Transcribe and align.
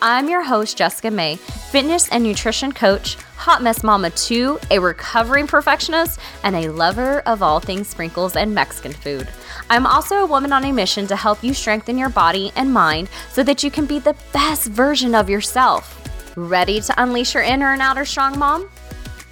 I'm 0.00 0.28
your 0.28 0.44
host, 0.44 0.76
Jessica 0.76 1.10
May, 1.10 1.36
fitness 1.72 2.08
and 2.10 2.22
nutrition 2.22 2.70
coach, 2.70 3.16
hot 3.36 3.64
mess 3.64 3.82
mama 3.82 4.10
too, 4.10 4.60
a 4.70 4.78
recovering 4.78 5.48
perfectionist, 5.48 6.20
and 6.44 6.54
a 6.54 6.70
lover 6.70 7.18
of 7.26 7.42
all 7.42 7.58
things 7.58 7.88
sprinkles 7.88 8.36
and 8.36 8.54
Mexican 8.54 8.92
food. 8.92 9.26
I'm 9.68 9.88
also 9.88 10.18
a 10.18 10.26
woman 10.26 10.52
on 10.52 10.64
a 10.64 10.72
mission 10.72 11.08
to 11.08 11.16
help 11.16 11.42
you 11.42 11.52
strengthen 11.52 11.98
your 11.98 12.10
body 12.10 12.52
and 12.54 12.72
mind 12.72 13.08
so 13.32 13.42
that 13.42 13.64
you 13.64 13.72
can 13.72 13.86
be 13.86 13.98
the 13.98 14.14
best 14.32 14.68
version 14.68 15.16
of 15.16 15.28
yourself. 15.28 16.00
Ready 16.36 16.80
to 16.80 17.02
unleash 17.02 17.34
your 17.34 17.42
inner 17.42 17.72
and 17.72 17.82
outer 17.82 18.04
strong 18.04 18.38
mom? 18.38 18.70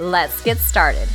Let's 0.00 0.42
get 0.42 0.58
started. 0.58 1.06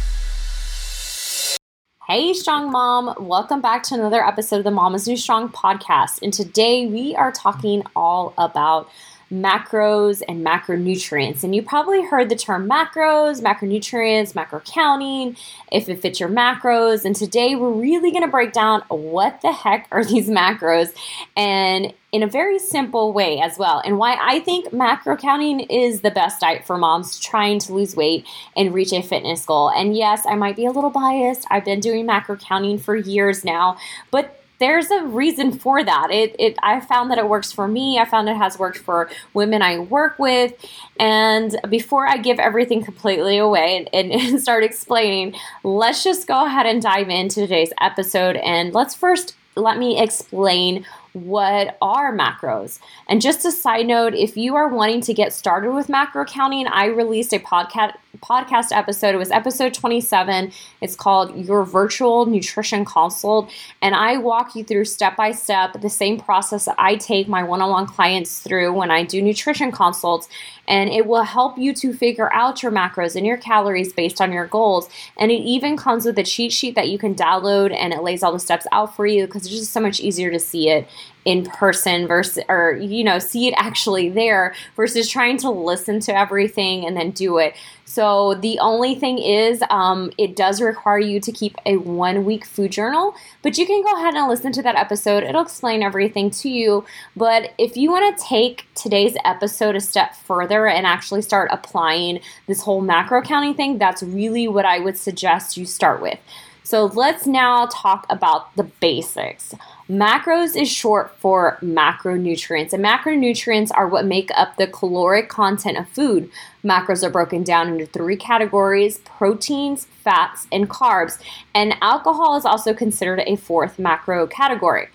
Hey, 2.08 2.34
strong 2.34 2.72
mom. 2.72 3.16
Welcome 3.20 3.60
back 3.62 3.84
to 3.84 3.96
another 3.96 4.26
episode 4.26 4.58
of 4.58 4.64
the 4.64 4.72
Mom 4.72 4.96
is 4.96 5.08
New 5.08 5.18
Strong 5.18 5.50
podcast. 5.50 6.22
And 6.22 6.34
today 6.34 6.88
we 6.88 7.16
are 7.16 7.32
talking 7.32 7.84
all 7.96 8.34
about 8.38 8.90
macros 9.32 10.22
and 10.28 10.46
macronutrients. 10.46 11.44
And 11.44 11.56
you 11.56 11.64
probably 11.64 12.04
heard 12.04 12.30
the 12.30 12.36
term 12.36 12.70
macros, 12.70 13.42
macronutrients, 13.42 14.36
macro 14.36 14.60
counting, 14.60 15.38
if 15.72 15.88
it 15.88 16.02
fits 16.02 16.20
your 16.20 16.30
macros. 16.30 17.06
And 17.06 17.16
today 17.16 17.56
we're 17.56 17.72
really 17.72 18.12
going 18.12 18.24
to 18.24 18.30
break 18.30 18.52
down 18.52 18.82
what 18.90 19.42
the 19.42 19.52
heck 19.52 19.88
are 19.92 20.04
these 20.12 20.30
macros 20.30 20.94
and 21.36 21.94
in 22.12 22.24
a 22.24 22.28
very 22.28 22.60
simple 22.60 23.14
way 23.14 23.40
as 23.40 23.58
well. 23.58 23.82
And 23.86 23.98
why 23.98 24.18
I 24.20 24.42
think 24.42 24.74
macro 24.74 25.16
counting 25.16 25.62
is 25.62 26.02
the 26.02 26.12
best 26.12 26.42
diet 26.42 26.66
for 26.66 26.78
moms 26.78 27.18
trying 27.18 27.60
to 27.60 27.74
lose 27.74 27.96
weight 27.96 28.28
and 28.56 28.74
reach 28.74 28.92
a 28.92 29.02
fitness 29.02 29.46
goal. 29.46 29.70
And 29.70 29.96
yes, 29.96 30.26
I 30.28 30.36
might 30.36 30.58
be 30.58 30.66
a 30.66 30.72
little 30.72 30.90
biased. 30.90 31.46
I've 31.50 31.64
been 31.64 31.80
doing 31.80 32.06
macro 32.06 32.36
counting 32.36 32.80
for 32.80 32.96
years 32.98 33.46
now, 33.46 33.78
but 34.12 34.41
there's 34.62 34.92
a 34.92 35.04
reason 35.04 35.52
for 35.52 35.84
that. 35.84 36.12
It, 36.12 36.36
it 36.38 36.56
I 36.62 36.80
found 36.80 37.10
that 37.10 37.18
it 37.18 37.28
works 37.28 37.52
for 37.52 37.68
me. 37.68 37.98
I 37.98 38.06
found 38.06 38.30
it 38.30 38.38
has 38.38 38.60
worked 38.60 38.78
for 38.78 39.10
women 39.34 39.64
I 39.64 39.80
work 39.80 40.20
with. 40.20 40.54
And 41.00 41.60
before 41.68 42.08
I 42.08 42.18
give 42.18 42.40
everything 42.40 42.84
completely 42.84 43.40
away 43.40 43.88
and, 43.92 44.12
and 44.14 44.40
start 44.42 44.64
explaining, 44.64 45.36
let's 45.64 46.04
just 46.04 46.28
go 46.28 46.46
ahead 46.46 46.68
and 46.68 46.80
dive 46.80 47.10
into 47.10 47.42
today's 47.42 47.74
episode. 47.82 48.36
And 48.38 48.72
let's 48.72 48.94
first 48.94 49.36
let 49.56 49.78
me 49.78 50.00
explain 50.00 50.86
what 51.14 51.78
are 51.82 52.16
macros. 52.16 52.80
And 53.08 53.22
just 53.22 53.46
a 53.46 53.52
side 53.52 53.88
note, 53.88 54.14
if 54.14 54.38
you 54.38 54.56
are 54.56 54.70
wanting 54.70 55.02
to 55.02 55.14
get 55.14 55.34
started 55.34 55.72
with 55.74 55.90
macro 55.90 56.26
counting, 56.26 56.68
I 56.68 56.86
released 56.86 57.34
a 57.34 57.40
podcast 57.40 57.94
podcast 58.20 58.76
episode. 58.76 59.16
It 59.16 59.18
was 59.18 59.32
episode 59.32 59.74
27. 59.74 60.52
It's 60.82 60.96
called 60.96 61.36
Your 61.36 61.64
Virtual 61.64 62.26
Nutrition 62.26 62.86
Consult. 62.86 63.50
And 63.82 63.96
I 63.96 64.18
walk 64.18 64.56
you 64.56 64.64
through 64.64 64.86
step 64.86 65.16
by 65.16 65.32
step 65.32 65.82
the 65.82 65.90
same 65.90 66.20
process 66.20 66.66
that 66.66 66.76
I 66.78 66.96
take 66.96 67.28
my 67.28 67.44
one 67.44 67.62
on 67.62 67.72
one 67.72 67.88
clients 67.88 68.40
through 68.40 68.74
when 68.74 68.92
I 68.92 69.04
do 69.04 69.22
nutrition 69.22 69.72
consults. 69.72 70.28
And 70.68 70.90
it 70.90 71.08
will 71.08 71.24
help 71.24 71.58
you 71.58 71.74
to 71.76 71.94
figure 71.94 72.32
out 72.34 72.62
your 72.62 72.72
macros 72.72 73.16
and 73.16 73.26
your 73.26 73.38
calories 73.38 73.92
based 73.94 74.22
on 74.22 74.32
your 74.32 74.46
goals. 74.46 74.90
And 75.18 75.32
it 75.32 75.42
even 75.42 75.78
comes 75.78 76.06
with 76.06 76.18
a 76.20 76.24
cheat 76.24 76.52
sheet 76.52 76.76
that 76.76 76.90
you 76.90 76.98
can 76.98 77.16
download 77.16 77.74
and 77.74 77.94
it 77.94 78.04
lays 78.04 78.24
all 78.24 78.34
the 78.34 78.40
steps 78.40 78.68
out 78.72 78.96
for 78.96 79.06
you 79.06 79.26
because 79.26 79.46
it's 79.46 79.56
just 79.56 79.72
so 79.72 79.80
much 79.80 80.00
easier 80.00 80.32
to 80.32 80.40
see 80.40 80.70
it 80.70 80.88
in 81.26 81.46
person 81.46 82.08
versus 82.08 82.44
or 82.50 82.74
you 82.74 83.04
know 83.04 83.20
see 83.20 83.48
it 83.48 83.54
actually 83.58 84.10
there 84.10 84.54
versus 84.76 85.10
trying 85.10 85.38
to 85.38 85.50
listen 85.50 86.00
to 86.00 86.16
everything 86.16 86.86
and 86.86 86.98
then 86.98 87.12
do 87.12 87.38
it. 87.38 87.56
So 87.86 88.36
the 88.36 88.58
only 88.60 88.96
thing 88.96 89.18
is 89.20 89.62
um, 89.70 90.12
it 90.18 90.38
does 90.38 90.62
require 90.62 91.00
you 91.00 91.20
to 91.20 91.32
keep 91.32 91.58
a 91.66 91.76
one 91.78 92.24
week 92.24 92.46
food 92.46 92.72
journal 92.72 93.16
but 93.42 93.58
you 93.58 93.66
can 93.66 93.84
go 93.84 93.98
ahead 93.98 94.14
and 94.14 94.30
listen 94.30 94.52
to 94.54 94.62
that 94.64 94.76
episode. 94.76 95.24
It'll 95.24 95.42
explain 95.42 95.84
everything 95.84 96.30
to 96.32 96.50
you. 96.50 96.86
But 97.16 97.54
if 97.58 97.76
you 97.76 97.92
want 97.92 98.18
to 98.18 98.24
take 98.24 98.66
today's 98.76 99.16
episode 99.26 99.76
a 99.76 99.82
step 99.82 100.16
further 100.16 100.68
and 100.68 100.86
actually 100.86 101.22
start 101.22 101.50
applying 101.52 102.20
this 102.48 102.62
whole 102.62 102.82
macro 102.82 103.22
counting 103.22 103.54
thing 103.54 103.78
that's 103.78 104.04
really 104.04 104.48
what 104.48 104.66
i 104.66 104.80
would 104.80 104.98
suggest 104.98 105.58
you 105.58 105.66
start 105.66 106.02
with 106.02 106.20
so 106.64 106.86
let's 106.86 107.26
now 107.26 107.66
talk 107.66 108.06
about 108.10 108.56
the 108.56 108.64
basics. 108.64 109.56
Macros 109.90 110.56
is 110.56 110.70
short 110.70 111.14
for 111.18 111.58
macronutrients, 111.62 112.72
and 112.72 112.84
macronutrients 112.84 113.72
are 113.74 113.88
what 113.88 114.06
make 114.06 114.30
up 114.36 114.56
the 114.56 114.68
caloric 114.68 115.28
content 115.28 115.78
of 115.78 115.90
food. 115.90 116.30
Macros 116.64 117.04
are 117.04 117.10
broken 117.10 117.44
down 117.44 117.68
into 117.68 117.86
three 117.86 118.16
categories 118.16 119.00
proteins, 119.00 119.86
fats, 119.86 120.48
and 120.52 120.70
carbs, 120.70 121.20
and 121.54 121.76
alcohol 121.82 122.38
is 122.38 122.46
also 122.46 122.74
considered 122.74 123.22
a 123.26 123.36
fourth 123.36 123.80
macro 123.80 124.28
category. 124.28 124.88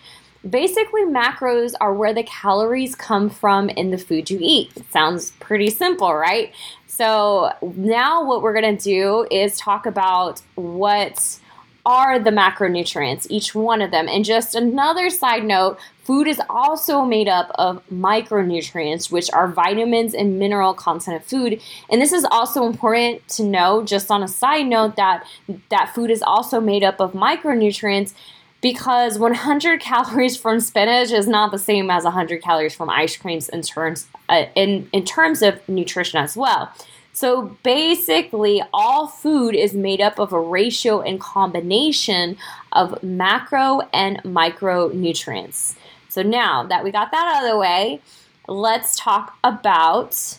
Basically, 0.48 1.02
macros 1.02 1.74
are 1.80 1.92
where 1.92 2.14
the 2.14 2.22
calories 2.22 2.94
come 2.94 3.28
from 3.28 3.68
in 3.68 3.90
the 3.90 3.98
food 3.98 4.30
you 4.30 4.38
eat. 4.40 4.70
It 4.76 4.90
sounds 4.92 5.32
pretty 5.40 5.70
simple, 5.70 6.14
right? 6.14 6.54
So, 6.86 7.52
now 7.74 8.24
what 8.24 8.42
we're 8.42 8.54
gonna 8.54 8.76
do 8.76 9.26
is 9.30 9.58
talk 9.58 9.86
about 9.86 10.40
what 10.54 11.40
are 11.86 12.18
the 12.18 12.30
macronutrients, 12.30 13.28
each 13.30 13.54
one 13.54 13.80
of 13.80 13.92
them. 13.92 14.08
And 14.08 14.24
just 14.24 14.56
another 14.56 15.08
side 15.08 15.44
note 15.44 15.78
food 16.02 16.26
is 16.26 16.40
also 16.50 17.04
made 17.04 17.28
up 17.28 17.50
of 17.54 17.82
micronutrients, 17.88 19.10
which 19.10 19.30
are 19.32 19.48
vitamins 19.48 20.12
and 20.12 20.38
mineral 20.38 20.74
content 20.74 21.16
of 21.16 21.24
food. 21.24 21.60
And 21.88 22.02
this 22.02 22.12
is 22.12 22.24
also 22.24 22.66
important 22.66 23.26
to 23.28 23.44
know, 23.44 23.82
just 23.82 24.10
on 24.10 24.22
a 24.22 24.28
side 24.28 24.66
note, 24.66 24.96
that 24.96 25.24
that 25.70 25.94
food 25.94 26.10
is 26.10 26.22
also 26.22 26.60
made 26.60 26.82
up 26.82 27.00
of 27.00 27.12
micronutrients 27.12 28.14
because 28.60 29.18
100 29.18 29.80
calories 29.80 30.36
from 30.36 30.58
spinach 30.58 31.12
is 31.12 31.28
not 31.28 31.52
the 31.52 31.58
same 31.58 31.90
as 31.90 32.02
100 32.02 32.42
calories 32.42 32.74
from 32.74 32.90
ice 32.90 33.16
creams 33.16 33.48
in 33.48 33.62
terms 33.62 34.08
uh, 34.28 34.46
in 34.56 34.88
in 34.92 35.04
terms 35.04 35.40
of 35.42 35.66
nutrition 35.68 36.18
as 36.18 36.36
well. 36.36 36.72
So 37.16 37.56
basically, 37.62 38.62
all 38.74 39.06
food 39.06 39.54
is 39.54 39.72
made 39.72 40.02
up 40.02 40.18
of 40.18 40.34
a 40.34 40.38
ratio 40.38 41.00
and 41.00 41.18
combination 41.18 42.36
of 42.72 43.02
macro 43.02 43.80
and 43.94 44.18
micronutrients. 44.22 45.76
So 46.10 46.20
now 46.20 46.64
that 46.64 46.84
we 46.84 46.90
got 46.90 47.12
that 47.12 47.36
out 47.36 47.42
of 47.42 47.50
the 47.50 47.56
way, 47.56 48.02
let's 48.48 48.98
talk 48.98 49.34
about 49.42 50.38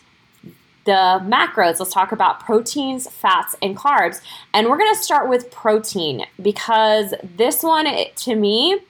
the 0.85 1.19
macros. 1.25 1.79
Let's 1.79 1.91
talk 1.91 2.11
about 2.11 2.41
proteins, 2.41 3.09
fats, 3.09 3.55
and 3.59 3.75
carbs. 3.75 4.21
And 4.53 4.69
we're 4.69 4.77
going 4.77 4.93
to 4.93 5.01
start 5.01 5.27
with 5.29 5.49
protein 5.49 6.27
because 6.39 7.15
this 7.23 7.63
one, 7.63 7.87
to 8.17 8.35
me, 8.35 8.81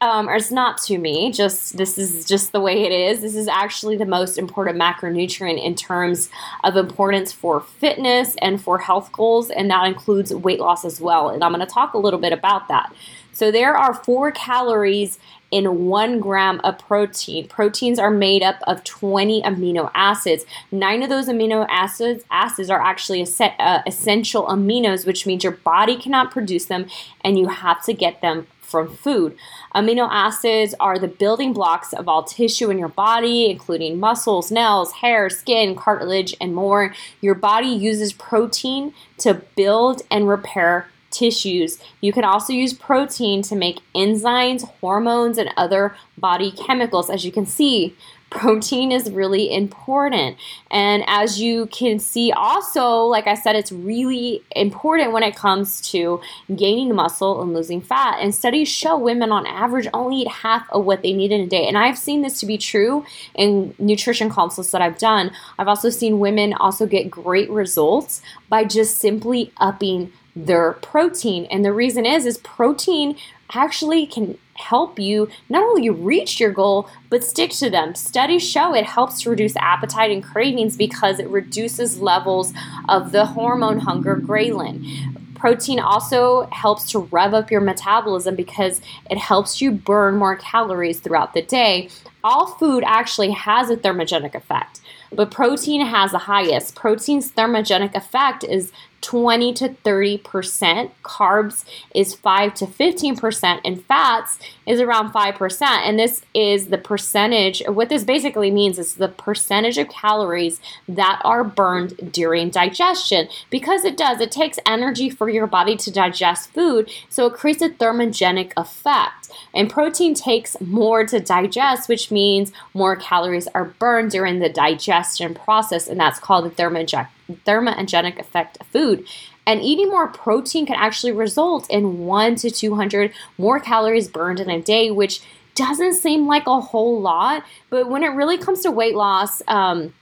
um, 0.00 0.28
or 0.28 0.34
it's 0.34 0.50
not 0.50 0.78
to 0.82 0.98
me. 0.98 1.30
Just 1.30 1.76
this 1.76 1.98
is 1.98 2.24
just 2.24 2.52
the 2.52 2.60
way 2.60 2.84
it 2.84 2.92
is. 2.92 3.20
This 3.20 3.34
is 3.34 3.48
actually 3.48 3.96
the 3.96 4.06
most 4.06 4.38
important 4.38 4.78
macronutrient 4.78 5.62
in 5.62 5.74
terms 5.74 6.30
of 6.64 6.76
importance 6.76 7.32
for 7.32 7.60
fitness 7.60 8.34
and 8.40 8.62
for 8.62 8.78
health 8.78 9.12
goals, 9.12 9.50
and 9.50 9.70
that 9.70 9.86
includes 9.86 10.34
weight 10.34 10.60
loss 10.60 10.84
as 10.84 11.00
well. 11.00 11.28
And 11.28 11.44
I'm 11.44 11.52
going 11.52 11.66
to 11.66 11.72
talk 11.72 11.92
a 11.92 11.98
little 11.98 12.20
bit 12.20 12.32
about 12.32 12.68
that. 12.68 12.92
So 13.32 13.50
there 13.50 13.76
are 13.76 13.94
four 13.94 14.32
calories 14.32 15.18
in 15.50 15.86
one 15.86 16.20
gram 16.20 16.60
of 16.62 16.78
protein. 16.78 17.48
Proteins 17.48 17.98
are 17.98 18.10
made 18.10 18.42
up 18.42 18.56
of 18.66 18.84
20 18.84 19.42
amino 19.42 19.90
acids. 19.94 20.44
Nine 20.70 21.02
of 21.02 21.08
those 21.08 21.28
amino 21.28 21.66
acids 21.68 22.24
acids 22.30 22.70
are 22.70 22.80
actually 22.80 23.26
uh, 23.40 23.82
essential 23.86 24.46
aminos, 24.46 25.06
which 25.06 25.26
means 25.26 25.42
your 25.42 25.52
body 25.52 25.96
cannot 25.96 26.30
produce 26.30 26.66
them, 26.66 26.86
and 27.22 27.38
you 27.38 27.48
have 27.48 27.84
to 27.84 27.92
get 27.92 28.20
them 28.20 28.46
from 28.70 28.94
food. 28.96 29.36
Amino 29.74 30.08
acids 30.10 30.74
are 30.78 30.98
the 30.98 31.08
building 31.08 31.52
blocks 31.52 31.92
of 31.92 32.08
all 32.08 32.22
tissue 32.22 32.70
in 32.70 32.78
your 32.78 32.88
body, 32.88 33.50
including 33.50 33.98
muscles, 33.98 34.50
nails, 34.50 34.92
hair, 34.92 35.28
skin, 35.28 35.74
cartilage, 35.74 36.34
and 36.40 36.54
more. 36.54 36.94
Your 37.20 37.34
body 37.34 37.68
uses 37.68 38.12
protein 38.12 38.94
to 39.18 39.34
build 39.56 40.02
and 40.10 40.28
repair 40.28 40.88
tissues. 41.10 41.78
You 42.00 42.12
can 42.12 42.24
also 42.24 42.52
use 42.52 42.72
protein 42.72 43.42
to 43.42 43.56
make 43.56 43.80
enzymes, 43.94 44.68
hormones, 44.80 45.38
and 45.38 45.50
other 45.56 45.96
body 46.16 46.52
chemicals. 46.52 47.10
As 47.10 47.24
you 47.24 47.32
can 47.32 47.46
see, 47.46 47.96
protein 48.30 48.92
is 48.92 49.10
really 49.10 49.52
important. 49.52 50.36
And 50.70 51.02
as 51.06 51.40
you 51.40 51.66
can 51.66 51.98
see, 51.98 52.32
also, 52.32 53.02
like 53.02 53.26
I 53.26 53.34
said, 53.34 53.56
it's 53.56 53.72
really 53.72 54.42
important 54.54 55.12
when 55.12 55.22
it 55.22 55.36
comes 55.36 55.80
to 55.90 56.20
gaining 56.54 56.94
muscle 56.94 57.42
and 57.42 57.52
losing 57.52 57.80
fat. 57.80 58.18
And 58.20 58.34
studies 58.34 58.68
show 58.68 58.96
women 58.96 59.32
on 59.32 59.46
average 59.46 59.88
only 59.92 60.22
eat 60.22 60.28
half 60.28 60.70
of 60.70 60.84
what 60.84 61.02
they 61.02 61.12
need 61.12 61.32
in 61.32 61.40
a 61.40 61.46
day. 61.46 61.66
And 61.66 61.76
I've 61.76 61.98
seen 61.98 62.22
this 62.22 62.38
to 62.40 62.46
be 62.46 62.56
true 62.56 63.04
in 63.34 63.74
nutrition 63.78 64.30
consults 64.30 64.70
that 64.70 64.80
I've 64.80 64.98
done. 64.98 65.32
I've 65.58 65.68
also 65.68 65.90
seen 65.90 66.20
women 66.20 66.54
also 66.54 66.86
get 66.86 67.10
great 67.10 67.50
results 67.50 68.22
by 68.48 68.64
just 68.64 68.98
simply 68.98 69.52
upping 69.56 70.12
their 70.36 70.74
protein. 70.74 71.46
And 71.46 71.64
the 71.64 71.72
reason 71.72 72.06
is 72.06 72.24
is 72.24 72.38
protein 72.38 73.16
actually 73.52 74.06
can 74.06 74.38
help 74.54 74.98
you 74.98 75.28
not 75.48 75.62
only 75.62 75.88
reach 75.90 76.38
your 76.38 76.52
goal, 76.52 76.88
but 77.08 77.24
stick 77.24 77.50
to 77.50 77.70
them. 77.70 77.94
Studies 77.94 78.48
show 78.48 78.74
it 78.74 78.84
helps 78.84 79.22
to 79.22 79.30
reduce 79.30 79.56
appetite 79.56 80.10
and 80.10 80.22
cravings 80.22 80.76
because 80.76 81.18
it 81.18 81.28
reduces 81.28 82.00
levels 82.00 82.52
of 82.88 83.12
the 83.12 83.26
hormone 83.26 83.78
hunger 83.78 84.16
ghrelin. 84.16 85.16
Protein 85.34 85.80
also 85.80 86.46
helps 86.52 86.90
to 86.90 86.98
rev 86.98 87.32
up 87.32 87.50
your 87.50 87.62
metabolism 87.62 88.36
because 88.36 88.82
it 89.10 89.16
helps 89.16 89.62
you 89.62 89.70
burn 89.72 90.16
more 90.16 90.36
calories 90.36 91.00
throughout 91.00 91.32
the 91.32 91.40
day. 91.40 91.88
All 92.22 92.46
food 92.46 92.84
actually 92.86 93.30
has 93.30 93.70
a 93.70 93.76
thermogenic 93.76 94.34
effect, 94.34 94.80
but 95.12 95.30
protein 95.30 95.84
has 95.86 96.12
the 96.12 96.18
highest. 96.18 96.74
Protein's 96.74 97.32
thermogenic 97.32 97.94
effect 97.94 98.44
is 98.44 98.72
20 99.02 99.54
to 99.54 99.68
30%. 99.68 100.90
Carbs 101.02 101.64
is 101.94 102.14
5 102.14 102.54
to 102.54 102.66
15%, 102.66 103.60
and 103.64 103.84
fats 103.84 104.38
is 104.66 104.80
around 104.80 105.12
5%. 105.12 105.62
And 105.62 105.98
this 105.98 106.22
is 106.34 106.66
the 106.66 106.78
percentage, 106.78 107.62
what 107.66 107.88
this 107.88 108.04
basically 108.04 108.50
means 108.50 108.78
is 108.78 108.94
the 108.94 109.08
percentage 109.08 109.78
of 109.78 109.88
calories 109.88 110.60
that 110.88 111.20
are 111.24 111.44
burned 111.44 112.12
during 112.12 112.50
digestion. 112.50 113.28
Because 113.48 113.84
it 113.84 113.96
does, 113.96 114.20
it 114.20 114.30
takes 114.30 114.58
energy 114.66 115.08
for 115.10 115.28
your 115.28 115.46
body 115.46 115.76
to 115.76 115.90
digest 115.90 116.52
food, 116.52 116.90
so 117.08 117.26
it 117.26 117.34
creates 117.34 117.62
a 117.62 117.70
thermogenic 117.70 118.52
effect. 118.56 119.30
And 119.54 119.70
protein 119.70 120.14
takes 120.14 120.60
more 120.60 121.04
to 121.06 121.20
digest, 121.20 121.88
which 121.88 122.09
means 122.10 122.52
more 122.74 122.96
calories 122.96 123.48
are 123.48 123.64
burned 123.64 124.10
during 124.10 124.38
the 124.38 124.48
digestion 124.48 125.34
process, 125.34 125.88
and 125.88 125.98
that's 125.98 126.18
called 126.18 126.44
the 126.44 126.50
thermogenic 126.50 127.08
thermogenic 127.46 128.18
effect 128.18 128.58
of 128.60 128.66
food. 128.68 129.06
And 129.46 129.62
eating 129.62 129.88
more 129.88 130.08
protein 130.08 130.66
can 130.66 130.76
actually 130.76 131.12
result 131.12 131.68
in 131.70 132.06
1 132.06 132.36
to 132.36 132.50
200 132.50 133.12
more 133.38 133.58
calories 133.58 134.08
burned 134.08 134.40
in 134.40 134.50
a 134.50 134.60
day, 134.60 134.90
which 134.90 135.22
doesn't 135.54 135.94
seem 135.94 136.26
like 136.26 136.46
a 136.46 136.60
whole 136.60 137.00
lot. 137.00 137.44
But 137.68 137.88
when 137.88 138.02
it 138.02 138.08
really 138.08 138.38
comes 138.38 138.60
to 138.62 138.70
weight 138.70 138.94
loss, 138.94 139.42
um, 139.48 139.92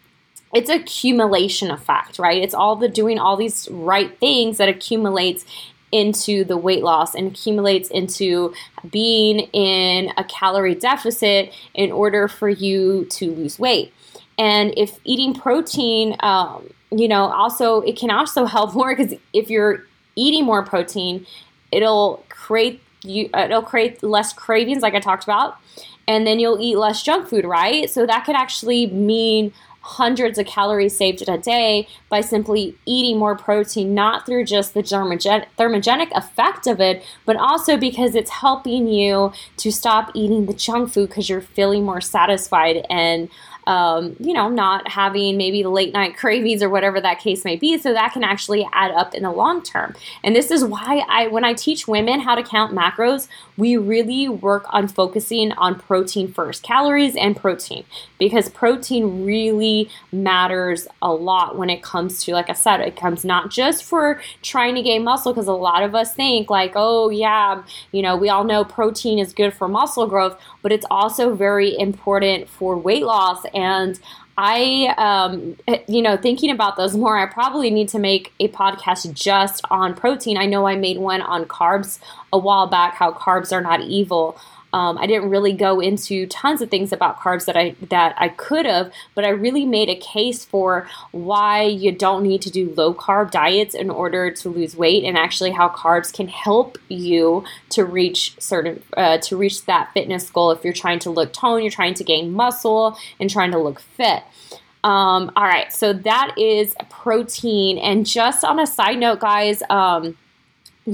it's 0.54 0.70
accumulation 0.70 1.70
effect, 1.70 2.18
right? 2.18 2.42
It's 2.42 2.54
all 2.54 2.76
the 2.76 2.88
doing 2.88 3.18
all 3.18 3.36
these 3.36 3.68
right 3.70 4.18
things 4.18 4.58
that 4.58 4.68
accumulates 4.68 5.44
into 5.92 6.44
the 6.44 6.56
weight 6.56 6.82
loss 6.82 7.14
and 7.14 7.28
accumulates 7.28 7.88
into 7.90 8.52
being 8.90 9.40
in 9.52 10.12
a 10.16 10.24
calorie 10.24 10.74
deficit 10.74 11.52
in 11.74 11.90
order 11.90 12.28
for 12.28 12.48
you 12.48 13.06
to 13.06 13.30
lose 13.32 13.58
weight. 13.58 13.92
And 14.38 14.72
if 14.76 14.98
eating 15.04 15.34
protein, 15.34 16.16
um, 16.20 16.70
you 16.90 17.08
know, 17.08 17.30
also 17.32 17.80
it 17.82 17.98
can 17.98 18.10
also 18.10 18.44
help 18.44 18.74
more 18.74 18.94
because 18.94 19.14
if 19.32 19.50
you're 19.50 19.84
eating 20.14 20.44
more 20.44 20.62
protein, 20.62 21.26
it'll 21.72 22.24
create 22.28 22.82
you 23.04 23.30
uh, 23.34 23.42
it'll 23.44 23.62
create 23.62 24.02
less 24.02 24.32
cravings, 24.32 24.82
like 24.82 24.94
I 24.94 25.00
talked 25.00 25.24
about, 25.24 25.56
and 26.06 26.26
then 26.26 26.40
you'll 26.40 26.60
eat 26.60 26.76
less 26.76 27.02
junk 27.02 27.28
food, 27.28 27.44
right? 27.44 27.88
So 27.88 28.06
that 28.06 28.24
could 28.24 28.34
actually 28.34 28.86
mean 28.86 29.52
hundreds 29.80 30.38
of 30.38 30.46
calories 30.46 30.96
saved 30.96 31.22
in 31.22 31.32
a 31.32 31.38
day 31.38 31.88
by 32.08 32.20
simply 32.20 32.76
eating 32.84 33.18
more 33.18 33.36
protein, 33.36 33.94
not 33.94 34.26
through 34.26 34.44
just 34.44 34.74
the 34.74 34.82
thermogenic 34.82 36.10
effect 36.12 36.66
of 36.66 36.80
it, 36.80 37.04
but 37.24 37.36
also 37.36 37.76
because 37.76 38.14
it's 38.14 38.30
helping 38.30 38.88
you 38.88 39.32
to 39.56 39.70
stop 39.72 40.10
eating 40.14 40.46
the 40.46 40.52
junk 40.52 40.92
food 40.92 41.08
because 41.08 41.28
you're 41.28 41.40
feeling 41.40 41.84
more 41.84 42.00
satisfied 42.00 42.84
and 42.90 43.28
um, 43.68 44.16
you 44.18 44.32
know, 44.32 44.48
not 44.48 44.88
having 44.88 45.36
maybe 45.36 45.62
late 45.62 45.92
night 45.92 46.16
cravings 46.16 46.62
or 46.62 46.70
whatever 46.70 47.00
that 47.02 47.20
case 47.20 47.44
may 47.44 47.54
be. 47.54 47.78
So 47.78 47.92
that 47.92 48.14
can 48.14 48.24
actually 48.24 48.66
add 48.72 48.90
up 48.92 49.14
in 49.14 49.22
the 49.22 49.30
long 49.30 49.62
term. 49.62 49.94
And 50.24 50.34
this 50.34 50.50
is 50.50 50.64
why 50.64 51.04
I, 51.06 51.26
when 51.28 51.44
I 51.44 51.52
teach 51.52 51.86
women 51.86 52.20
how 52.20 52.34
to 52.34 52.42
count 52.42 52.74
macros, 52.74 53.28
we 53.58 53.76
really 53.76 54.28
work 54.28 54.64
on 54.70 54.88
focusing 54.88 55.52
on 55.52 55.78
protein 55.78 56.32
first, 56.32 56.62
calories 56.62 57.16
and 57.16 57.36
protein, 57.36 57.84
because 58.18 58.48
protein 58.48 59.26
really 59.26 59.90
matters 60.12 60.86
a 61.02 61.12
lot 61.12 61.58
when 61.58 61.68
it 61.68 61.82
comes 61.82 62.24
to, 62.24 62.32
like 62.32 62.48
I 62.48 62.54
said, 62.54 62.80
it 62.80 62.96
comes 62.96 63.24
not 63.24 63.50
just 63.50 63.84
for 63.84 64.22
trying 64.42 64.76
to 64.76 64.82
gain 64.82 65.04
muscle, 65.04 65.32
because 65.34 65.48
a 65.48 65.52
lot 65.52 65.82
of 65.82 65.94
us 65.94 66.14
think 66.14 66.48
like, 66.48 66.72
oh 66.76 67.10
yeah, 67.10 67.62
you 67.92 68.00
know, 68.00 68.16
we 68.16 68.28
all 68.30 68.44
know 68.44 68.64
protein 68.64 69.18
is 69.18 69.32
good 69.32 69.52
for 69.52 69.68
muscle 69.68 70.06
growth, 70.06 70.40
but 70.62 70.72
it's 70.72 70.86
also 70.90 71.34
very 71.34 71.76
important 71.78 72.48
for 72.48 72.78
weight 72.78 73.02
loss 73.02 73.44
and 73.52 73.98
I, 74.40 74.94
um, 74.98 75.56
you 75.88 76.00
know, 76.00 76.16
thinking 76.16 76.52
about 76.52 76.76
those 76.76 76.96
more, 76.96 77.18
I 77.18 77.26
probably 77.26 77.70
need 77.70 77.88
to 77.88 77.98
make 77.98 78.32
a 78.38 78.46
podcast 78.46 79.12
just 79.12 79.64
on 79.68 79.94
protein. 79.94 80.36
I 80.36 80.46
know 80.46 80.68
I 80.68 80.76
made 80.76 80.98
one 80.98 81.22
on 81.22 81.44
carbs 81.46 81.98
a 82.32 82.38
while 82.38 82.68
back, 82.68 82.94
how 82.94 83.10
carbs 83.10 83.52
are 83.52 83.60
not 83.60 83.80
evil. 83.80 84.38
Um, 84.72 84.98
I 84.98 85.06
didn't 85.06 85.30
really 85.30 85.52
go 85.52 85.80
into 85.80 86.26
tons 86.26 86.60
of 86.60 86.70
things 86.70 86.92
about 86.92 87.18
carbs 87.18 87.46
that 87.46 87.56
I 87.56 87.74
that 87.88 88.14
I 88.18 88.28
could 88.28 88.66
have, 88.66 88.92
but 89.14 89.24
I 89.24 89.30
really 89.30 89.64
made 89.64 89.88
a 89.88 89.96
case 89.96 90.44
for 90.44 90.86
why 91.12 91.62
you 91.62 91.90
don't 91.92 92.22
need 92.22 92.42
to 92.42 92.50
do 92.50 92.74
low 92.76 92.92
carb 92.92 93.30
diets 93.30 93.74
in 93.74 93.88
order 93.88 94.30
to 94.30 94.48
lose 94.48 94.76
weight, 94.76 95.04
and 95.04 95.16
actually 95.16 95.52
how 95.52 95.68
carbs 95.68 96.12
can 96.12 96.28
help 96.28 96.76
you 96.88 97.44
to 97.70 97.84
reach 97.84 98.34
certain 98.38 98.82
uh, 98.96 99.18
to 99.18 99.36
reach 99.36 99.64
that 99.64 99.92
fitness 99.94 100.28
goal. 100.28 100.50
If 100.50 100.64
you're 100.64 100.72
trying 100.72 100.98
to 101.00 101.10
look 101.10 101.32
toned, 101.32 101.62
you're 101.62 101.70
trying 101.70 101.94
to 101.94 102.04
gain 102.04 102.32
muscle, 102.32 102.98
and 103.18 103.30
trying 103.30 103.52
to 103.52 103.58
look 103.58 103.80
fit. 103.80 104.22
Um, 104.84 105.32
all 105.34 105.44
right, 105.44 105.72
so 105.72 105.92
that 105.92 106.34
is 106.38 106.74
protein. 106.88 107.78
And 107.78 108.06
just 108.06 108.44
on 108.44 108.60
a 108.60 108.66
side 108.66 108.98
note, 108.98 109.20
guys. 109.20 109.62
Um, 109.70 110.16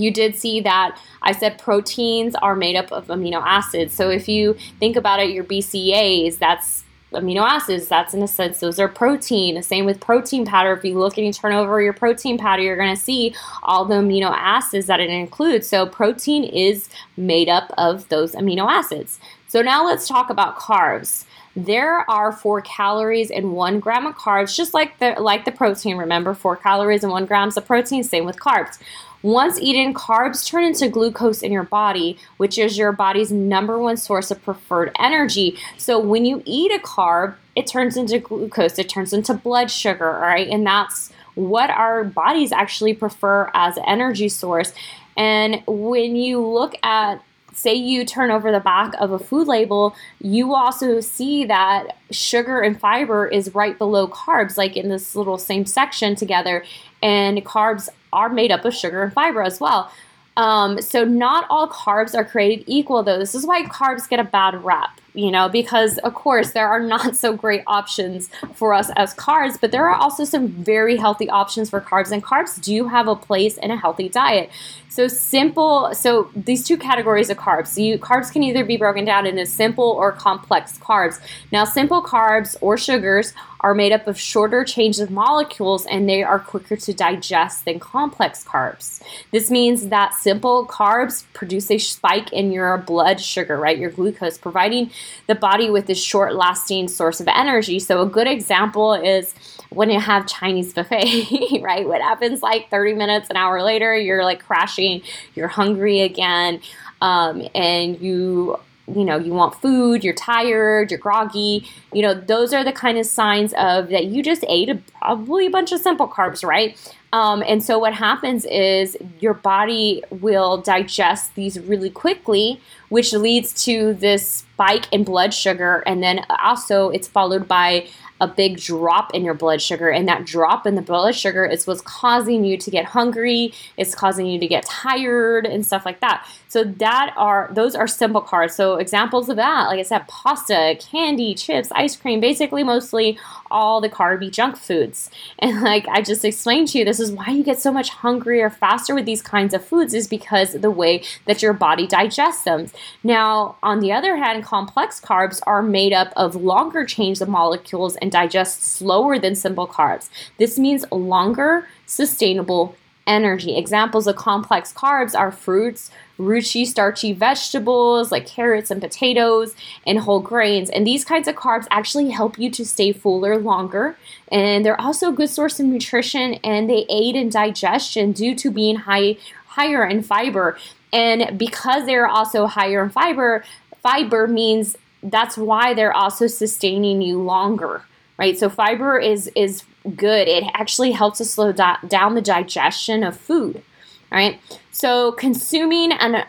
you 0.00 0.10
did 0.10 0.36
see 0.36 0.60
that 0.60 0.98
I 1.22 1.32
said 1.32 1.58
proteins 1.58 2.34
are 2.36 2.56
made 2.56 2.76
up 2.76 2.92
of 2.92 3.06
amino 3.06 3.42
acids. 3.44 3.94
So 3.94 4.10
if 4.10 4.28
you 4.28 4.56
think 4.78 4.96
about 4.96 5.20
it, 5.20 5.30
your 5.30 5.44
BCAAs, 5.44 6.38
that's 6.38 6.84
amino 7.12 7.42
acids. 7.42 7.88
That's 7.88 8.14
in 8.14 8.22
a 8.22 8.28
sense, 8.28 8.60
those 8.60 8.78
are 8.78 8.88
protein. 8.88 9.54
The 9.54 9.62
same 9.62 9.86
with 9.86 10.00
protein 10.00 10.44
powder. 10.44 10.72
If 10.72 10.84
you 10.84 10.98
look 10.98 11.16
and 11.16 11.26
you 11.26 11.32
turn 11.32 11.52
over 11.52 11.80
your 11.80 11.92
protein 11.92 12.38
powder, 12.38 12.62
you're 12.62 12.76
going 12.76 12.94
to 12.94 13.00
see 13.00 13.34
all 13.62 13.84
the 13.84 13.94
amino 13.94 14.32
acids 14.34 14.86
that 14.86 15.00
it 15.00 15.10
includes. 15.10 15.68
So 15.68 15.86
protein 15.86 16.44
is 16.44 16.88
made 17.16 17.48
up 17.48 17.72
of 17.78 18.08
those 18.08 18.32
amino 18.34 18.70
acids. 18.70 19.18
So 19.46 19.62
now 19.62 19.86
let's 19.86 20.08
talk 20.08 20.30
about 20.30 20.58
carbs. 20.58 21.24
There 21.56 22.08
are 22.10 22.32
four 22.32 22.60
calories 22.62 23.30
in 23.30 23.52
one 23.52 23.78
gram 23.78 24.06
of 24.06 24.16
carbs, 24.16 24.56
just 24.56 24.74
like 24.74 24.98
the 24.98 25.14
like 25.20 25.44
the 25.44 25.52
protein. 25.52 25.96
Remember, 25.96 26.34
four 26.34 26.56
calories 26.56 27.04
and 27.04 27.12
one 27.12 27.26
grams 27.26 27.56
of 27.56 27.64
protein. 27.64 28.02
Same 28.02 28.24
with 28.24 28.40
carbs. 28.40 28.80
Once 29.24 29.58
eaten, 29.58 29.94
carbs 29.94 30.46
turn 30.46 30.64
into 30.64 30.86
glucose 30.86 31.40
in 31.40 31.50
your 31.50 31.62
body, 31.62 32.18
which 32.36 32.58
is 32.58 32.76
your 32.76 32.92
body's 32.92 33.32
number 33.32 33.78
one 33.78 33.96
source 33.96 34.30
of 34.30 34.42
preferred 34.44 34.94
energy. 34.98 35.56
So 35.78 35.98
when 35.98 36.26
you 36.26 36.42
eat 36.44 36.70
a 36.70 36.78
carb, 36.78 37.34
it 37.56 37.66
turns 37.66 37.96
into 37.96 38.18
glucose, 38.18 38.78
it 38.78 38.90
turns 38.90 39.14
into 39.14 39.32
blood 39.32 39.70
sugar, 39.70 40.12
all 40.12 40.20
right? 40.20 40.46
And 40.46 40.66
that's 40.66 41.10
what 41.36 41.70
our 41.70 42.04
bodies 42.04 42.52
actually 42.52 42.92
prefer 42.92 43.50
as 43.54 43.78
energy 43.86 44.28
source. 44.28 44.74
And 45.16 45.62
when 45.66 46.16
you 46.16 46.46
look 46.46 46.74
at 46.82 47.22
say 47.54 47.72
you 47.72 48.04
turn 48.04 48.30
over 48.30 48.52
the 48.52 48.60
back 48.60 48.92
of 48.98 49.12
a 49.12 49.18
food 49.18 49.46
label, 49.46 49.94
you 50.20 50.54
also 50.54 51.00
see 51.00 51.44
that 51.44 51.96
sugar 52.10 52.60
and 52.60 52.78
fiber 52.78 53.26
is 53.26 53.54
right 53.54 53.78
below 53.78 54.08
carbs, 54.08 54.58
like 54.58 54.76
in 54.76 54.88
this 54.88 55.16
little 55.16 55.38
same 55.38 55.64
section 55.64 56.14
together. 56.14 56.64
And 57.02 57.44
carbs 57.44 57.88
are 58.14 58.28
made 58.28 58.50
up 58.50 58.64
of 58.64 58.74
sugar 58.74 59.02
and 59.02 59.12
fiber 59.12 59.42
as 59.42 59.60
well. 59.60 59.90
Um, 60.36 60.80
so 60.80 61.04
not 61.04 61.46
all 61.50 61.68
carbs 61.68 62.14
are 62.14 62.24
created 62.24 62.64
equal, 62.66 63.02
though. 63.02 63.18
This 63.18 63.34
is 63.34 63.46
why 63.46 63.62
carbs 63.64 64.08
get 64.08 64.18
a 64.18 64.24
bad 64.24 64.64
rep 64.64 64.90
you 65.14 65.30
know, 65.30 65.48
because 65.48 65.98
of 65.98 66.12
course 66.14 66.52
there 66.52 66.68
are 66.68 66.80
not 66.80 67.16
so 67.16 67.32
great 67.32 67.62
options 67.66 68.28
for 68.54 68.74
us 68.74 68.90
as 68.96 69.14
carbs, 69.14 69.58
but 69.60 69.70
there 69.70 69.88
are 69.88 69.94
also 69.94 70.24
some 70.24 70.48
very 70.48 70.96
healthy 70.96 71.30
options 71.30 71.70
for 71.70 71.80
carbs, 71.80 72.10
and 72.10 72.22
carbs 72.22 72.60
do 72.60 72.88
have 72.88 73.08
a 73.08 73.14
place 73.14 73.56
in 73.56 73.70
a 73.70 73.76
healthy 73.76 74.08
diet. 74.08 74.50
So 74.88 75.08
simple, 75.08 75.92
so 75.92 76.30
these 76.36 76.64
two 76.64 76.76
categories 76.76 77.28
of 77.28 77.36
carbs, 77.36 77.82
you 77.82 77.98
carbs 77.98 78.30
can 78.30 78.44
either 78.44 78.64
be 78.64 78.76
broken 78.76 79.04
down 79.04 79.26
into 79.26 79.44
simple 79.44 79.90
or 79.90 80.12
complex 80.12 80.78
carbs. 80.78 81.20
Now, 81.50 81.64
simple 81.64 82.00
carbs 82.00 82.54
or 82.60 82.78
sugars 82.78 83.32
are 83.58 83.74
made 83.74 83.92
up 83.92 84.06
of 84.06 84.20
shorter 84.20 84.62
chains 84.62 85.00
of 85.00 85.10
molecules 85.10 85.86
and 85.86 86.08
they 86.08 86.22
are 86.22 86.38
quicker 86.38 86.76
to 86.76 86.92
digest 86.92 87.64
than 87.64 87.80
complex 87.80 88.44
carbs. 88.44 89.02
This 89.32 89.50
means 89.50 89.88
that 89.88 90.14
simple 90.14 90.66
carbs 90.66 91.24
produce 91.32 91.70
a 91.70 91.78
spike 91.78 92.32
in 92.32 92.52
your 92.52 92.78
blood 92.78 93.20
sugar, 93.20 93.56
right? 93.56 93.78
Your 93.78 93.90
glucose, 93.90 94.38
providing 94.38 94.90
the 95.26 95.34
body 95.34 95.70
with 95.70 95.86
this 95.86 96.02
short 96.02 96.34
lasting 96.34 96.88
source 96.88 97.20
of 97.20 97.28
energy. 97.28 97.78
So, 97.78 98.02
a 98.02 98.06
good 98.06 98.26
example 98.26 98.94
is 98.94 99.34
when 99.70 99.90
you 99.90 100.00
have 100.00 100.26
Chinese 100.26 100.72
buffet, 100.72 101.60
right? 101.62 101.86
What 101.86 102.00
happens 102.00 102.42
like 102.42 102.70
30 102.70 102.94
minutes, 102.94 103.30
an 103.30 103.36
hour 103.36 103.62
later, 103.62 103.96
you're 103.96 104.24
like 104.24 104.44
crashing, 104.44 105.02
you're 105.34 105.48
hungry 105.48 106.00
again, 106.00 106.60
um, 107.00 107.46
and 107.54 108.00
you 108.00 108.58
you 108.86 109.04
know, 109.04 109.16
you 109.16 109.32
want 109.32 109.54
food, 109.62 110.04
you're 110.04 110.14
tired, 110.14 110.90
you're 110.90 111.00
groggy, 111.00 111.66
you 111.92 112.02
know, 112.02 112.12
those 112.12 112.52
are 112.52 112.62
the 112.62 112.72
kind 112.72 112.98
of 112.98 113.06
signs 113.06 113.54
of 113.54 113.88
that 113.88 114.06
you 114.06 114.22
just 114.22 114.44
ate 114.46 114.68
a, 114.68 114.74
probably 114.98 115.46
a 115.46 115.50
bunch 115.50 115.72
of 115.72 115.80
simple 115.80 116.06
carbs, 116.06 116.44
right? 116.44 116.76
Um, 117.14 117.44
and 117.46 117.62
so 117.62 117.78
what 117.78 117.94
happens 117.94 118.44
is 118.44 118.96
your 119.20 119.34
body 119.34 120.02
will 120.10 120.58
digest 120.58 121.36
these 121.36 121.60
really 121.60 121.88
quickly, 121.88 122.60
which 122.88 123.12
leads 123.12 123.64
to 123.66 123.94
this 123.94 124.28
spike 124.28 124.92
in 124.92 125.04
blood 125.04 125.32
sugar. 125.32 125.84
And 125.86 126.02
then 126.02 126.26
also 126.42 126.90
it's 126.90 127.06
followed 127.06 127.46
by 127.46 127.86
a 128.20 128.28
big 128.28 128.58
drop 128.58 129.12
in 129.14 129.24
your 129.24 129.34
blood 129.34 129.60
sugar. 129.60 129.90
And 129.90 130.08
that 130.08 130.24
drop 130.24 130.66
in 130.66 130.76
the 130.76 130.82
blood 130.82 131.14
sugar 131.14 131.44
is 131.44 131.66
what's 131.66 131.80
causing 131.80 132.44
you 132.44 132.56
to 132.56 132.70
get 132.70 132.84
hungry, 132.84 133.52
it's 133.76 133.94
causing 133.94 134.26
you 134.26 134.38
to 134.38 134.46
get 134.46 134.64
tired 134.64 135.46
and 135.46 135.66
stuff 135.66 135.84
like 135.84 136.00
that. 136.00 136.26
So 136.48 136.62
that 136.64 137.12
are 137.16 137.50
those 137.52 137.74
are 137.74 137.88
simple 137.88 138.22
carbs. 138.22 138.52
So 138.52 138.76
examples 138.76 139.28
of 139.28 139.36
that, 139.36 139.66
like 139.66 139.80
I 139.80 139.82
said, 139.82 140.06
pasta, 140.06 140.76
candy, 140.78 141.34
chips, 141.34 141.70
ice 141.72 141.96
cream, 141.96 142.20
basically 142.20 142.62
mostly 142.62 143.18
all 143.50 143.80
the 143.80 143.90
carby 143.90 144.30
junk 144.30 144.56
foods. 144.56 145.10
And 145.40 145.60
like 145.60 145.86
I 145.88 146.00
just 146.00 146.24
explained 146.24 146.68
to 146.68 146.78
you, 146.78 146.84
this 146.84 147.00
is 147.00 147.03
why 147.12 147.28
you 147.28 147.42
get 147.42 147.60
so 147.60 147.72
much 147.72 147.90
hungrier 147.90 148.50
faster 148.50 148.94
with 148.94 149.06
these 149.06 149.22
kinds 149.22 149.54
of 149.54 149.64
foods 149.64 149.94
is 149.94 150.08
because 150.08 150.52
the 150.52 150.70
way 150.70 151.02
that 151.26 151.42
your 151.42 151.52
body 151.52 151.86
digests 151.86 152.44
them. 152.44 152.68
Now, 153.02 153.56
on 153.62 153.80
the 153.80 153.92
other 153.92 154.16
hand, 154.16 154.44
complex 154.44 155.00
carbs 155.00 155.40
are 155.46 155.62
made 155.62 155.92
up 155.92 156.12
of 156.16 156.36
longer 156.36 156.84
chains 156.84 157.20
of 157.20 157.28
molecules 157.28 157.96
and 157.96 158.10
digest 158.10 158.62
slower 158.62 159.18
than 159.18 159.34
simple 159.34 159.66
carbs. 159.66 160.08
This 160.38 160.58
means 160.58 160.84
longer, 160.90 161.68
sustainable 161.86 162.76
energy. 163.06 163.56
Examples 163.56 164.06
of 164.06 164.16
complex 164.16 164.72
carbs 164.72 165.18
are 165.18 165.30
fruits, 165.30 165.90
rooty, 166.18 166.64
starchy 166.64 167.12
vegetables 167.12 168.10
like 168.12 168.26
carrots 168.26 168.70
and 168.70 168.80
potatoes, 168.80 169.54
and 169.86 169.98
whole 170.00 170.20
grains. 170.20 170.70
And 170.70 170.86
these 170.86 171.04
kinds 171.04 171.28
of 171.28 171.36
carbs 171.36 171.66
actually 171.70 172.10
help 172.10 172.38
you 172.38 172.50
to 172.50 172.64
stay 172.64 172.92
fuller 172.92 173.38
longer. 173.38 173.96
And 174.30 174.64
they're 174.64 174.80
also 174.80 175.10
a 175.10 175.12
good 175.12 175.30
source 175.30 175.60
of 175.60 175.66
nutrition 175.66 176.34
and 176.44 176.68
they 176.68 176.86
aid 176.88 177.16
in 177.16 177.28
digestion 177.28 178.12
due 178.12 178.34
to 178.36 178.50
being 178.50 178.76
high 178.76 179.16
higher 179.46 179.84
in 179.86 180.02
fiber. 180.02 180.58
And 180.92 181.38
because 181.38 181.86
they're 181.86 182.08
also 182.08 182.46
higher 182.46 182.82
in 182.82 182.90
fiber, 182.90 183.44
fiber 183.82 184.26
means 184.26 184.76
that's 185.02 185.36
why 185.36 185.74
they're 185.74 185.92
also 185.92 186.26
sustaining 186.26 187.02
you 187.02 187.20
longer 187.20 187.82
right? 188.16 188.38
So 188.38 188.48
fiber 188.48 188.98
is 188.98 189.30
is 189.34 189.64
good. 189.96 190.28
It 190.28 190.44
actually 190.54 190.92
helps 190.92 191.18
to 191.18 191.24
slow 191.24 191.52
do- 191.52 191.88
down 191.88 192.14
the 192.14 192.22
digestion 192.22 193.02
of 193.02 193.16
food, 193.16 193.62
right? 194.10 194.40
So 194.70 195.12
consuming 195.12 195.92
an 195.92 196.24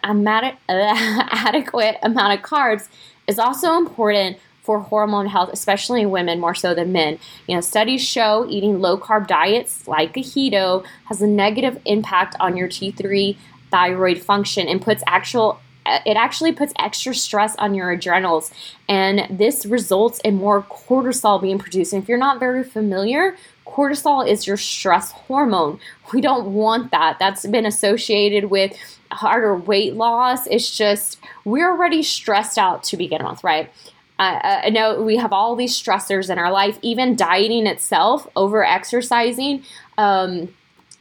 adequate 0.70 1.98
amount 2.04 2.40
of 2.40 2.46
carbs 2.46 2.88
is 3.28 3.40
also 3.40 3.78
important 3.78 4.38
for 4.62 4.80
hormone 4.80 5.28
health, 5.28 5.52
especially 5.54 6.02
in 6.02 6.10
women 6.10 6.40
more 6.40 6.56
so 6.56 6.74
than 6.74 6.92
men. 6.92 7.20
You 7.48 7.56
know, 7.56 7.62
studies 7.62 8.04
show 8.04 8.48
eating 8.50 8.82
low 8.82 8.98
carb 8.98 9.28
diets 9.28 9.88
like 9.88 10.18
a 10.18 10.22
keto 10.22 10.84
has 11.06 11.22
a 11.22 11.28
negative 11.28 11.80
impact 11.86 12.36
on 12.40 12.58
your 12.58 12.68
T3 12.68 13.38
thyroid 13.70 14.20
function 14.20 14.68
and 14.68 14.82
puts 14.82 15.04
actual 15.06 15.60
it 15.86 16.18
actually 16.18 16.52
puts 16.52 16.74
extra 16.80 17.14
stress 17.14 17.56
on 17.58 17.76
your 17.76 17.92
adrenals. 17.92 18.52
And 18.90 19.28
this 19.30 19.66
results 19.66 20.20
in 20.20 20.36
more 20.36 20.64
cortisol 20.64 21.42
being 21.42 21.60
produced. 21.60 21.94
And 21.94 22.02
if 22.02 22.10
you're 22.10 22.18
not 22.18 22.40
very 22.40 22.64
familiar 22.64 23.36
cortisol 23.66 24.28
is 24.28 24.48
your 24.48 24.58
stress 24.58 25.12
hormone. 25.12 25.80
We 26.14 26.22
don't 26.22 26.54
want 26.54 26.92
that. 26.92 27.18
That's 27.20 27.46
been 27.48 27.66
associated 27.66 28.46
with 28.46 28.78
harder 29.12 29.56
weight 29.56 29.96
loss. 29.96 30.48
It's 30.48 30.76
just 30.76 31.20
we're 31.44 31.72
already 31.72 32.04
stressed 32.04 32.58
out 32.58 32.84
to 32.86 32.98
begin 32.98 33.26
with 33.26 33.44
right? 33.44 33.72
Uh, 34.18 34.62
I 34.64 34.70
know 34.70 35.02
we 35.02 35.18
have 35.18 35.34
all 35.34 35.58
these 35.58 35.74
stressors 35.74 36.30
in 36.30 36.40
our 36.40 36.52
life, 36.52 36.80
even 36.82 37.18
dieting 37.18 37.68
itself, 37.68 38.28
over 38.38 38.64
exercising. 38.64 39.64
Um, 39.98 40.54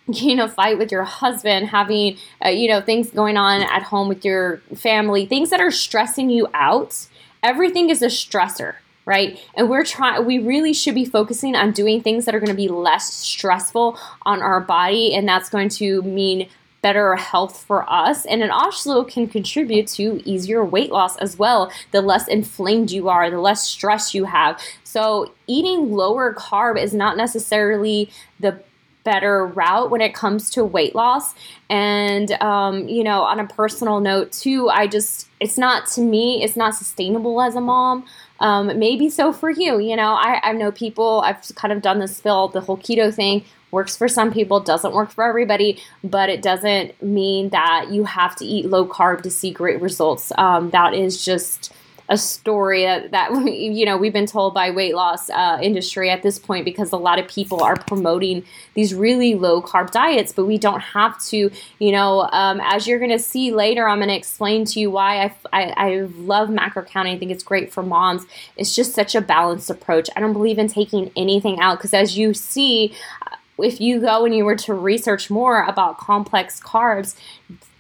you 0.13 0.35
know 0.35 0.49
fight 0.49 0.79
with 0.79 0.93
your 0.93 1.05
husband 1.05 1.69
having 1.69 2.17
uh, 2.45 2.49
you 2.49 2.69
know 2.69 2.81
things 2.81 3.11
going 3.11 3.37
on 3.37 3.63
at 3.63 3.83
home 3.83 4.09
with 4.09 4.25
your 4.25 4.59
family 4.75 5.27
things 5.27 5.51
that 5.51 5.61
are 5.61 5.71
stressing 5.71 6.31
you 6.31 6.49
out. 6.55 7.07
Everything 7.43 7.91
is 7.91 8.03
a 8.03 8.07
stressor 8.07 8.77
right? 9.07 9.39
And 9.55 9.69
we're 9.69 9.85
trying 9.85 10.25
we 10.25 10.39
really 10.39 10.73
should 10.73 10.95
be 10.95 11.05
focusing 11.05 11.55
on 11.55 11.73
doing 11.73 12.03
things 12.03 12.25
that 12.25 12.35
are 12.35 12.41
going 12.41 12.49
to 12.49 12.55
be 12.55 12.69
less 12.69 13.13
stressful 13.13 13.99
on 14.23 14.41
our 14.41 14.61
body 14.61 15.15
and 15.15 15.29
that's 15.29 15.51
going 15.51 15.69
to 15.71 16.03
mean 16.03 16.49
better 16.85 17.17
health 17.17 17.65
for 17.67 17.91
us. 17.91 18.27
And 18.27 18.43
it 18.43 18.51
also 18.51 19.05
can 19.05 19.27
contribute 19.27 19.87
to 19.89 20.21
easier 20.29 20.63
weight 20.63 20.93
loss 20.93 21.17
as 21.17 21.39
well. 21.39 21.73
The 21.93 22.03
less 22.03 22.29
inflamed 22.29 22.91
you 22.91 23.09
are 23.09 23.31
the 23.31 23.41
less 23.41 23.67
stress 23.67 24.13
you 24.13 24.27
have. 24.27 24.61
So 24.83 25.33
eating 25.47 25.93
lower 25.93 26.35
carb 26.35 26.79
is 26.79 26.93
not 26.93 27.17
necessarily 27.17 28.11
the 28.39 28.61
better 29.05 29.47
route 29.47 29.91
when 29.91 30.01
it 30.01 30.15
comes 30.15 30.51
to 30.51 30.65
weight 30.65 30.95
loss. 30.95 31.35
And, 31.71 32.33
um, 32.43 32.89
you 32.89 33.05
know, 33.05 33.23
on 33.23 33.39
a 33.39 33.47
personal 33.47 34.01
note, 34.01 34.33
too, 34.33 34.69
I 34.71 34.87
just, 34.87 35.29
it's 35.41 35.59
not 35.59 35.87
to 35.89 36.01
me, 36.01 36.43
it's 36.43 36.57
not 36.57 36.75
sustainable 36.75 37.41
as 37.41 37.55
a 37.55 37.61
mom. 37.61 38.05
Um, 38.41 38.79
maybe 38.79 39.09
so 39.11 39.33
for 39.33 39.51
you. 39.51 39.79
You 39.79 39.95
know, 39.95 40.15
I, 40.15 40.41
I 40.43 40.53
know 40.53 40.73
people, 40.73 41.23
I've 41.25 41.41
kind 41.55 41.73
of 41.73 41.83
done 41.83 42.01
this 42.01 42.21
fill, 42.21 42.49
the 42.49 42.61
whole 42.61 42.77
keto 42.77 43.15
thing 43.15 43.45
works 43.71 43.97
for 43.97 44.09
some 44.09 44.33
people, 44.33 44.61
doesn't 44.61 44.95
work 44.95 45.11
for 45.11 45.25
everybody, 45.25 45.83
but 46.03 46.29
it 46.29 46.41
doesn't 46.43 47.01
mean 47.03 47.51
that 47.51 47.91
you 47.91 48.05
have 48.05 48.37
to 48.37 48.45
eat 48.45 48.67
low 48.67 48.87
carb 48.87 49.23
to 49.23 49.31
see 49.31 49.51
great 49.51 49.81
results. 49.81 50.33
Um, 50.39 50.71
that 50.71 50.95
is 50.95 51.25
just 51.25 51.73
a 52.09 52.19
story 52.19 52.83
that, 52.83 53.11
that 53.13 53.31
you 53.47 53.87
know 53.87 53.97
we've 53.97 54.13
been 54.13 54.27
told 54.27 54.53
by 54.53 54.71
weight 54.71 54.95
loss 54.95 55.31
uh, 55.31 55.59
industry 55.63 56.11
at 56.11 56.23
this 56.23 56.39
point 56.39 56.65
because 56.65 56.93
a 56.93 56.97
lot 56.97 57.19
of 57.19 57.27
people 57.29 57.63
are 57.63 57.77
promoting 57.77 58.45
these 58.75 58.95
really 58.95 59.35
low 59.35 59.63
carb 59.63 59.91
diets 59.91 60.33
but 60.33 60.45
we 60.45 60.59
don't 60.59 60.81
have 60.81 61.23
to 61.25 61.51
you 61.79 61.93
know 61.93 62.29
um, 62.33 62.61
as 62.63 62.87
you're 62.87 62.99
going 62.99 63.11
to 63.11 63.19
see 63.19 63.53
later 63.53 63.89
i'm 63.89 63.99
going 63.99 64.09
to 64.09 64.17
explain 64.17 64.65
to 64.65 64.81
you 64.81 64.91
why 64.91 65.25
I, 65.25 65.35
I, 65.53 65.63
I 65.77 66.01
love 66.17 66.51
macro 66.51 66.83
counting 66.83 67.15
i 67.15 67.19
think 67.19 67.31
it's 67.31 67.45
great 67.45 67.73
for 67.73 67.83
moms. 67.83 68.25
It's 68.57 68.75
just 68.75 68.95
such 68.95 69.15
a 69.15 69.21
balanced 69.21 69.71
approach. 69.71 70.09
I 70.17 70.21
don't 70.21 70.33
believe 70.33 70.59
in 70.59 70.69
taking 70.69 71.11
anything 71.17 71.59
out 71.61 71.79
because 71.79 71.95
as 71.95 72.17
you 72.19 72.35
see 72.35 72.95
uh, 73.27 73.37
if 73.59 73.81
you 73.81 74.01
go 74.01 74.25
and 74.25 74.35
you 74.35 74.45
were 74.45 74.57
to 74.57 74.75
research 74.75 75.31
more 75.31 75.63
about 75.63 75.99
complex 75.99 76.61
carbs 76.61 77.15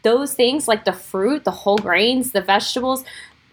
those 0.05 0.35
things 0.35 0.69
like 0.69 0.85
the 0.85 0.93
fruit, 0.93 1.45
the 1.45 1.51
whole 1.51 1.79
grains, 1.79 2.33
the 2.33 2.43
vegetables, 2.43 3.05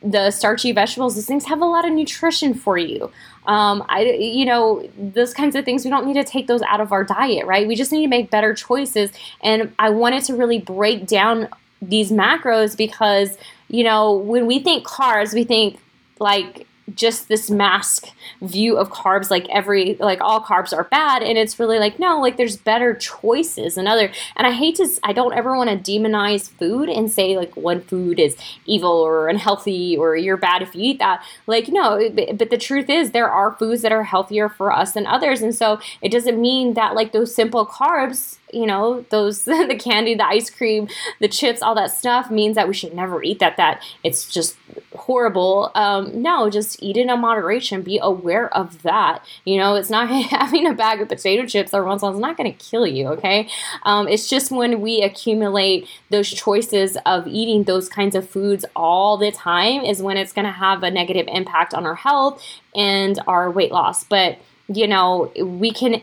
the 0.01 0.31
starchy 0.31 0.71
vegetables, 0.71 1.15
these 1.15 1.25
things 1.25 1.45
have 1.45 1.61
a 1.61 1.65
lot 1.65 1.85
of 1.85 1.93
nutrition 1.93 2.53
for 2.53 2.77
you. 2.77 3.11
Um, 3.45 3.83
I, 3.89 4.03
you 4.03 4.45
know, 4.45 4.87
those 4.97 5.33
kinds 5.33 5.55
of 5.55 5.65
things, 5.65 5.83
we 5.83 5.91
don't 5.91 6.05
need 6.05 6.13
to 6.15 6.23
take 6.23 6.47
those 6.47 6.61
out 6.63 6.81
of 6.81 6.91
our 6.91 7.03
diet, 7.03 7.45
right? 7.45 7.67
We 7.67 7.75
just 7.75 7.91
need 7.91 8.01
to 8.01 8.07
make 8.07 8.29
better 8.29 8.53
choices. 8.53 9.11
And 9.43 9.73
I 9.79 9.89
wanted 9.89 10.23
to 10.25 10.35
really 10.35 10.59
break 10.59 11.07
down 11.07 11.47
these 11.81 12.11
macros 12.11 12.77
because, 12.77 13.37
you 13.67 13.83
know, 13.83 14.13
when 14.13 14.45
we 14.45 14.59
think 14.59 14.85
carbs, 14.85 15.33
we 15.33 15.43
think 15.43 15.79
like 16.19 16.67
just 16.95 17.27
this 17.27 17.49
mask 17.49 18.09
view 18.41 18.77
of 18.77 18.89
carbs 18.89 19.29
like 19.29 19.47
every 19.49 19.95
like 19.99 20.21
all 20.21 20.41
carbs 20.41 20.75
are 20.75 20.85
bad 20.85 21.23
and 21.23 21.37
it's 21.37 21.59
really 21.59 21.79
like 21.79 21.99
no 21.99 22.19
like 22.19 22.37
there's 22.37 22.57
better 22.57 22.93
choices 22.93 23.77
and 23.77 23.87
other 23.87 24.11
and 24.35 24.47
i 24.47 24.51
hate 24.51 24.75
to 24.75 24.87
i 25.03 25.13
don't 25.13 25.33
ever 25.33 25.55
want 25.55 25.69
to 25.69 25.91
demonize 25.91 26.49
food 26.49 26.89
and 26.89 27.11
say 27.11 27.37
like 27.37 27.55
one 27.55 27.81
food 27.81 28.19
is 28.19 28.35
evil 28.65 28.91
or 28.91 29.27
unhealthy 29.27 29.97
or 29.97 30.15
you're 30.15 30.37
bad 30.37 30.61
if 30.61 30.75
you 30.75 30.81
eat 30.81 30.99
that. 30.99 31.23
Like 31.47 31.67
no 31.67 32.09
but 32.37 32.49
the 32.49 32.57
truth 32.57 32.89
is 32.89 33.11
there 33.11 33.29
are 33.29 33.53
foods 33.53 33.81
that 33.81 33.91
are 33.91 34.03
healthier 34.03 34.49
for 34.49 34.71
us 34.71 34.93
than 34.93 35.05
others 35.05 35.41
and 35.41 35.55
so 35.55 35.79
it 36.01 36.11
doesn't 36.11 36.39
mean 36.39 36.73
that 36.73 36.95
like 36.95 37.11
those 37.11 37.33
simple 37.33 37.65
carbs 37.65 38.37
you 38.53 38.65
know 38.65 39.05
those 39.09 39.43
the 39.45 39.77
candy 39.79 40.15
the 40.15 40.25
ice 40.25 40.49
cream 40.49 40.87
the 41.19 41.27
chips 41.27 41.61
all 41.61 41.75
that 41.75 41.91
stuff 41.91 42.29
means 42.29 42.55
that 42.55 42.67
we 42.67 42.73
should 42.73 42.93
never 42.93 43.23
eat 43.23 43.39
that 43.39 43.57
that 43.57 43.83
it's 44.03 44.31
just 44.31 44.57
horrible. 45.01 45.71
Um, 45.75 46.21
no 46.21 46.49
just 46.49 46.81
eat 46.81 46.97
it 46.97 47.07
in 47.07 47.21
moderation. 47.21 47.81
Be 47.81 47.99
aware 48.01 48.53
of 48.55 48.81
that. 48.83 49.25
You 49.45 49.57
know 49.57 49.75
it's 49.75 49.89
not 49.89 50.09
having 50.29 50.67
a 50.67 50.73
bag 50.73 51.01
of 51.01 51.09
potato 51.09 51.45
chips 51.45 51.73
every 51.73 51.87
once 51.87 52.01
in 52.01 52.07
a 52.07 52.11
while 52.11 52.17
is 52.17 52.21
not 52.21 52.37
going 52.37 52.51
to 52.51 52.57
kill 52.57 52.87
you 52.87 53.07
okay? 53.09 53.49
Um, 53.83 54.07
it's 54.07 54.29
just 54.29 54.51
when 54.51 54.81
we 54.81 55.01
accumulate 55.01 55.87
those 56.09 56.29
choices 56.29 56.97
of 57.05 57.27
eating 57.27 57.63
those 57.63 57.89
kinds 57.89 58.15
of 58.15 58.29
foods 58.29 58.65
all 58.75 59.17
the 59.17 59.31
time 59.31 59.83
is 59.83 60.01
when 60.01 60.17
it's 60.17 60.33
going 60.33 60.45
to 60.45 60.51
have 60.51 60.83
a 60.83 60.91
negative 60.91 61.27
impact 61.27 61.73
on 61.73 61.85
our 61.85 61.95
health 61.95 62.43
and 62.75 63.19
our 63.27 63.49
weight 63.51 63.71
loss. 63.71 64.03
But 64.03 64.37
you 64.67 64.87
know 64.87 65.31
we 65.37 65.71
can 65.71 66.01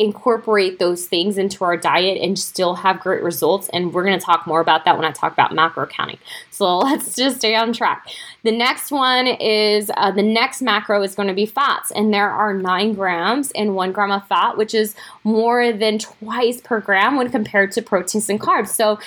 incorporate 0.00 0.78
those 0.78 1.06
things 1.06 1.36
into 1.36 1.62
our 1.62 1.76
diet 1.76 2.18
and 2.22 2.38
still 2.38 2.74
have 2.74 2.98
great 3.00 3.22
results. 3.22 3.68
And 3.68 3.92
we're 3.92 4.04
going 4.04 4.18
to 4.18 4.24
talk 4.24 4.46
more 4.46 4.60
about 4.60 4.86
that 4.86 4.96
when 4.96 5.04
I 5.04 5.12
talk 5.12 5.32
about 5.32 5.54
macro 5.54 5.86
counting. 5.86 6.16
So 6.50 6.78
let's 6.78 7.14
just 7.14 7.36
stay 7.36 7.54
on 7.54 7.74
track. 7.74 8.08
The 8.42 8.50
next 8.50 8.90
one 8.90 9.26
is 9.26 9.90
uh, 9.98 10.10
the 10.10 10.22
next 10.22 10.62
macro 10.62 11.02
is 11.02 11.14
going 11.14 11.28
to 11.28 11.34
be 11.34 11.44
fats. 11.44 11.90
And 11.90 12.14
there 12.14 12.30
are 12.30 12.54
nine 12.54 12.94
grams 12.94 13.50
in 13.50 13.74
one 13.74 13.92
gram 13.92 14.10
of 14.10 14.26
fat, 14.26 14.56
which 14.56 14.74
is 14.74 14.96
more 15.22 15.70
than 15.70 15.98
twice 15.98 16.62
per 16.62 16.80
gram 16.80 17.16
when 17.16 17.30
compared 17.30 17.72
to 17.72 17.82
proteins 17.82 18.30
and 18.30 18.40
carbs. 18.40 18.68
So 18.68 18.98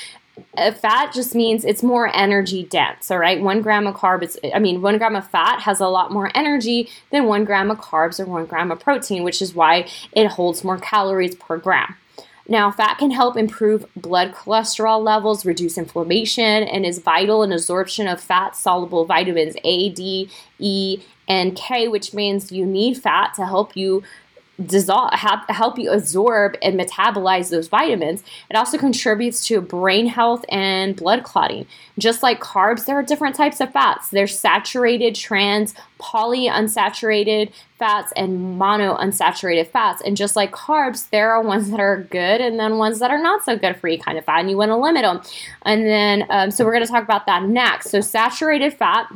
Uh, 0.57 0.71
fat 0.71 1.13
just 1.13 1.35
means 1.35 1.63
it's 1.63 1.83
more 1.83 2.15
energy 2.15 2.63
dense. 2.63 3.11
All 3.11 3.19
right, 3.19 3.41
one 3.41 3.61
gram 3.61 3.85
of 3.85 3.95
carbs, 3.95 4.37
I 4.53 4.59
mean, 4.59 4.81
one 4.81 4.97
gram 4.97 5.15
of 5.15 5.27
fat 5.27 5.61
has 5.61 5.79
a 5.79 5.87
lot 5.87 6.11
more 6.11 6.31
energy 6.35 6.89
than 7.11 7.25
one 7.25 7.45
gram 7.45 7.69
of 7.69 7.79
carbs 7.79 8.19
or 8.19 8.25
one 8.25 8.45
gram 8.45 8.71
of 8.71 8.79
protein, 8.79 9.23
which 9.23 9.41
is 9.41 9.53
why 9.53 9.87
it 10.11 10.27
holds 10.27 10.63
more 10.63 10.77
calories 10.77 11.35
per 11.35 11.57
gram. 11.57 11.95
Now, 12.47 12.71
fat 12.71 12.97
can 12.97 13.11
help 13.11 13.37
improve 13.37 13.85
blood 13.95 14.33
cholesterol 14.33 15.01
levels, 15.01 15.45
reduce 15.45 15.77
inflammation, 15.77 16.63
and 16.63 16.85
is 16.85 16.99
vital 16.99 17.41
in 17.43 17.53
absorption 17.53 18.07
of 18.07 18.19
fat 18.19 18.55
soluble 18.55 19.05
vitamins 19.05 19.55
A, 19.63 19.89
D, 19.89 20.29
E, 20.59 20.99
and 21.27 21.55
K, 21.55 21.87
which 21.87 22.13
means 22.13 22.51
you 22.51 22.65
need 22.65 22.97
fat 22.97 23.33
to 23.35 23.45
help 23.45 23.77
you 23.77 24.03
dissolve, 24.63 25.12
help 25.13 25.79
you 25.79 25.91
absorb 25.91 26.55
and 26.62 26.79
metabolize 26.79 27.50
those 27.50 27.67
vitamins. 27.67 28.24
It 28.50 28.55
also 28.55 28.77
contributes 28.77 29.48
to 29.48 29.62
brain 29.62 30.05
health 30.05 30.45
and 30.48 30.95
blood 30.95 31.24
clotting. 31.24 31.65
Just 31.98 32.22
like 32.22 32.39
carbs, 32.39 32.86
there 32.86 32.95
are 32.95 33.03
different 33.03 33.36
types 33.36 33.60
of 33.60 33.72
fats. 33.72 34.10
There's 34.10 34.38
saturated, 34.38 35.15
trans, 35.15 35.74
polyunsaturated 36.00 37.51
fats, 37.79 38.13
and 38.15 38.60
monounsaturated 38.60 39.67
fats. 39.67 40.03
And 40.05 40.15
just 40.15 40.36
like 40.36 40.51
carbs, 40.51 41.10
there 41.10 41.31
are 41.31 41.41
ones 41.41 41.72
that 41.72 41.79
are 41.79 42.03
good 42.12 42.39
and 42.39 42.60
then 42.60 42.77
ones 42.77 43.00
that 43.00 43.10
are 43.10 43.22
not 43.22 43.43
so 43.43 43.57
good 43.57 43.75
for 43.77 43.88
you 43.88 43.98
kind 43.98 44.19
of 44.19 44.25
fat, 44.25 44.39
and 44.39 44.51
you 44.51 44.57
want 44.57 44.69
to 44.69 44.77
limit 44.77 45.01
them. 45.01 45.22
And 45.63 45.86
then, 45.86 46.25
um, 46.29 46.51
so 46.51 46.63
we're 46.63 46.74
going 46.74 46.86
to 46.86 46.91
talk 46.91 47.03
about 47.03 47.25
that 47.25 47.43
next. 47.43 47.89
So 47.89 48.01
saturated 48.01 48.74
fat 48.74 49.12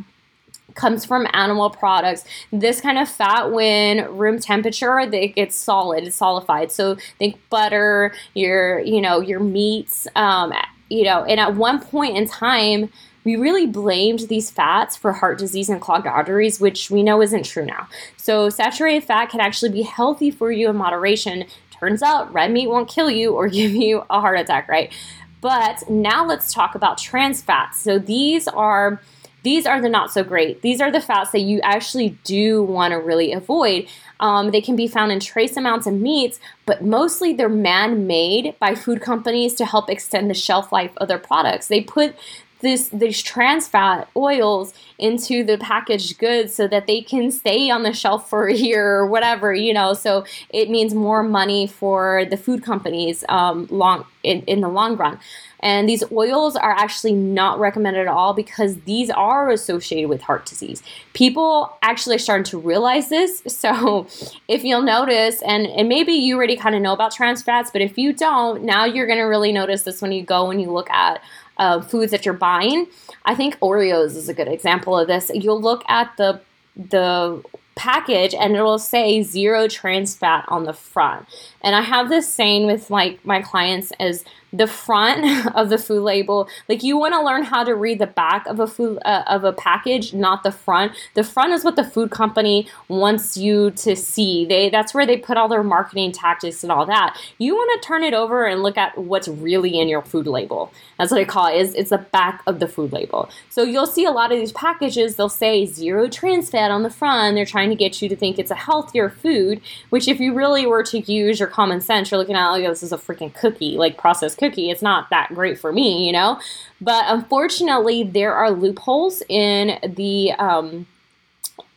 comes 0.78 1.04
from 1.04 1.28
animal 1.34 1.70
products. 1.70 2.24
This 2.54 2.80
kind 2.80 2.98
of 2.98 3.10
fat, 3.10 3.52
when 3.52 4.16
room 4.16 4.40
temperature, 4.40 5.00
it 5.00 5.36
gets 5.36 5.56
solid, 5.56 6.06
it's 6.06 6.16
solidified. 6.16 6.72
So 6.72 6.96
think 7.20 7.38
butter, 7.50 8.14
your 8.34 8.80
you 8.80 9.02
know 9.02 9.20
your 9.20 9.42
meats, 9.42 10.08
um, 10.16 10.54
you 10.90 11.04
know. 11.04 11.26
And 11.26 11.40
at 11.40 11.56
one 11.56 11.82
point 11.82 12.16
in 12.16 12.28
time, 12.28 12.90
we 13.26 13.36
really 13.36 13.68
blamed 13.68 14.22
these 14.30 14.50
fats 14.50 14.96
for 14.96 15.12
heart 15.12 15.38
disease 15.38 15.68
and 15.68 15.82
clogged 15.82 16.08
arteries, 16.08 16.62
which 16.62 16.90
we 16.90 17.04
know 17.04 17.22
isn't 17.22 17.44
true 17.44 17.66
now. 17.66 17.90
So 18.16 18.50
saturated 18.50 19.04
fat 19.04 19.30
can 19.30 19.42
actually 19.42 19.72
be 19.72 19.82
healthy 19.82 20.32
for 20.32 20.50
you 20.50 20.70
in 20.70 20.78
moderation. 20.78 21.44
Turns 21.72 22.02
out 22.02 22.34
red 22.34 22.52
meat 22.52 22.68
won't 22.68 22.88
kill 22.88 23.12
you 23.12 23.34
or 23.34 23.48
give 23.50 23.72
you 23.72 24.06
a 24.10 24.22
heart 24.22 24.40
attack, 24.40 24.70
right? 24.70 24.94
But 25.42 25.90
now 25.90 26.26
let's 26.26 26.54
talk 26.54 26.74
about 26.74 26.98
trans 26.98 27.42
fats. 27.42 27.82
So 27.82 28.00
these 28.00 28.48
are 28.48 29.02
these 29.44 29.66
are 29.66 29.80
the 29.80 29.90
not 29.90 30.12
so 30.12 30.24
great. 30.24 30.62
These 30.62 30.82
are 30.82 30.92
the 30.92 31.02
fats 31.02 31.32
that 31.32 31.42
you 31.42 31.62
actually 31.62 32.18
do 32.24 32.64
want 32.64 32.92
to 32.92 32.98
really 32.98 33.32
avoid. 33.32 33.88
Um, 34.20 34.52
they 34.52 34.62
can 34.62 34.76
be 34.76 34.88
found 34.88 35.12
in 35.12 35.20
trace 35.20 35.56
amounts 35.56 35.86
in 35.86 36.02
meats, 36.02 36.40
but 36.66 36.84
mostly 36.84 37.34
they're 37.34 37.50
man 37.50 38.08
made 38.08 38.56
by 38.60 38.76
food 38.76 39.02
companies 39.02 39.54
to 39.56 39.66
help 39.66 39.90
extend 39.90 40.30
the 40.30 40.34
shelf 40.34 40.72
life 40.72 40.92
of 40.98 41.08
their 41.08 41.20
products. 41.20 41.68
They 41.68 41.82
put 41.82 42.16
this 42.60 42.90
these 42.90 43.22
trans 43.22 43.68
fat 43.68 44.08
oils 44.16 44.74
into 44.98 45.44
the 45.44 45.58
packaged 45.58 46.18
goods 46.18 46.54
so 46.54 46.68
that 46.68 46.88
they 46.88 47.02
can 47.02 47.32
stay 47.32 47.70
on 47.70 47.84
the 47.84 47.94
shelf 47.94 48.30
for 48.30 48.48
a 48.48 48.54
year 48.54 48.98
or 48.98 49.08
whatever 49.08 49.54
you 49.54 49.74
know 49.74 49.94
so 49.94 50.26
it 50.50 50.70
means 50.70 50.94
more 50.94 51.24
money 51.24 51.68
for 51.68 52.26
the 52.30 52.38
food 52.38 52.64
companies 52.64 53.24
um, 53.30 53.68
long 53.70 54.06
in, 54.24 54.42
in 54.44 54.62
the 54.62 54.70
long 54.70 54.98
run 54.98 55.20
and 55.60 55.90
these 55.90 56.04
oils 56.12 56.56
are 56.56 56.72
actually 56.72 57.14
not 57.14 57.60
recommended 57.60 58.02
at 58.02 58.08
all 58.08 58.34
because 58.34 58.78
these 58.82 59.10
are 59.10 59.50
associated 59.50 60.10
with 60.10 60.22
heart 60.22 60.46
disease. 60.46 60.84
People 61.14 61.76
actually 61.82 62.16
are 62.16 62.20
starting 62.20 62.44
to 62.46 62.58
realize 62.58 63.10
this. 63.10 63.44
So 63.58 64.06
if 64.48 64.64
you'll 64.64 64.84
notice, 64.84 65.42
and, 65.42 65.66
and 65.66 65.90
maybe 65.90 66.14
you 66.14 66.36
already 66.36 66.56
kind 66.56 66.76
of 66.76 66.82
know 66.82 66.94
about 66.94 67.12
trans 67.12 67.42
fats, 67.42 67.72
but 67.72 67.82
if 67.82 67.98
you 67.98 68.14
don't, 68.14 68.64
now 68.64 68.86
you're 68.86 69.08
going 69.08 69.18
to 69.18 69.24
really 69.26 69.52
notice 69.52 69.82
this 69.82 70.00
when 70.00 70.12
you 70.12 70.22
go 70.22 70.52
and 70.52 70.62
you 70.62 70.72
look 70.72 70.90
at 70.92 71.22
uh, 71.60 71.82
foods 71.82 72.12
that 72.12 72.26
you're 72.26 72.34
buying. 72.34 72.88
I 73.26 73.36
think 73.36 73.60
Oreos 73.60 74.16
is 74.16 74.30
a 74.30 74.34
good 74.34 74.48
example 74.48 74.98
of 74.98 75.08
this. 75.08 75.32
You'll 75.34 75.62
look 75.62 75.84
at 75.90 76.16
the 76.18 76.42
the 76.76 77.44
package 77.76 78.34
and 78.34 78.56
it'll 78.56 78.80
say 78.80 79.22
zero 79.24 79.68
trans 79.68 80.16
fat 80.16 80.46
on 80.48 80.66
the 80.66 80.74
front. 80.74 81.26
And 81.62 81.76
I 81.76 81.82
have 81.82 82.10
this 82.10 82.32
saying 82.32 82.66
with 82.66 82.90
like 82.90 83.24
my 83.26 83.42
clients 83.42 83.92
as 84.00 84.26
the 84.54 84.68
front 84.68 85.48
of 85.56 85.70
the 85.70 85.78
food 85.78 86.02
label. 86.02 86.48
Like 86.70 86.84
you 86.84 86.98
want 86.98 87.14
to 87.14 87.22
learn 87.22 87.44
how 87.44 87.64
to 87.64 87.76
read 87.76 88.00
the 88.00 88.08
back 88.08 88.48
of 88.48 88.60
a 88.60 88.68
food 88.68 89.00
uh, 89.06 89.24
of 89.28 89.44
a 89.44 89.54
package 89.54 90.14
not 90.14 90.44
the 90.44 90.52
front. 90.52 90.94
The 91.14 91.24
front 91.24 91.54
is 91.54 91.64
what 91.64 91.76
the 91.76 91.84
food 91.84 92.12
company 92.12 92.68
wants 92.88 93.38
you 93.38 93.72
to 93.72 93.96
see. 93.96 94.46
They 94.46 94.70
that's 94.70 94.94
where 94.94 95.06
they 95.06 95.18
put 95.18 95.38
all 95.38 95.48
their 95.48 95.64
marketing 95.64 96.12
tactics 96.12 96.64
and 96.64 96.72
all 96.72 96.86
that. 96.86 97.18
You 97.38 97.56
want 97.56 97.82
to 97.82 97.88
turn 97.88 98.04
it 98.04 98.14
over 98.14 98.46
and 98.46 98.64
look 98.64 98.78
at 98.78 98.98
what's 98.98 99.28
really 99.28 99.80
in 99.80 99.88
your 99.88 100.02
food 100.02 100.28
label. 100.28 100.72
That's 100.98 101.12
what 101.12 101.22
i 101.22 101.26
call 101.26 101.48
it. 101.48 101.58
Is 101.58 101.76
it's 101.76 101.90
the 101.90 101.98
back 101.98 102.42
of 102.48 102.60
the 102.60 102.68
food 102.68 102.94
label. 102.94 103.30
So 103.50 103.64
you'll 103.64 103.86
see 103.86 104.06
a 104.06 104.12
lot 104.12 104.32
of 104.32 104.40
these 104.40 104.52
packages. 104.52 105.16
They'll 105.16 105.30
say 105.30 105.66
zero 105.66 106.08
trans 106.08 106.50
fat 106.50 106.72
on 106.72 106.84
the 106.84 106.90
front. 106.90 107.36
They're 107.36 107.46
trying 107.46 107.70
to 107.70 107.76
get 107.76 108.02
you 108.02 108.10
to 108.10 108.16
think 108.16 108.40
it's 108.40 108.52
a 108.52 108.56
healthier 108.56 109.10
food 109.10 109.62
which 109.90 110.08
if 110.08 110.20
you 110.20 110.34
really 110.34 110.66
were 110.66 110.84
to 110.84 111.00
use 111.00 111.40
your 111.40 111.48
common 111.48 111.82
sense 111.82 112.12
you're 112.12 112.20
looking 112.20 112.36
at 112.36 112.52
oh 112.52 112.62
this 112.62 112.84
is 112.84 112.92
a 112.92 112.98
freaking 112.98 113.34
cookie 113.34 113.78
like 113.78 113.98
processed 113.98 114.38
cookie. 114.38 114.47
It's 114.56 114.82
not 114.82 115.10
that 115.10 115.30
great 115.34 115.60
for 115.60 115.72
me, 115.72 116.06
you 116.06 116.12
know? 116.12 116.40
But 116.82 117.06
unfortunately, 117.08 118.04
there 118.04 118.34
are 118.34 118.52
loopholes 118.52 119.24
in 119.30 119.80
the, 119.96 120.32
um, 120.34 120.88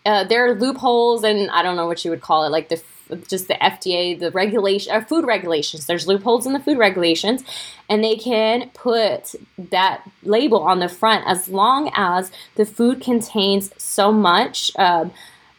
uh, 0.06 0.24
there 0.24 0.46
are 0.46 0.54
loopholes, 0.54 1.24
and 1.24 1.50
I 1.50 1.62
don't 1.62 1.76
know 1.76 1.86
what 1.86 2.04
you 2.04 2.10
would 2.10 2.22
call 2.22 2.44
it, 2.44 2.50
like 2.50 2.68
the 2.68 2.82
just 3.28 3.48
the 3.48 3.54
FDA, 3.54 4.18
the 4.18 4.30
regulation, 4.30 4.92
or 4.92 4.98
uh, 4.98 5.04
food 5.04 5.26
regulations. 5.26 5.86
There's 5.86 6.06
loopholes 6.06 6.46
in 6.46 6.52
the 6.52 6.60
food 6.60 6.78
regulations, 6.78 7.42
and 7.88 8.02
they 8.04 8.16
can 8.16 8.70
put 8.70 9.34
that 9.58 10.08
label 10.22 10.62
on 10.62 10.80
the 10.80 10.88
front 10.88 11.26
as 11.26 11.48
long 11.48 11.90
as 11.94 12.30
the 12.54 12.64
food 12.64 13.00
contains 13.00 13.72
so 13.82 14.12
much. 14.12 14.70
Um, 14.76 15.12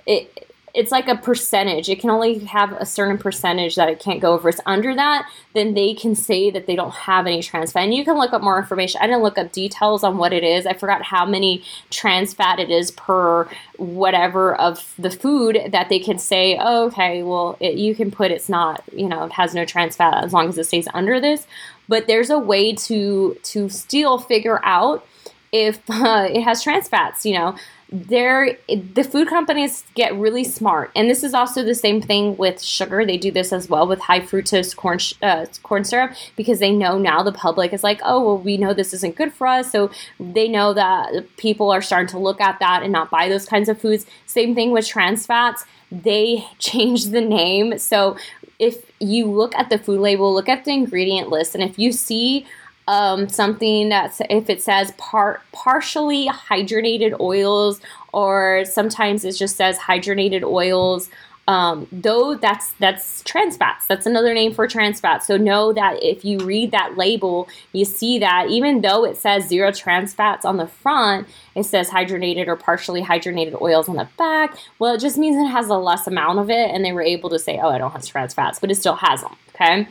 it, 0.05 0.50
it's 0.73 0.91
like 0.91 1.07
a 1.07 1.15
percentage. 1.15 1.89
It 1.89 1.99
can 1.99 2.09
only 2.09 2.39
have 2.39 2.71
a 2.73 2.85
certain 2.85 3.17
percentage 3.17 3.75
that 3.75 3.89
it 3.89 3.99
can't 3.99 4.21
go 4.21 4.33
over. 4.33 4.49
It's 4.49 4.61
under 4.65 4.95
that, 4.95 5.29
then 5.53 5.73
they 5.73 5.93
can 5.93 6.15
say 6.15 6.49
that 6.51 6.65
they 6.65 6.75
don't 6.75 6.93
have 6.93 7.27
any 7.27 7.41
trans 7.41 7.71
fat. 7.71 7.83
And 7.83 7.93
you 7.93 8.05
can 8.05 8.17
look 8.17 8.31
up 8.33 8.41
more 8.41 8.57
information. 8.57 9.01
I 9.01 9.07
didn't 9.07 9.23
look 9.23 9.37
up 9.37 9.51
details 9.51 10.03
on 10.03 10.17
what 10.17 10.33
it 10.33 10.43
is. 10.43 10.65
I 10.65 10.73
forgot 10.73 11.03
how 11.03 11.25
many 11.25 11.63
trans 11.89 12.33
fat 12.33 12.59
it 12.59 12.69
is 12.69 12.91
per 12.91 13.49
whatever 13.77 14.55
of 14.55 14.93
the 14.97 15.11
food 15.11 15.59
that 15.69 15.89
they 15.89 15.99
can 15.99 16.17
say, 16.17 16.57
oh, 16.59 16.85
okay, 16.87 17.23
well, 17.23 17.57
it, 17.59 17.75
you 17.75 17.93
can 17.93 18.11
put 18.11 18.31
it's 18.31 18.49
not, 18.49 18.83
you 18.93 19.09
know, 19.09 19.25
it 19.25 19.33
has 19.33 19.53
no 19.53 19.65
trans 19.65 19.95
fat 19.95 20.23
as 20.23 20.33
long 20.33 20.47
as 20.47 20.57
it 20.57 20.65
stays 20.65 20.87
under 20.93 21.19
this. 21.19 21.45
But 21.89 22.07
there's 22.07 22.29
a 22.29 22.39
way 22.39 22.73
to 22.73 23.37
to 23.43 23.67
still 23.67 24.17
figure 24.17 24.61
out 24.63 25.05
if 25.51 25.81
uh, 25.89 26.27
it 26.31 26.41
has 26.43 26.63
trans 26.63 26.87
fats, 26.87 27.25
you 27.25 27.33
know 27.33 27.57
there 27.91 28.57
the 28.69 29.03
food 29.03 29.27
companies 29.27 29.83
get 29.95 30.15
really 30.15 30.45
smart. 30.45 30.91
And 30.95 31.09
this 31.09 31.23
is 31.23 31.33
also 31.33 31.61
the 31.61 31.75
same 31.75 32.01
thing 32.01 32.37
with 32.37 32.61
sugar. 32.61 33.05
They 33.05 33.17
do 33.17 33.31
this 33.31 33.51
as 33.51 33.69
well 33.69 33.85
with 33.85 33.99
high 33.99 34.21
fructose 34.21 34.73
corn 34.73 34.99
uh, 35.21 35.45
corn 35.61 35.83
syrup 35.83 36.13
because 36.37 36.59
they 36.59 36.71
know 36.71 36.97
now 36.97 37.21
the 37.21 37.33
public 37.33 37.73
is 37.73 37.83
like 37.83 37.99
oh 38.03 38.23
well 38.23 38.37
we 38.37 38.55
know 38.55 38.73
this 38.73 38.93
isn't 38.93 39.17
good 39.17 39.33
for 39.33 39.45
us. 39.45 39.71
So 39.71 39.91
they 40.19 40.47
know 40.47 40.73
that 40.73 41.25
people 41.35 41.69
are 41.69 41.81
starting 41.81 42.07
to 42.09 42.19
look 42.19 42.39
at 42.39 42.59
that 42.59 42.81
and 42.81 42.93
not 42.93 43.09
buy 43.09 43.27
those 43.27 43.45
kinds 43.45 43.67
of 43.67 43.81
foods. 43.81 44.05
Same 44.25 44.55
thing 44.55 44.71
with 44.71 44.87
trans 44.87 45.25
fats. 45.25 45.65
They 45.91 46.45
changed 46.59 47.11
the 47.11 47.21
name. 47.21 47.77
So 47.77 48.15
if 48.57 48.85
you 48.99 49.25
look 49.25 49.53
at 49.55 49.69
the 49.69 49.77
food 49.79 49.99
label 49.99 50.33
look 50.33 50.47
at 50.47 50.63
the 50.63 50.71
ingredient 50.71 51.29
list 51.29 51.55
and 51.55 51.63
if 51.63 51.79
you 51.79 51.91
see 51.91 52.45
um, 52.87 53.29
something 53.29 53.89
that 53.89 54.19
if 54.29 54.49
it 54.49 54.61
says 54.61 54.91
part 54.97 55.41
partially 55.51 56.27
hydrogenated 56.27 57.19
oils 57.19 57.79
or 58.13 58.63
sometimes 58.65 59.23
it 59.23 59.33
just 59.33 59.55
says 59.55 59.77
hydrogenated 59.77 60.43
oils 60.43 61.09
um, 61.47 61.87
though 61.91 62.35
that's 62.35 62.71
that's 62.73 63.23
trans 63.23 63.57
fats. 63.57 63.87
That's 63.87 64.05
another 64.05 64.33
name 64.33 64.53
for 64.53 64.67
trans 64.67 64.99
fats. 64.99 65.25
So 65.25 65.37
know 65.37 65.73
that 65.73 66.01
if 66.01 66.23
you 66.23 66.39
read 66.39 66.71
that 66.71 66.97
label 66.97 67.49
you 67.73 67.83
see 67.83 68.19
that 68.19 68.47
even 68.49 68.81
though 68.81 69.03
it 69.03 69.17
says 69.17 69.47
zero 69.47 69.71
trans 69.71 70.13
fats 70.13 70.45
on 70.45 70.57
the 70.57 70.67
front 70.67 71.27
it 71.55 71.63
says 71.63 71.89
hydrogenated 71.89 72.47
or 72.47 72.55
partially 72.55 73.01
hydrogenated 73.01 73.59
oils 73.59 73.89
on 73.89 73.95
the 73.95 74.07
back. 74.17 74.55
Well 74.79 74.93
it 74.93 75.01
just 75.01 75.17
means 75.17 75.35
it 75.35 75.51
has 75.51 75.67
a 75.67 75.77
less 75.77 76.07
amount 76.07 76.39
of 76.39 76.49
it 76.49 76.71
and 76.71 76.85
they 76.85 76.93
were 76.93 77.01
able 77.01 77.29
to 77.31 77.39
say 77.39 77.59
oh 77.61 77.69
i 77.69 77.77
don't 77.77 77.91
have 77.91 78.05
trans 78.05 78.33
fats 78.33 78.59
but 78.59 78.71
it 78.71 78.75
still 78.75 78.95
has 78.95 79.21
them 79.21 79.35
okay 79.55 79.87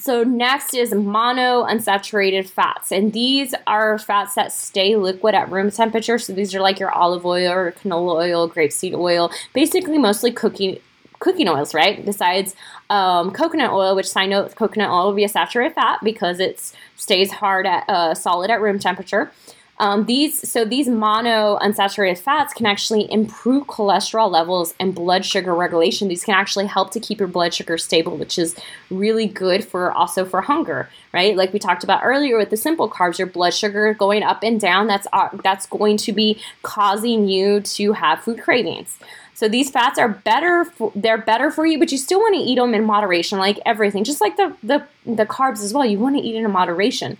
so 0.00 0.22
next 0.22 0.74
is 0.74 0.92
monounsaturated 0.92 2.48
fats, 2.48 2.92
and 2.92 3.12
these 3.12 3.54
are 3.66 3.98
fats 3.98 4.34
that 4.36 4.52
stay 4.52 4.96
liquid 4.96 5.34
at 5.34 5.50
room 5.50 5.70
temperature. 5.70 6.18
So 6.18 6.32
these 6.32 6.54
are 6.54 6.60
like 6.60 6.78
your 6.78 6.92
olive 6.92 7.26
oil 7.26 7.50
or 7.50 7.72
canola 7.72 8.14
oil, 8.16 8.48
grapeseed 8.48 8.94
oil, 8.94 9.30
basically 9.52 9.98
mostly 9.98 10.32
cooking 10.32 10.78
cooking 11.18 11.48
oils, 11.48 11.74
right? 11.74 12.04
Besides 12.04 12.54
um, 12.90 13.32
coconut 13.32 13.72
oil, 13.72 13.96
which 13.96 14.08
I 14.16 14.26
know 14.26 14.48
coconut 14.48 14.88
oil 14.88 15.06
will 15.06 15.14
be 15.14 15.24
a 15.24 15.28
saturated 15.28 15.74
fat 15.74 15.98
because 16.04 16.38
it 16.38 16.72
stays 16.96 17.32
hard 17.32 17.66
at 17.66 17.88
uh, 17.88 18.14
solid 18.14 18.50
at 18.50 18.60
room 18.60 18.78
temperature. 18.78 19.32
Um, 19.80 20.06
these 20.06 20.50
so 20.50 20.64
these 20.64 20.88
mono 20.88 21.58
unsaturated 21.60 22.18
fats 22.18 22.52
can 22.52 22.66
actually 22.66 23.10
improve 23.12 23.66
cholesterol 23.66 24.30
levels 24.30 24.74
and 24.80 24.94
blood 24.94 25.24
sugar 25.24 25.54
regulation. 25.54 26.08
These 26.08 26.24
can 26.24 26.34
actually 26.34 26.66
help 26.66 26.90
to 26.92 27.00
keep 27.00 27.18
your 27.20 27.28
blood 27.28 27.54
sugar 27.54 27.78
stable, 27.78 28.16
which 28.16 28.38
is 28.38 28.56
really 28.90 29.26
good 29.26 29.64
for 29.64 29.92
also 29.92 30.24
for 30.24 30.40
hunger, 30.40 30.88
right? 31.12 31.36
Like 31.36 31.52
we 31.52 31.60
talked 31.60 31.84
about 31.84 32.00
earlier 32.04 32.36
with 32.36 32.50
the 32.50 32.56
simple 32.56 32.90
carbs, 32.90 33.18
your 33.18 33.28
blood 33.28 33.54
sugar 33.54 33.94
going 33.94 34.22
up 34.22 34.42
and 34.42 34.60
down. 34.60 34.88
That's 34.88 35.06
uh, 35.12 35.28
that's 35.44 35.66
going 35.66 35.96
to 35.98 36.12
be 36.12 36.40
causing 36.62 37.28
you 37.28 37.60
to 37.60 37.92
have 37.92 38.20
food 38.20 38.42
cravings. 38.42 38.98
So 39.34 39.48
these 39.48 39.70
fats 39.70 40.00
are 40.00 40.08
better. 40.08 40.64
For, 40.64 40.90
they're 40.96 41.16
better 41.16 41.52
for 41.52 41.64
you, 41.64 41.78
but 41.78 41.92
you 41.92 41.98
still 41.98 42.18
want 42.18 42.34
to 42.34 42.40
eat 42.40 42.56
them 42.56 42.74
in 42.74 42.84
moderation, 42.84 43.38
like 43.38 43.60
everything. 43.64 44.02
Just 44.02 44.20
like 44.20 44.36
the 44.36 44.56
the 44.64 44.84
the 45.06 45.26
carbs 45.26 45.62
as 45.62 45.72
well. 45.72 45.84
You 45.84 46.00
want 46.00 46.16
to 46.16 46.22
eat 46.22 46.34
in 46.34 46.50
moderation. 46.50 47.16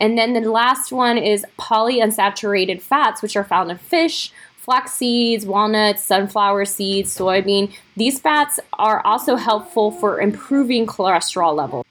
And 0.00 0.16
then 0.16 0.32
the 0.32 0.40
last 0.40 0.90
one 0.92 1.18
is 1.18 1.44
polyunsaturated 1.58 2.80
fats, 2.80 3.20
which 3.20 3.36
are 3.36 3.44
found 3.44 3.70
in 3.70 3.76
fish, 3.76 4.32
flax 4.56 4.92
seeds, 4.92 5.44
walnuts, 5.44 6.02
sunflower 6.02 6.64
seeds, 6.64 7.16
soybean. 7.16 7.72
These 7.96 8.18
fats 8.18 8.58
are 8.74 9.04
also 9.06 9.36
helpful 9.36 9.90
for 9.90 10.20
improving 10.20 10.86
cholesterol 10.86 11.54
levels. 11.54 11.84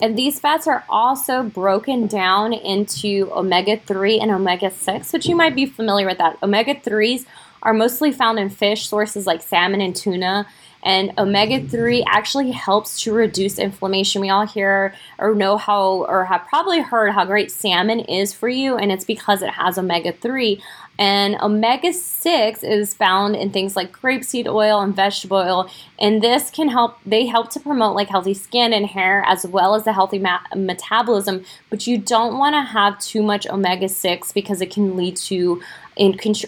And 0.00 0.16
these 0.16 0.38
fats 0.38 0.66
are 0.66 0.84
also 0.88 1.42
broken 1.42 2.06
down 2.06 2.52
into 2.52 3.30
omega 3.32 3.78
3 3.78 4.20
and 4.20 4.30
omega 4.30 4.70
6, 4.70 5.12
which 5.12 5.26
you 5.26 5.34
might 5.34 5.54
be 5.54 5.64
familiar 5.64 6.06
with 6.06 6.18
that. 6.18 6.36
Omega 6.42 6.74
3s 6.74 7.24
are 7.62 7.72
mostly 7.72 8.12
found 8.12 8.38
in 8.38 8.50
fish 8.50 8.88
sources 8.88 9.26
like 9.26 9.42
salmon 9.42 9.80
and 9.80 9.96
tuna. 9.96 10.46
And 10.84 11.12
omega 11.18 11.60
3 11.66 12.04
actually 12.06 12.52
helps 12.52 13.02
to 13.02 13.12
reduce 13.12 13.58
inflammation. 13.58 14.20
We 14.20 14.30
all 14.30 14.46
hear 14.46 14.94
or 15.18 15.34
know 15.34 15.56
how, 15.56 16.04
or 16.08 16.24
have 16.26 16.46
probably 16.46 16.80
heard 16.80 17.12
how 17.12 17.24
great 17.24 17.50
salmon 17.50 18.00
is 18.00 18.32
for 18.32 18.48
you, 18.48 18.76
and 18.76 18.92
it's 18.92 19.04
because 19.04 19.42
it 19.42 19.50
has 19.50 19.78
omega 19.78 20.12
3. 20.12 20.62
And 20.98 21.36
omega 21.42 21.92
6 21.92 22.62
is 22.62 22.94
found 22.94 23.36
in 23.36 23.50
things 23.50 23.76
like 23.76 23.92
grapeseed 23.92 24.46
oil 24.46 24.80
and 24.80 24.96
vegetable 24.96 25.36
oil. 25.36 25.70
And 25.98 26.22
this 26.22 26.50
can 26.50 26.68
help, 26.68 26.98
they 27.04 27.26
help 27.26 27.50
to 27.50 27.60
promote 27.60 27.94
like 27.94 28.08
healthy 28.08 28.34
skin 28.34 28.72
and 28.72 28.86
hair 28.86 29.22
as 29.26 29.46
well 29.46 29.74
as 29.74 29.86
a 29.86 29.92
healthy 29.92 30.18
ma- 30.18 30.40
metabolism. 30.54 31.44
But 31.68 31.86
you 31.86 31.98
don't 31.98 32.38
want 32.38 32.54
to 32.54 32.62
have 32.62 32.98
too 32.98 33.22
much 33.22 33.46
omega 33.46 33.88
6 33.88 34.32
because 34.32 34.60
it 34.62 34.70
can 34.70 34.96
lead 34.96 35.16
to 35.18 35.60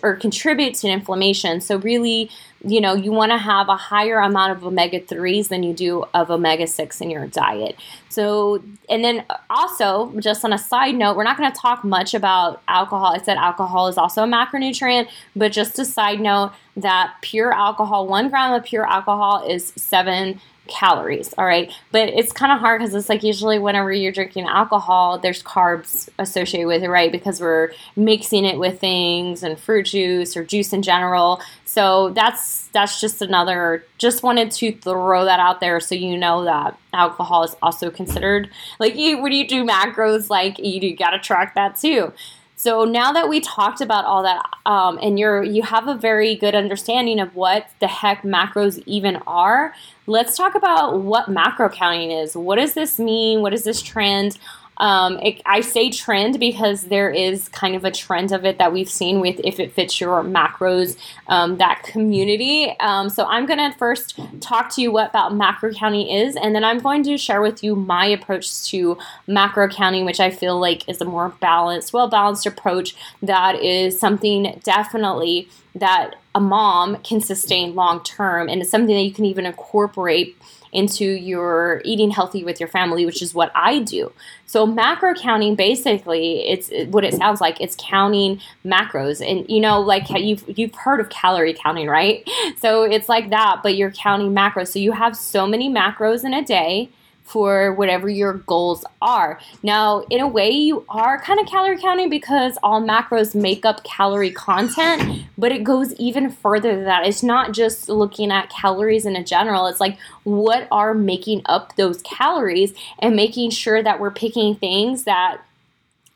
or 0.03 0.15
contribute 0.17 0.75
to 0.75 0.89
inflammation. 0.89 1.61
So 1.61 1.79
really, 1.79 2.31
you 2.65 2.81
know, 2.81 2.95
you 2.95 3.13
want 3.13 3.33
to 3.33 3.39
have 3.39 3.69
a 3.69 3.77
higher 3.77 4.19
amount 4.19 4.53
of 4.53 4.65
omega 4.65 5.01
3s 5.01 5.49
than 5.49 5.63
you 5.63 5.73
do 5.73 6.05
of 6.13 6.31
omega 6.31 6.67
6 6.67 7.01
in 7.01 7.09
your 7.09 7.27
diet. 7.27 7.77
So, 8.09 8.63
and 8.89 9.05
then 9.05 9.25
also, 9.49 10.13
just 10.19 10.45
on 10.45 10.53
a 10.53 10.59
side 10.59 10.97
note, 10.97 11.17
we're 11.17 11.25
not 11.25 11.37
going 11.39 11.51
to 11.51 11.59
talk 11.59 11.85
much 11.85 12.15
about 12.15 12.63
alcohol. 12.69 13.15
I 13.15 13.23
said 13.23 13.37
alcohol 13.37 13.89
is 13.89 13.97
also 13.97 14.25
a 14.25 14.27
macronutrient, 14.27 15.09
but 15.37 15.53
just 15.53 15.79
a 15.79 15.85
side 15.85 16.21
note 16.21 16.53
that 16.77 17.15
pure 17.23 17.53
alcohol, 17.53 18.07
one 18.07 18.29
gram 18.29 18.53
of 18.53 18.65
pure 18.65 18.87
alcohol 18.87 19.49
is 19.49 19.73
seven 19.77 20.41
calories. 20.69 21.35
All 21.39 21.47
right. 21.47 21.73
But 21.91 22.09
it's 22.11 22.33
kind 22.33 22.53
of 22.53 22.61
hard 22.61 22.81
because 22.81 22.95
it's 22.95 23.09
like 23.09 23.23
usually 23.23 23.59
whenever 23.59 23.93
you're 23.93 24.13
drinking 24.13 24.47
alcohol, 24.47 25.19
there's 25.19 25.43
carbs 25.43 26.09
associated 26.19 26.67
with 26.67 26.83
it, 26.83 26.89
right? 26.89 27.11
Because 27.11 27.41
we're 27.41 27.73
mixing 27.97 28.45
it 28.45 28.59
with 28.59 28.81
things 28.81 29.43
and 29.43 29.59
fruit 29.59 29.87
juice 29.87 30.37
or 30.37 30.45
juice 30.45 30.73
in 30.73 30.83
general. 30.83 31.41
So 31.65 32.11
that's 32.11 32.69
that's 32.69 33.01
just 33.01 33.23
another 33.23 33.85
just 33.99 34.23
wanted 34.23 34.51
to 34.53 34.73
throw 34.73 35.25
that 35.25 35.41
out 35.41 35.61
there 35.61 35.81
so 35.81 35.95
you 35.95 36.17
know 36.17 36.45
that 36.45 36.79
alcohol 36.93 37.43
is 37.43 37.57
also 37.63 37.91
considered 37.91 38.49
like 38.79 38.95
you 38.97 39.21
when 39.21 39.33
you 39.33 39.47
do 39.47 39.65
macros 39.65 40.31
like 40.31 40.59
you, 40.59 40.81
you 40.81 40.97
got 40.97 41.11
to 41.11 41.19
track 41.19 41.55
that 41.55 41.77
too. 41.77 42.13
So 42.59 42.85
now 42.85 43.13
that 43.13 43.29
we 43.29 43.39
talked 43.41 43.81
about 43.81 44.05
all 44.05 44.25
that, 44.25 44.45
um, 44.67 44.99
and 45.01 45.17
you're 45.17 45.45
you 45.45 45.63
have 45.63 45.87
a 45.87 45.95
very 45.95 46.35
good 46.35 46.57
understanding 46.57 47.21
of 47.21 47.37
what 47.37 47.71
the 47.79 47.87
heck 47.87 48.23
macros 48.23 48.83
even 48.85 49.23
are, 49.29 49.73
let's 50.09 50.37
talk 50.37 50.57
about 50.57 51.01
what 51.03 51.29
macro 51.29 51.69
counting 51.69 52.11
is. 52.11 52.37
What 52.37 52.57
does 52.57 52.75
this 52.75 52.99
mean? 52.99 53.43
What 53.43 53.55
is 53.55 53.63
this 53.63 53.81
trend? 53.81 54.39
Um, 54.79 55.19
it, 55.19 55.43
I 55.45 55.61
say 55.61 55.91
trend 55.91 56.39
because 56.41 56.85
there 56.85 57.11
is 57.11 57.49
kind 57.49 57.75
of 57.75 57.85
a 57.85 57.91
trend 57.91 58.33
of 58.33 58.45
it 58.45 58.59
that 58.59 58.73
we've 58.73 58.89
seen 58.89 59.21
with 59.21 59.41
if 59.45 59.61
it 59.61 59.73
fits 59.73 60.01
your 60.01 60.23
macros, 60.23 60.97
um, 61.27 61.59
that 61.59 61.83
community. 61.83 62.75
Um, 62.81 63.09
so 63.09 63.25
I'm 63.27 63.47
going 63.47 63.59
to 63.59 63.77
first 63.77 64.19
talk 64.41 64.75
to 64.75 64.83
you 64.83 64.93
what 64.93 65.11
about 65.11 65.35
macro 65.35 65.73
counting 65.73 66.09
is, 66.09 66.37
and 66.37 66.55
then 66.55 66.65
I'm 66.65 66.79
going 66.79 67.03
to 67.05 67.19
share 67.19 67.43
with 67.43 67.63
you 67.63 67.75
my 67.75 68.07
approach 68.07 68.65
to 68.71 68.99
macro 69.27 69.69
counting, 69.69 70.05
which 70.05 70.21
I 70.21 70.31
feel 70.31 70.59
like 70.59 70.89
is 70.89 71.01
a 71.01 71.05
more 71.05 71.31
balanced, 71.41 71.93
well 71.93 72.09
balanced 72.09 72.47
approach 72.47 72.95
that 73.23 73.57
is 73.63 73.99
something 73.99 74.61
definitely 74.65 75.49
that 75.75 76.15
a 76.35 76.41
mom 76.41 76.97
can 77.03 77.21
sustain 77.21 77.75
long 77.75 78.03
term, 78.03 78.49
and 78.49 78.61
it's 78.61 78.71
something 78.71 78.95
that 78.95 79.03
you 79.03 79.13
can 79.13 79.25
even 79.25 79.47
incorporate 79.47 80.37
into 80.73 81.05
your 81.05 81.83
eating 81.85 82.11
healthy 82.11 82.45
with 82.45 82.61
your 82.61 82.69
family, 82.69 83.07
which 83.07 83.23
is 83.23 83.35
what 83.35 83.51
I 83.55 83.81
do. 83.81 84.13
So 84.47 84.67
macro 84.67 85.15
counting 85.15 85.55
basically 85.55 86.49
it's 86.49 86.71
what 86.91 87.05
it 87.05 87.15
sounds 87.15 87.41
like. 87.41 87.61
It's 87.61 87.77
counting 87.79 88.41
macros, 88.65 89.21
and 89.27 89.49
you 89.49 89.61
know, 89.61 89.81
like 89.81 90.09
you've 90.11 90.45
you've 90.59 90.75
heard 90.75 91.01
of 91.01 91.09
calorie 91.11 91.55
counting, 91.55 91.89
right? 91.89 92.29
So 92.59 92.83
it's 92.83 93.09
like 93.09 93.31
that, 93.31 93.61
but 93.63 93.77
you're 93.77 93.93
counting 93.93 94.35
macros. 94.35 94.69
So 94.69 94.79
you 94.79 94.93
have 94.93 95.17
so 95.17 95.47
many 95.47 95.71
macros 95.71 96.25
in 96.25 96.35
a 96.35 96.43
day 96.43 96.91
for 97.29 97.75
whatever 97.75 98.09
your 98.09 98.35
goals 98.35 98.85
are. 99.03 99.39
Now, 99.63 100.01
in 100.11 100.21
a 100.21 100.27
way, 100.27 100.51
you 100.51 100.85
are 100.89 101.21
kind 101.21 101.39
of 101.39 101.47
calorie 101.47 101.79
counting 101.79 102.09
because 102.09 102.59
all 102.63 102.83
macros 102.83 103.35
make 103.35 103.65
up 103.65 103.85
calorie 103.85 104.31
content, 104.31 105.25
but 105.37 105.53
it 105.53 105.63
goes 105.63 105.93
even 105.95 106.31
further 106.31 106.75
than 106.75 106.85
that. 106.85 107.07
It's 107.07 107.23
not 107.23 107.53
just 107.53 107.89
looking 107.89 108.33
at 108.33 108.49
calories 108.51 109.05
in 109.05 109.15
a 109.15 109.23
general, 109.23 109.67
it's 109.67 109.81
like 109.81 109.99
what 110.25 110.69
are 110.71 110.95
making 110.95 111.43
up 111.47 111.77
those 111.77 112.03
calories 112.03 112.73
and 112.99 113.15
making 113.15 113.51
sure 113.51 113.83
that 113.83 114.01
we're 114.01 114.11
picking 114.11 114.55
things 114.55 115.05
that 115.05 115.43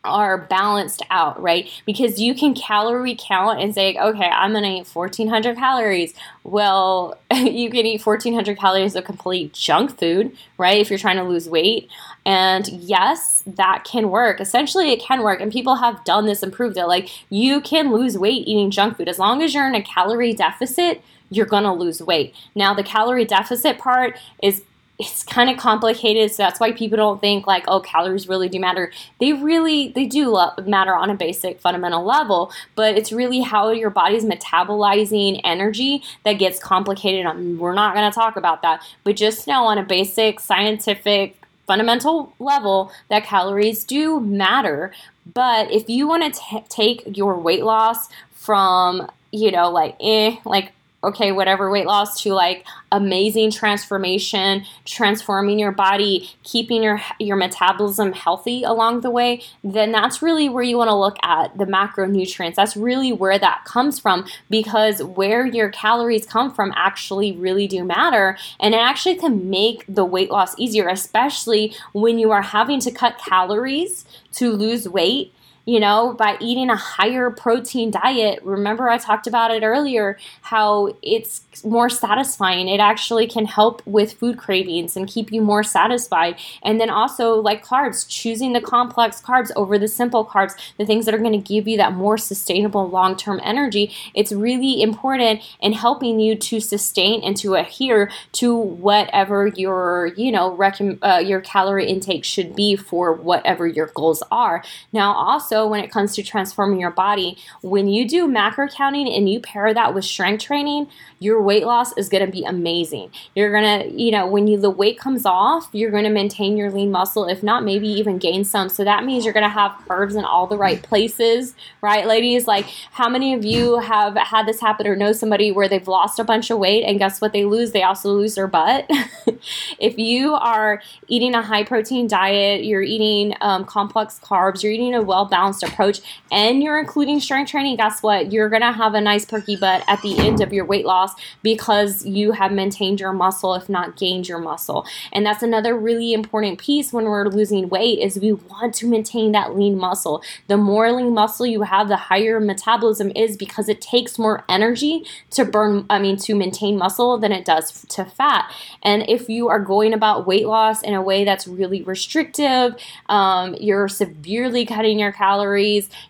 are 0.05 0.39
balanced 0.39 1.03
out, 1.11 1.41
right? 1.41 1.69
Because 1.87 2.21
you 2.21 2.35
can 2.35 2.55
calorie 2.55 3.17
count 3.19 3.61
and 3.61 3.73
say, 3.73 3.97
okay, 3.97 4.29
I'm 4.29 4.53
gonna 4.53 4.81
eat 4.81 4.89
1400 4.89 5.57
calories. 5.57 6.13
Well, 6.43 7.19
you 7.33 7.71
can 7.71 7.87
eat 7.87 8.05
1400 8.05 8.59
calories 8.59 8.97
of 8.97 9.05
complete 9.05 9.53
junk 9.53 9.99
food, 9.99 10.37
right? 10.59 10.81
If 10.81 10.91
you're 10.91 10.99
trying 10.99 11.19
to 11.19 11.23
lose 11.23 11.49
weight. 11.49 11.89
And 12.27 12.67
yes, 12.69 13.45
that 13.47 13.85
can 13.85 14.11
work. 14.11 14.41
Essentially, 14.41 14.93
it 14.93 15.01
can 15.01 15.23
work. 15.23 15.41
And 15.41 15.53
people 15.53 15.77
have 15.77 16.05
done 16.05 16.27
this 16.27 16.43
and 16.43 16.53
proved 16.53 16.77
it. 16.77 16.87
Like, 16.87 17.09
you 17.31 17.61
can 17.61 17.93
lose 17.93 18.19
weight 18.19 18.47
eating 18.47 18.71
junk 18.71 18.97
food. 18.97 19.09
As 19.09 19.19
long 19.19 19.43
as 19.43 19.55
you're 19.55 19.69
in 19.69 19.75
a 19.75 19.83
calorie 19.83 20.35
deficit, 20.35 21.03
you're 21.31 21.47
gonna 21.47 21.75
lose 21.75 22.03
weight. 22.03 22.35
Now, 22.55 22.75
the 22.75 22.83
calorie 22.83 23.25
deficit 23.25 23.79
part 23.79 24.19
is 24.43 24.63
it's 25.03 25.23
kind 25.23 25.51
of 25.51 25.57
complicated 25.57 26.31
so 26.31 26.43
that's 26.43 26.61
why 26.61 26.73
people 26.73 26.97
don't 26.97 27.21
think 27.21 27.47
like 27.47 27.65
oh 27.69 27.81
calories 27.81 28.29
really 28.29 28.49
do 28.49 28.59
matter. 28.59 28.93
They 29.21 29.33
really 29.33 29.89
they 29.89 30.07
do 30.07 30.39
matter 30.67 30.95
on 30.95 31.11
a 31.11 31.15
basic 31.15 31.61
fundamental 31.61 32.05
level 32.05 32.53
but 32.75 32.97
it's 32.97 33.13
really 33.13 33.41
how 33.41 33.71
your 33.71 33.91
body's 33.91 34.25
metabolizing 34.25 35.41
energy 35.45 36.03
that 36.25 36.35
gets 36.35 36.59
complicated. 36.59 37.27
We're 37.59 37.75
not 37.75 37.95
going 37.95 38.11
to 38.11 38.15
talk 38.15 38.37
about 38.37 38.63
that 38.63 38.83
but 39.05 39.17
just 39.17 39.47
know 39.47 39.65
on 39.65 39.79
a 39.79 39.83
basic 39.83 40.41
scientific 40.41 41.37
fundamental 41.67 42.35
level 42.39 42.93
that 43.09 43.25
calories 43.25 43.85
do 43.85 44.21
matter. 44.21 44.93
But 45.33 45.71
if 45.71 45.89
you 45.89 46.09
want 46.09 46.35
to 46.35 46.65
take 46.69 47.17
your 47.17 47.39
weight 47.39 47.65
loss 47.65 48.09
from 48.33 49.11
you 49.31 49.51
know 49.51 49.71
like 49.71 49.97
eh 50.01 50.37
like 50.45 50.73
okay, 51.05 51.33
whatever 51.33 51.71
weight 51.71 51.87
loss 51.87 52.23
to 52.23 52.33
like 52.33 52.65
amazing 52.93 53.51
transformation, 53.51 54.65
transforming 54.85 55.59
your 55.59 55.73
body, 55.73 56.31
keeping 56.45 56.83
your 56.83 57.01
your 57.19 57.37
metabolism 57.37 58.13
healthy 58.13 58.63
along 58.63 59.01
the 59.01 59.11
way, 59.11 59.43
then 59.65 59.93
that's 59.93 60.23
really 60.23 60.49
where 60.49 60.63
you 60.63 60.77
want 60.77 60.89
to 60.89 60.95
look 60.95 61.17
at 61.23 61.57
the 61.59 61.65
macronutrients. 61.65 62.55
That's 62.55 62.77
really 62.77 63.13
where 63.13 63.39
that 63.39 63.65
comes 63.65 63.99
from 63.99 64.27
because 64.49 65.03
where 65.03 65.47
your 65.47 65.71
calories 65.71 66.27
come 66.27 66.53
from 66.53 66.73
actually 66.77 67.33
really 67.33 67.67
do 67.67 67.85
matter 67.85 68.37
and 68.61 68.75
it 68.75 68.79
actually 68.79 69.17
can 69.17 69.51
make 69.51 69.85
the 69.89 70.05
weight 70.05 70.31
loss 70.31 70.55
easier, 70.59 70.89
especially 70.89 71.75
when 71.93 72.19
you 72.19 72.31
are 72.31 72.43
having 72.43 72.81
to 72.81 72.91
cut 72.91 73.19
calories 73.19 74.05
to 74.33 74.53
lose 74.53 74.89
weight 74.89 75.35
you 75.65 75.79
know, 75.79 76.15
by 76.15 76.37
eating 76.41 76.71
a 76.71 76.77
higher 76.77 77.31
protein 77.31 77.91
diet. 77.91 78.43
Remember, 78.43 78.89
I 78.89 78.99
talked 78.99 79.27
about 79.27 79.51
it 79.51 79.63
earlier 79.63 80.19
how 80.43 80.97
it's 81.03 81.45
more 81.65 81.89
satisfying. 81.89 82.69
It 82.69 82.81
actually 82.81 83.29
can 83.29 83.47
help 83.47 83.87
with 83.87 84.15
food 84.15 84.39
cravings 84.39 84.97
and 84.97 85.07
keep 85.07 85.33
you 85.33 85.41
more 85.41 85.63
satisfied. 85.63 86.37
And 86.63 86.81
then 86.81 86.91
also, 86.91 87.35
like 87.35 87.65
carbs, 87.65 88.09
choosing 88.09 88.53
the 88.53 88.61
complex 88.61 89.21
carbs 89.21 89.51
over 89.55 89.79
the 89.79 89.89
simple 89.89 90.25
carbs, 90.25 90.53
the 90.79 90.87
things 90.87 91.05
that 91.07 91.15
are 91.15 91.19
going 91.19 91.33
to 91.33 91.39
give 91.39 91.69
you 91.69 91.77
that 91.77 91.93
more 91.93 92.19
sustainable 92.19 92.89
long 92.89 93.17
term 93.17 93.41
energy. 93.45 93.95
It's 94.15 94.33
really 94.33 94.83
important 94.83 95.43
in 95.61 95.75
helping 95.75 96.19
you 96.19 96.35
to 96.37 96.61
sustain 96.61 97.23
and 97.23 97.37
to 97.37 97.55
adhere 97.55 98.11
to 98.33 98.57
whatever 98.57 99.47
your, 99.49 100.13
you 100.17 100.33
know, 100.33 100.55
rec- 100.55 100.81
uh, 101.03 101.23
your 101.25 101.41
calorie 101.41 101.87
intake 101.87 102.25
should 102.25 102.57
be 102.57 102.75
for 102.75 103.13
whatever 103.13 103.67
your 103.67 103.91
goals 103.95 104.23
are. 104.33 104.65
Now, 104.93 105.13
also, 105.13 105.52
also 105.53 105.69
when 105.69 105.81
it 105.81 105.91
comes 105.91 106.15
to 106.15 106.23
transforming 106.23 106.81
your 106.81 106.91
body, 106.91 107.37
when 107.63 107.89
you 107.89 108.09
do 108.09 108.27
macro 108.27 108.69
counting 108.69 109.13
and 109.13 109.29
you 109.29 109.41
pair 109.41 109.73
that 109.75 109.95
with 109.95 110.05
strength 110.05 110.43
training, 110.43 110.89
your 111.19 111.41
weight 111.41 111.65
loss 111.65 111.97
is 111.97 112.09
going 112.09 112.25
to 112.25 112.31
be 112.31 112.45
amazing. 112.45 113.11
You're 113.35 113.53
going 113.53 113.81
to, 113.81 114.03
you 114.03 114.11
know, 114.11 114.27
when 114.27 114.49
you 114.49 114.59
the 114.59 114.71
weight 114.71 114.99
comes 114.99 115.25
off, 115.25 115.69
you're 115.73 115.91
going 115.91 116.05
to 116.05 116.11
maintain 116.11 116.57
your 116.57 116.71
lean 116.71 116.91
muscle, 116.91 117.29
if 117.29 117.43
not 117.43 117.65
maybe 117.65 117.87
even 117.87 118.19
gain 118.19 118.45
some. 118.45 118.69
So 118.69 118.85
that 118.85 119.05
means 119.05 119.25
you're 119.25 119.35
going 119.35 119.45
to 119.45 119.49
have 119.49 119.77
curves 119.87 120.17
in 120.17 120.25
all 120.25 120.47
the 120.47 120.57
right 120.57 120.83
places, 120.83 121.55
right, 121.81 122.07
ladies? 122.07 122.47
Like 122.47 122.67
how 122.93 123.09
many 123.09 123.35
of 123.35 123.45
you 123.45 123.79
have 123.79 124.17
had 124.17 124.47
this 124.47 124.61
happen 124.61 124.87
or 124.87 124.97
know 124.97 125.13
somebody 125.13 125.53
where 125.53 125.69
they've 125.69 125.87
lost 125.87 126.19
a 126.19 126.25
bunch 126.25 126.51
of 126.51 126.59
weight 126.59 126.85
and 126.85 126.99
guess 126.99 127.21
what 127.21 127.33
they 127.33 127.45
lose? 127.45 127.73
They 127.73 127.83
also 127.83 128.13
lose 128.13 128.35
their 128.35 128.49
butt. 128.49 128.91
if 129.79 129.99
you 129.99 130.35
are 130.35 130.83
eating 131.09 131.35
a 131.35 131.43
high 131.43 131.65
protein 131.65 132.09
diet, 132.09 132.65
you're 132.65 132.83
eating 132.83 133.37
um, 133.41 133.65
complex 133.65 134.19
carbs, 134.23 134.63
you're 134.63 134.73
eating 134.73 134.95
a 134.95 135.03
well 135.03 135.27
balanced 135.27 135.42
approach, 135.63 136.01
and 136.31 136.63
you're 136.63 136.79
including 136.79 137.21
strength 137.21 137.51
training, 137.51 137.77
guess 137.77 138.03
what? 138.03 138.33
You're 138.33 138.49
going 138.49 138.63
to 138.63 138.73
have 138.73 138.95
a 138.95 139.01
nice 139.01 139.25
perky 139.25 139.57
butt 139.57 139.85
at 139.89 140.01
the 140.03 140.19
end 140.19 140.41
of 140.41 140.53
your 140.53 140.65
weight 140.65 140.85
loss 140.85 141.13
because 141.43 142.05
you 142.07 142.33
have 142.33 142.53
maintained 142.53 143.01
your 143.01 143.13
muscle, 143.13 143.55
if 143.55 143.69
not 143.69 143.97
gained 143.97 144.29
your 144.29 144.39
muscle. 144.39 144.87
And 145.13 145.25
that's 145.27 145.43
another 145.43 145.77
really 145.77 146.13
important 146.13 146.59
piece 146.59 146.93
when 146.93 147.05
we're 147.05 147.29
losing 147.29 147.69
weight 147.69 147.99
is 147.99 148.19
we 148.19 148.33
want 148.33 148.75
to 148.75 148.87
maintain 148.87 149.33
that 149.33 149.57
lean 149.57 149.79
muscle. 149.79 150.23
The 150.49 150.57
more 150.57 150.93
lean 150.93 151.15
muscle 151.15 151.47
you 151.47 151.63
have, 151.63 151.89
the 151.89 151.97
higher 151.97 152.39
metabolism 152.41 153.11
is 153.17 153.37
because 153.37 153.69
it 153.69 153.81
takes 153.81 154.19
more 154.19 154.45
energy 154.49 155.05
to 155.31 155.45
burn, 155.45 155.87
I 155.91 155.99
mean, 155.99 156.17
to 156.19 156.35
maintain 156.35 156.79
muscle 156.79 157.19
than 157.19 157.33
it 157.33 157.45
does 157.45 157.85
to 157.91 158.05
fat. 158.05 158.53
And 158.83 159.09
if 159.09 159.29
you 159.29 159.49
are 159.49 159.61
going 159.61 159.93
about 159.93 160.27
weight 160.27 160.47
loss 160.47 160.83
in 160.83 160.95
a 160.95 161.03
way 161.03 161.25
that's 161.25 161.47
really 161.47 161.83
restrictive, 161.83 162.77
um, 163.09 163.55
you're 163.61 163.89
severely 163.89 164.67
cutting 164.67 164.99
your 164.99 165.13
calories, 165.13 165.32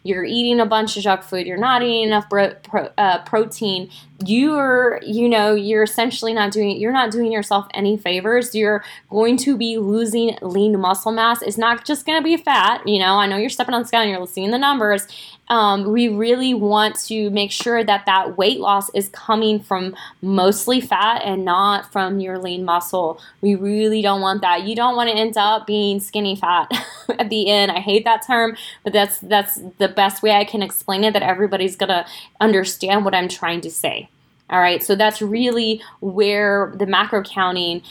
you're 0.02 0.24
eating 0.24 0.60
a 0.60 0.66
bunch 0.66 0.96
of 0.96 1.02
junk 1.02 1.22
food, 1.22 1.46
you're 1.46 1.56
not 1.58 1.82
eating 1.82 2.04
enough 2.08 2.28
pro- 2.28 2.54
pro- 2.54 2.90
uh, 2.98 3.22
protein, 3.24 3.90
you're 4.28 5.00
you 5.02 5.28
know 5.28 5.54
you're 5.54 5.82
essentially 5.82 6.32
not 6.32 6.52
doing 6.52 6.80
you're 6.80 6.92
not 6.92 7.10
doing 7.10 7.32
yourself 7.32 7.66
any 7.74 7.96
favors. 7.96 8.54
You're 8.54 8.84
going 9.10 9.36
to 9.38 9.56
be 9.56 9.78
losing 9.78 10.36
lean 10.42 10.78
muscle 10.80 11.12
mass. 11.12 11.42
It's 11.42 11.58
not 11.58 11.84
just 11.84 12.06
going 12.06 12.18
to 12.18 12.24
be 12.24 12.36
fat 12.36 12.86
you 12.86 12.98
know 12.98 13.16
i 13.16 13.26
know 13.26 13.36
you're 13.36 13.50
stepping 13.50 13.74
on 13.74 13.82
the 13.82 13.88
scale 13.88 14.00
and 14.00 14.10
you're 14.10 14.26
seeing 14.26 14.50
the 14.50 14.58
numbers. 14.58 15.06
Um, 15.48 15.90
we 15.92 16.08
really 16.08 16.54
want 16.54 16.94
to 17.06 17.28
make 17.30 17.50
sure 17.50 17.84
that 17.84 18.06
that 18.06 18.38
weight 18.38 18.58
loss 18.58 18.88
is 18.94 19.10
coming 19.10 19.60
from 19.60 19.94
mostly 20.22 20.80
fat 20.80 21.20
and 21.24 21.44
not 21.44 21.92
from 21.92 22.20
your 22.20 22.38
lean 22.38 22.64
muscle. 22.64 23.20
We 23.42 23.54
really 23.56 24.00
don't 24.00 24.22
want 24.22 24.40
that. 24.40 24.62
You 24.62 24.74
don't 24.74 24.96
want 24.96 25.10
to 25.10 25.16
end 25.16 25.36
up 25.36 25.66
being 25.66 26.00
skinny 26.00 26.36
fat 26.36 26.72
at 27.18 27.28
the 27.28 27.50
end. 27.50 27.70
I 27.70 27.80
hate 27.80 28.04
that 28.04 28.24
term 28.26 28.56
but 28.84 28.92
that's 28.92 29.18
that's 29.18 29.60
the 29.78 29.88
best 29.88 30.22
way 30.22 30.32
i 30.32 30.44
can 30.44 30.62
explain 30.62 31.04
it 31.04 31.12
that 31.12 31.22
everybody's 31.22 31.76
going 31.76 31.88
to 31.88 32.06
understand 32.40 33.04
what 33.04 33.14
i'm 33.14 33.28
trying 33.28 33.60
to 33.60 33.70
say 33.70 34.08
all 34.52 34.60
right, 34.60 34.82
so 34.82 34.94
that's 34.94 35.22
really 35.22 35.82
where 36.00 36.72
the 36.76 36.86
macro 36.86 37.22
counting 37.22 37.82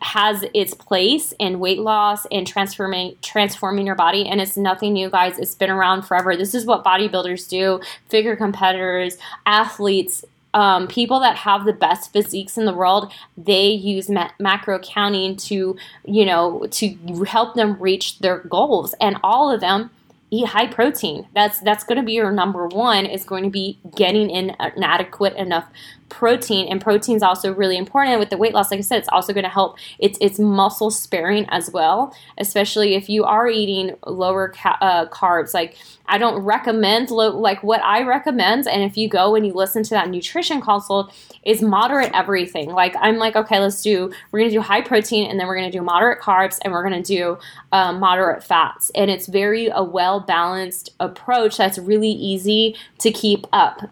has 0.00 0.44
its 0.52 0.74
place 0.74 1.32
in 1.38 1.58
weight 1.58 1.78
loss 1.78 2.26
and 2.30 2.46
transforming 2.46 3.16
transforming 3.22 3.86
your 3.86 3.94
body 3.94 4.26
and 4.26 4.40
it's 4.40 4.56
nothing 4.56 4.92
new 4.94 5.08
guys. 5.08 5.38
It's 5.38 5.54
been 5.54 5.70
around 5.70 6.02
forever. 6.02 6.36
This 6.36 6.54
is 6.54 6.66
what 6.66 6.84
bodybuilders 6.84 7.48
do 7.48 7.80
figure 8.08 8.34
competitors 8.36 9.16
athletes 9.46 10.24
um, 10.54 10.86
people 10.86 11.20
that 11.20 11.36
have 11.36 11.64
the 11.64 11.72
best 11.72 12.12
physiques 12.12 12.58
in 12.58 12.66
the 12.66 12.74
world 12.74 13.10
they 13.38 13.68
use 13.68 14.10
ma- 14.10 14.30
macro 14.38 14.78
counting 14.80 15.36
to 15.36 15.76
you 16.04 16.26
know 16.26 16.66
to 16.72 16.88
help 17.26 17.54
them 17.54 17.76
reach 17.80 18.18
their 18.18 18.38
goals 18.40 18.94
and 19.00 19.16
all 19.22 19.50
of 19.50 19.60
them 19.60 19.90
eat 20.32 20.46
high 20.46 20.66
protein. 20.66 21.28
That's 21.34 21.60
that's 21.60 21.84
going 21.84 21.98
to 21.98 22.04
be 22.04 22.14
your 22.14 22.32
number 22.32 22.66
one 22.66 23.04
is 23.04 23.22
going 23.22 23.44
to 23.44 23.50
be 23.50 23.78
getting 23.94 24.30
in 24.30 24.50
an 24.58 24.82
adequate 24.82 25.36
enough 25.36 25.66
protein. 26.08 26.66
And 26.68 26.80
protein 26.80 27.16
is 27.16 27.22
also 27.22 27.52
really 27.54 27.76
important 27.76 28.18
with 28.18 28.30
the 28.30 28.36
weight 28.36 28.52
loss 28.52 28.70
like 28.70 28.78
i 28.78 28.82
said 28.82 28.98
it's 28.98 29.08
also 29.10 29.32
going 29.34 29.44
to 29.44 29.50
help. 29.50 29.76
It's 29.98 30.18
it's 30.22 30.38
muscle 30.38 30.90
sparing 30.90 31.46
as 31.50 31.70
well 31.70 32.14
especially 32.38 32.94
if 32.94 33.08
you 33.08 33.24
are 33.24 33.46
eating 33.46 33.94
lower 34.06 34.48
ca- 34.48 34.78
uh, 34.80 35.06
carbs. 35.06 35.52
Like 35.52 35.76
i 36.06 36.16
don't 36.18 36.42
recommend 36.42 37.10
low, 37.10 37.36
like 37.36 37.62
what 37.62 37.82
i 37.82 38.02
recommend 38.02 38.66
and 38.66 38.82
if 38.82 38.96
you 38.96 39.08
go 39.08 39.34
and 39.34 39.46
you 39.46 39.52
listen 39.52 39.82
to 39.82 39.90
that 39.90 40.08
nutrition 40.08 40.60
consult 40.62 41.12
is 41.44 41.60
moderate 41.60 42.10
everything. 42.14 42.70
Like 42.70 42.94
i'm 43.00 43.18
like 43.18 43.36
okay 43.36 43.60
let's 43.60 43.82
do 43.82 44.10
we're 44.30 44.40
going 44.40 44.50
to 44.50 44.56
do 44.56 44.62
high 44.62 44.80
protein 44.80 45.30
and 45.30 45.38
then 45.38 45.46
we're 45.46 45.56
going 45.56 45.70
to 45.70 45.78
do 45.78 45.82
moderate 45.82 46.20
carbs 46.20 46.58
and 46.62 46.72
we're 46.72 46.88
going 46.88 47.02
to 47.02 47.06
do 47.06 47.38
um, 47.72 48.00
moderate 48.00 48.44
fats. 48.44 48.90
And 48.94 49.10
it's 49.10 49.26
very 49.26 49.68
a 49.68 49.82
well 49.82 50.20
balanced 50.26 50.90
approach 51.00 51.56
that's 51.56 51.78
really 51.78 52.10
easy 52.10 52.76
to 52.98 53.10
keep 53.10 53.46
up 53.52 53.90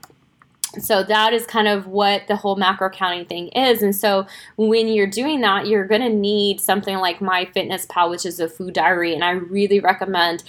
so 0.78 1.02
that 1.02 1.32
is 1.32 1.46
kind 1.46 1.66
of 1.66 1.86
what 1.88 2.28
the 2.28 2.36
whole 2.36 2.56
macro 2.56 2.90
counting 2.90 3.24
thing 3.24 3.48
is. 3.48 3.82
And 3.82 3.94
so 3.94 4.26
when 4.56 4.88
you're 4.88 5.06
doing 5.06 5.40
that, 5.40 5.66
you're 5.66 5.86
going 5.86 6.02
to 6.02 6.08
need 6.08 6.60
something 6.60 6.98
like 6.98 7.18
MyFitnessPal, 7.18 8.10
which 8.10 8.24
is 8.24 8.38
a 8.38 8.48
food 8.48 8.74
diary. 8.74 9.14
And 9.14 9.24
I 9.24 9.30
really 9.30 9.80
recommend 9.80 10.44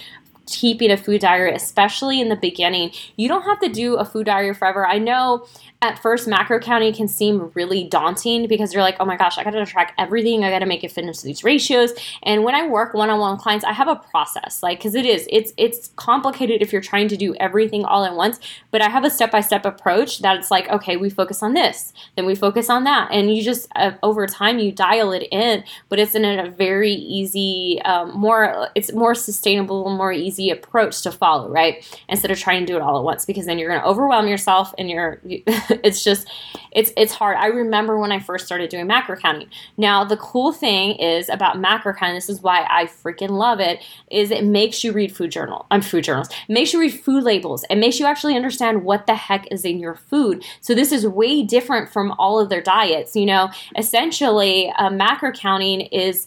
keeping 0.46 0.90
a 0.90 0.96
food 0.96 1.20
diary, 1.22 1.54
especially 1.54 2.20
in 2.20 2.28
the 2.28 2.36
beginning. 2.36 2.92
You 3.16 3.28
don't 3.28 3.42
have 3.42 3.60
to 3.60 3.68
do 3.68 3.96
a 3.96 4.04
food 4.04 4.26
diary 4.26 4.54
forever. 4.54 4.86
I 4.86 4.98
know 4.98 5.46
at 5.82 5.98
first 5.98 6.28
macro 6.28 6.60
counting 6.60 6.94
can 6.94 7.08
seem 7.08 7.50
really 7.54 7.82
daunting 7.82 8.46
because 8.46 8.72
you're 8.72 8.84
like, 8.84 8.96
oh 9.00 9.04
my 9.04 9.16
gosh, 9.16 9.36
I 9.36 9.42
gotta 9.42 9.66
track 9.66 9.94
everything. 9.98 10.44
I 10.44 10.50
gotta 10.50 10.64
make 10.64 10.84
it 10.84 10.92
fit 10.92 11.04
into 11.04 11.24
these 11.24 11.42
ratios. 11.42 11.92
And 12.22 12.44
when 12.44 12.54
I 12.54 12.68
work 12.68 12.94
one-on-one 12.94 13.38
clients, 13.38 13.64
I 13.64 13.72
have 13.72 13.88
a 13.88 13.96
process, 13.96 14.62
like, 14.62 14.80
cause 14.80 14.94
it 14.94 15.04
is, 15.04 15.26
it's 15.28 15.52
it's 15.56 15.88
complicated 15.96 16.62
if 16.62 16.72
you're 16.72 16.80
trying 16.80 17.08
to 17.08 17.16
do 17.16 17.34
everything 17.34 17.84
all 17.84 18.04
at 18.04 18.14
once. 18.14 18.38
But 18.70 18.80
I 18.80 18.88
have 18.88 19.04
a 19.04 19.10
step-by-step 19.10 19.64
approach 19.66 20.20
that 20.20 20.36
it's 20.36 20.52
like, 20.52 20.68
okay, 20.70 20.96
we 20.96 21.10
focus 21.10 21.42
on 21.42 21.54
this, 21.54 21.92
then 22.14 22.26
we 22.26 22.36
focus 22.36 22.70
on 22.70 22.84
that, 22.84 23.10
and 23.10 23.34
you 23.34 23.42
just 23.42 23.68
uh, 23.74 23.92
over 24.04 24.26
time 24.28 24.60
you 24.60 24.70
dial 24.70 25.10
it 25.10 25.26
in. 25.32 25.64
But 25.88 25.98
it's 25.98 26.14
in 26.14 26.24
a 26.24 26.48
very 26.48 26.92
easy, 26.92 27.80
um, 27.84 28.16
more 28.16 28.68
it's 28.76 28.92
more 28.92 29.16
sustainable, 29.16 29.90
more 29.90 30.12
easy 30.12 30.48
approach 30.50 31.02
to 31.02 31.10
follow, 31.10 31.48
right? 31.48 31.84
Instead 32.08 32.30
of 32.30 32.38
trying 32.38 32.60
to 32.60 32.66
do 32.66 32.76
it 32.76 32.82
all 32.82 32.96
at 32.98 33.04
once, 33.04 33.24
because 33.24 33.46
then 33.46 33.58
you're 33.58 33.68
gonna 33.68 33.84
overwhelm 33.84 34.28
yourself 34.28 34.72
and 34.78 34.88
you're 34.88 35.20
it's 35.84 36.02
just 36.02 36.28
it's 36.72 36.92
it's 36.96 37.12
hard. 37.12 37.36
I 37.36 37.46
remember 37.46 37.98
when 37.98 38.12
I 38.12 38.18
first 38.18 38.46
started 38.46 38.70
doing 38.70 38.86
macro 38.86 39.16
counting. 39.16 39.48
Now 39.76 40.04
the 40.04 40.16
cool 40.16 40.52
thing 40.52 40.96
is 40.96 41.28
about 41.28 41.58
macro 41.58 41.92
counting. 41.92 42.16
This 42.16 42.30
is 42.30 42.42
why 42.42 42.66
I 42.70 42.86
freaking 42.86 43.30
love 43.30 43.60
it. 43.60 43.80
Is 44.10 44.30
it 44.30 44.44
makes 44.44 44.82
you 44.82 44.92
read 44.92 45.14
food 45.14 45.30
journal. 45.30 45.66
I'm 45.70 45.80
um, 45.80 45.82
food 45.82 46.04
journals. 46.04 46.28
It 46.48 46.52
makes 46.52 46.72
you 46.72 46.80
read 46.80 46.90
food 46.90 47.24
labels. 47.24 47.64
It 47.68 47.76
makes 47.76 48.00
you 48.00 48.06
actually 48.06 48.36
understand 48.36 48.84
what 48.84 49.06
the 49.06 49.14
heck 49.14 49.50
is 49.52 49.64
in 49.64 49.78
your 49.78 49.94
food. 49.94 50.44
So 50.60 50.74
this 50.74 50.92
is 50.92 51.06
way 51.06 51.42
different 51.42 51.92
from 51.92 52.12
all 52.12 52.40
of 52.40 52.48
their 52.48 52.62
diets. 52.62 53.14
You 53.14 53.26
know, 53.26 53.50
essentially, 53.76 54.72
uh, 54.78 54.90
macro 54.90 55.32
counting 55.32 55.82
is 55.82 56.26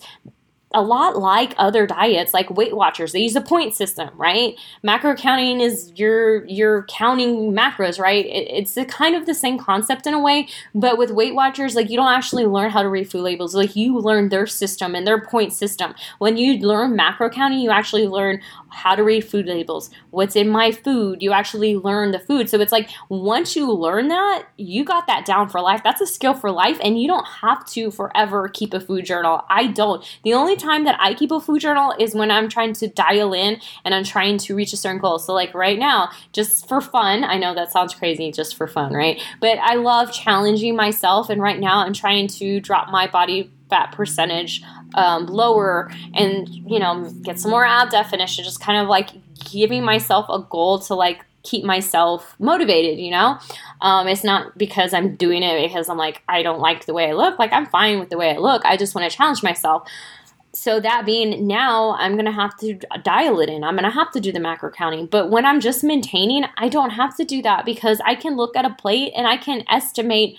a 0.75 0.81
lot 0.81 1.17
like 1.17 1.55
other 1.57 1.87
diets 1.87 2.33
like 2.33 2.49
weight 2.51 2.75
watchers 2.75 3.13
they 3.13 3.19
use 3.19 3.35
a 3.35 3.41
point 3.41 3.73
system 3.73 4.09
right? 4.15 4.55
Macro 4.83 5.15
counting 5.15 5.61
is 5.61 5.91
you're 5.95 6.45
you're 6.45 6.83
counting 6.83 7.53
macros 7.53 7.99
right? 7.99 8.25
It, 8.25 8.47
it's 8.51 8.77
a 8.77 8.85
kind 8.85 9.15
of 9.15 9.25
the 9.25 9.33
same 9.33 9.57
concept 9.57 10.05
in 10.05 10.13
a 10.13 10.19
way 10.19 10.47
but 10.75 10.97
with 10.97 11.11
weight 11.11 11.33
watchers 11.33 11.75
like 11.75 11.89
you 11.89 11.95
don't 11.95 12.11
actually 12.11 12.45
learn 12.45 12.69
how 12.69 12.83
to 12.83 12.89
read 12.89 13.09
food 13.09 13.21
labels. 13.21 13.55
Like 13.55 13.75
you 13.75 13.97
learn 13.97 14.29
their 14.29 14.45
system 14.45 14.93
and 14.93 15.07
their 15.07 15.21
point 15.21 15.53
system. 15.53 15.95
When 16.19 16.37
you 16.37 16.59
learn 16.59 16.95
macro 16.95 17.29
counting 17.29 17.59
you 17.59 17.71
actually 17.71 18.07
learn 18.07 18.41
how 18.75 18.93
to 18.93 19.03
read 19.03 19.21
food 19.21 19.47
labels, 19.47 19.89
what's 20.11 20.35
in 20.35 20.49
my 20.49 20.71
food. 20.71 21.21
You 21.21 21.31
actually 21.31 21.75
learn 21.75 22.11
the 22.11 22.19
food. 22.19 22.49
So 22.49 22.59
it's 22.59 22.71
like 22.71 22.89
once 23.09 23.55
you 23.55 23.71
learn 23.71 24.09
that, 24.09 24.47
you 24.57 24.83
got 24.83 25.07
that 25.07 25.25
down 25.25 25.49
for 25.49 25.61
life. 25.61 25.81
That's 25.83 26.01
a 26.01 26.07
skill 26.07 26.33
for 26.33 26.51
life, 26.51 26.77
and 26.83 27.01
you 27.01 27.07
don't 27.07 27.25
have 27.25 27.65
to 27.67 27.89
forever 27.89 28.49
keep 28.49 28.73
a 28.73 28.79
food 28.79 29.05
journal. 29.05 29.43
I 29.49 29.67
don't. 29.67 30.03
The 30.23 30.33
only 30.33 30.55
time 30.57 30.83
that 30.83 30.97
I 30.99 31.13
keep 31.13 31.31
a 31.31 31.39
food 31.39 31.61
journal 31.61 31.93
is 31.97 32.13
when 32.13 32.29
I'm 32.29 32.49
trying 32.49 32.73
to 32.73 32.87
dial 32.87 33.33
in 33.33 33.59
and 33.85 33.95
I'm 33.95 34.03
trying 34.03 34.37
to 34.39 34.55
reach 34.55 34.73
a 34.73 34.77
certain 34.77 34.99
goal. 34.99 35.19
So, 35.19 35.33
like 35.33 35.53
right 35.53 35.79
now, 35.79 36.09
just 36.33 36.67
for 36.67 36.81
fun, 36.81 37.23
I 37.23 37.37
know 37.37 37.55
that 37.55 37.71
sounds 37.71 37.95
crazy, 37.95 38.31
just 38.31 38.55
for 38.55 38.67
fun, 38.67 38.93
right? 38.93 39.21
But 39.39 39.57
I 39.59 39.75
love 39.75 40.11
challenging 40.11 40.75
myself, 40.75 41.29
and 41.29 41.41
right 41.41 41.59
now 41.59 41.79
I'm 41.79 41.93
trying 41.93 42.27
to 42.27 42.59
drop 42.59 42.89
my 42.89 43.07
body 43.07 43.51
fat 43.69 43.91
percentage 43.91 44.61
um, 44.93 45.25
lower 45.25 45.91
and 46.13 46.47
you 46.49 46.79
know 46.79 47.09
get 47.23 47.39
some 47.39 47.51
more 47.51 47.65
ab 47.65 47.89
definition 47.89 48.43
just 48.43 48.61
kind 48.61 48.81
of 48.81 48.87
like 48.87 49.09
giving 49.51 49.83
myself 49.83 50.25
a 50.29 50.39
goal 50.49 50.79
to 50.79 50.93
like 50.93 51.25
keep 51.43 51.63
myself 51.63 52.35
motivated 52.39 52.99
you 52.99 53.11
know? 53.11 53.37
Um, 53.81 54.07
it's 54.07 54.23
not 54.23 54.57
because 54.57 54.93
i'm 54.93 55.15
doing 55.15 55.43
it 55.43 55.67
because 55.67 55.89
i'm 55.89 55.97
like 55.97 56.21
i 56.27 56.41
don't 56.43 56.59
like 56.59 56.85
the 56.85 56.93
way 56.93 57.09
i 57.09 57.13
look. 57.13 57.39
Like 57.39 57.51
i'm 57.51 57.65
fine 57.65 57.99
with 57.99 58.09
the 58.09 58.17
way 58.17 58.31
i 58.31 58.37
look. 58.37 58.63
I 58.65 58.77
just 58.77 58.95
want 58.95 59.09
to 59.09 59.15
challenge 59.15 59.43
myself. 59.43 59.89
So 60.53 60.79
that 60.79 61.05
being 61.05 61.45
now 61.45 61.95
i'm 61.99 62.15
gonna 62.15 62.31
have 62.31 62.57
to 62.59 62.79
dial 63.03 63.41
it 63.41 63.49
in. 63.49 63.63
I'm 63.63 63.75
gonna 63.75 63.91
have 63.91 64.11
to 64.11 64.21
do 64.21 64.31
the 64.31 64.39
macro 64.39 64.71
counting. 64.71 65.05
But 65.07 65.29
when 65.29 65.45
i'm 65.45 65.59
just 65.59 65.83
maintaining 65.83 66.45
i 66.57 66.69
don't 66.69 66.91
have 66.91 67.15
to 67.17 67.25
do 67.25 67.41
that 67.41 67.65
because 67.65 67.99
i 68.05 68.15
can 68.15 68.35
look 68.35 68.55
at 68.55 68.65
a 68.65 68.73
plate 68.73 69.11
and 69.15 69.27
i 69.27 69.37
can 69.37 69.63
estimate 69.69 70.37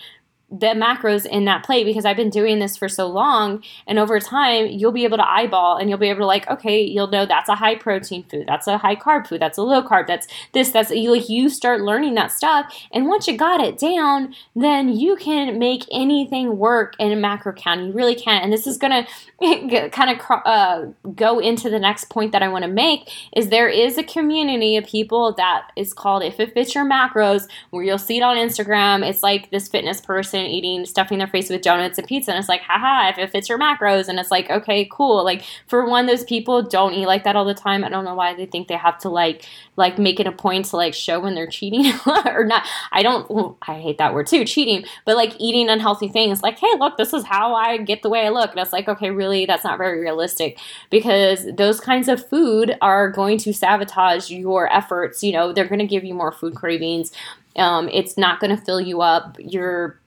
the 0.49 0.67
macros 0.67 1.25
in 1.25 1.43
that 1.43 1.65
plate 1.65 1.83
because 1.83 2.05
I've 2.05 2.15
been 2.15 2.29
doing 2.29 2.59
this 2.59 2.77
for 2.77 2.87
so 2.87 3.07
long. 3.07 3.61
And 3.85 3.99
over 3.99 4.17
time, 4.19 4.67
you'll 4.67 4.93
be 4.93 5.03
able 5.03 5.17
to 5.17 5.29
eyeball 5.29 5.75
and 5.75 5.89
you'll 5.89 5.99
be 5.99 6.09
able 6.09 6.21
to 6.21 6.25
like, 6.25 6.49
okay, 6.49 6.81
you'll 6.81 7.09
know 7.09 7.25
that's 7.25 7.49
a 7.49 7.55
high 7.55 7.75
protein 7.75 8.23
food, 8.23 8.45
that's 8.47 8.65
a 8.65 8.77
high 8.77 8.95
carb 8.95 9.27
food, 9.27 9.41
that's 9.41 9.57
a 9.57 9.61
low 9.61 9.83
carb, 9.83 10.07
that's 10.07 10.25
this, 10.53 10.71
that's 10.71 10.89
you 10.91 11.11
like 11.11 11.27
you 11.27 11.49
start 11.49 11.81
learning 11.81 12.15
that 12.15 12.31
stuff. 12.31 12.73
And 12.93 13.07
once 13.07 13.27
you 13.27 13.37
got 13.37 13.59
it 13.59 13.77
down, 13.77 14.33
then 14.55 14.87
you 14.87 15.17
can 15.17 15.59
make 15.59 15.83
anything 15.91 16.57
work 16.57 16.95
in 16.97 17.11
a 17.11 17.17
macro 17.17 17.51
count. 17.51 17.81
You 17.81 17.91
really 17.91 18.15
can. 18.15 18.41
And 18.41 18.53
this 18.53 18.67
is 18.67 18.77
gonna 18.77 19.05
kind 19.91 20.17
of 20.17 20.41
uh, 20.45 20.85
go 21.13 21.39
into 21.39 21.69
the 21.69 21.79
next 21.79 22.05
point 22.05 22.31
that 22.31 22.41
I 22.41 22.47
want 22.47 22.63
to 22.63 22.71
make 22.71 23.11
is 23.35 23.49
there 23.49 23.69
is 23.69 23.97
a 23.97 24.03
community 24.03 24.77
of 24.77 24.85
people 24.85 25.33
that 25.33 25.71
is 25.75 25.93
called 25.93 26.23
If 26.23 26.39
It 26.39 26.53
Fits 26.53 26.73
Your 26.73 26.85
Macros, 26.85 27.49
where 27.71 27.83
you'll 27.83 27.97
see 27.97 28.17
it 28.17 28.23
on 28.23 28.37
Instagram. 28.37 29.07
It's 29.07 29.23
like 29.23 29.51
this 29.51 29.67
fitness 29.67 29.99
person 29.99 30.36
person 30.37 30.51
eating 30.51 30.85
stuffing 30.85 31.17
their 31.17 31.27
face 31.27 31.49
with 31.49 31.61
donuts 31.61 31.97
and 31.97 32.07
pizza 32.07 32.31
and 32.31 32.39
it's 32.39 32.49
like 32.49 32.61
haha 32.61 33.09
if 33.09 33.17
it 33.17 33.31
fits 33.31 33.49
your 33.49 33.59
macros 33.59 34.07
and 34.07 34.19
it's 34.19 34.31
like 34.31 34.49
okay 34.49 34.87
cool. 34.91 35.23
Like 35.23 35.43
for 35.67 35.87
one 35.87 36.05
those 36.05 36.23
people 36.23 36.61
don't 36.61 36.93
eat 36.93 37.05
like 37.05 37.23
that 37.23 37.35
all 37.35 37.45
the 37.45 37.53
time. 37.53 37.83
I 37.83 37.89
don't 37.89 38.05
know 38.05 38.15
why 38.15 38.33
they 38.33 38.45
think 38.45 38.67
they 38.67 38.75
have 38.75 38.97
to 38.99 39.09
like 39.09 39.45
like 39.75 39.97
make 39.99 40.19
it 40.19 40.27
a 40.27 40.31
point 40.31 40.65
to 40.65 40.75
like 40.75 40.93
show 40.93 41.19
when 41.19 41.35
they're 41.35 41.47
cheating 41.47 41.93
or 42.25 42.45
not. 42.45 42.63
I 42.91 43.03
don't 43.03 43.57
i 43.67 43.79
hate 43.79 43.97
that 43.97 44.13
word 44.13 44.27
too 44.27 44.45
cheating 44.45 44.85
but 45.05 45.15
like 45.15 45.33
eating 45.39 45.69
unhealthy 45.69 46.07
things 46.07 46.41
like 46.41 46.59
hey 46.59 46.73
look 46.79 46.97
this 46.97 47.13
is 47.13 47.23
how 47.25 47.53
i 47.53 47.77
get 47.77 48.01
the 48.03 48.09
way 48.09 48.25
i 48.25 48.29
look. 48.29 48.51
And 48.51 48.59
it's 48.59 48.73
like 48.73 48.87
okay 48.87 49.09
really 49.09 49.45
that's 49.45 49.63
not 49.63 49.77
very 49.77 49.99
realistic 49.99 50.59
because 50.89 51.45
those 51.55 51.79
kinds 51.79 52.07
of 52.07 52.27
food 52.27 52.77
are 52.81 53.09
going 53.09 53.37
to 53.39 53.53
sabotage 53.53 54.29
your 54.29 54.71
efforts 54.71 55.23
you 55.23 55.31
know 55.31 55.53
they're 55.53 55.67
going 55.67 55.79
to 55.79 55.87
give 55.87 56.03
you 56.03 56.13
more 56.13 56.31
food 56.31 56.55
cravings 56.55 57.11
um, 57.57 57.89
it's 57.91 58.17
not 58.17 58.39
going 58.39 58.55
to 58.55 58.63
fill 58.63 58.79
you 58.79 59.01
up. 59.01 59.35
You're 59.39 59.99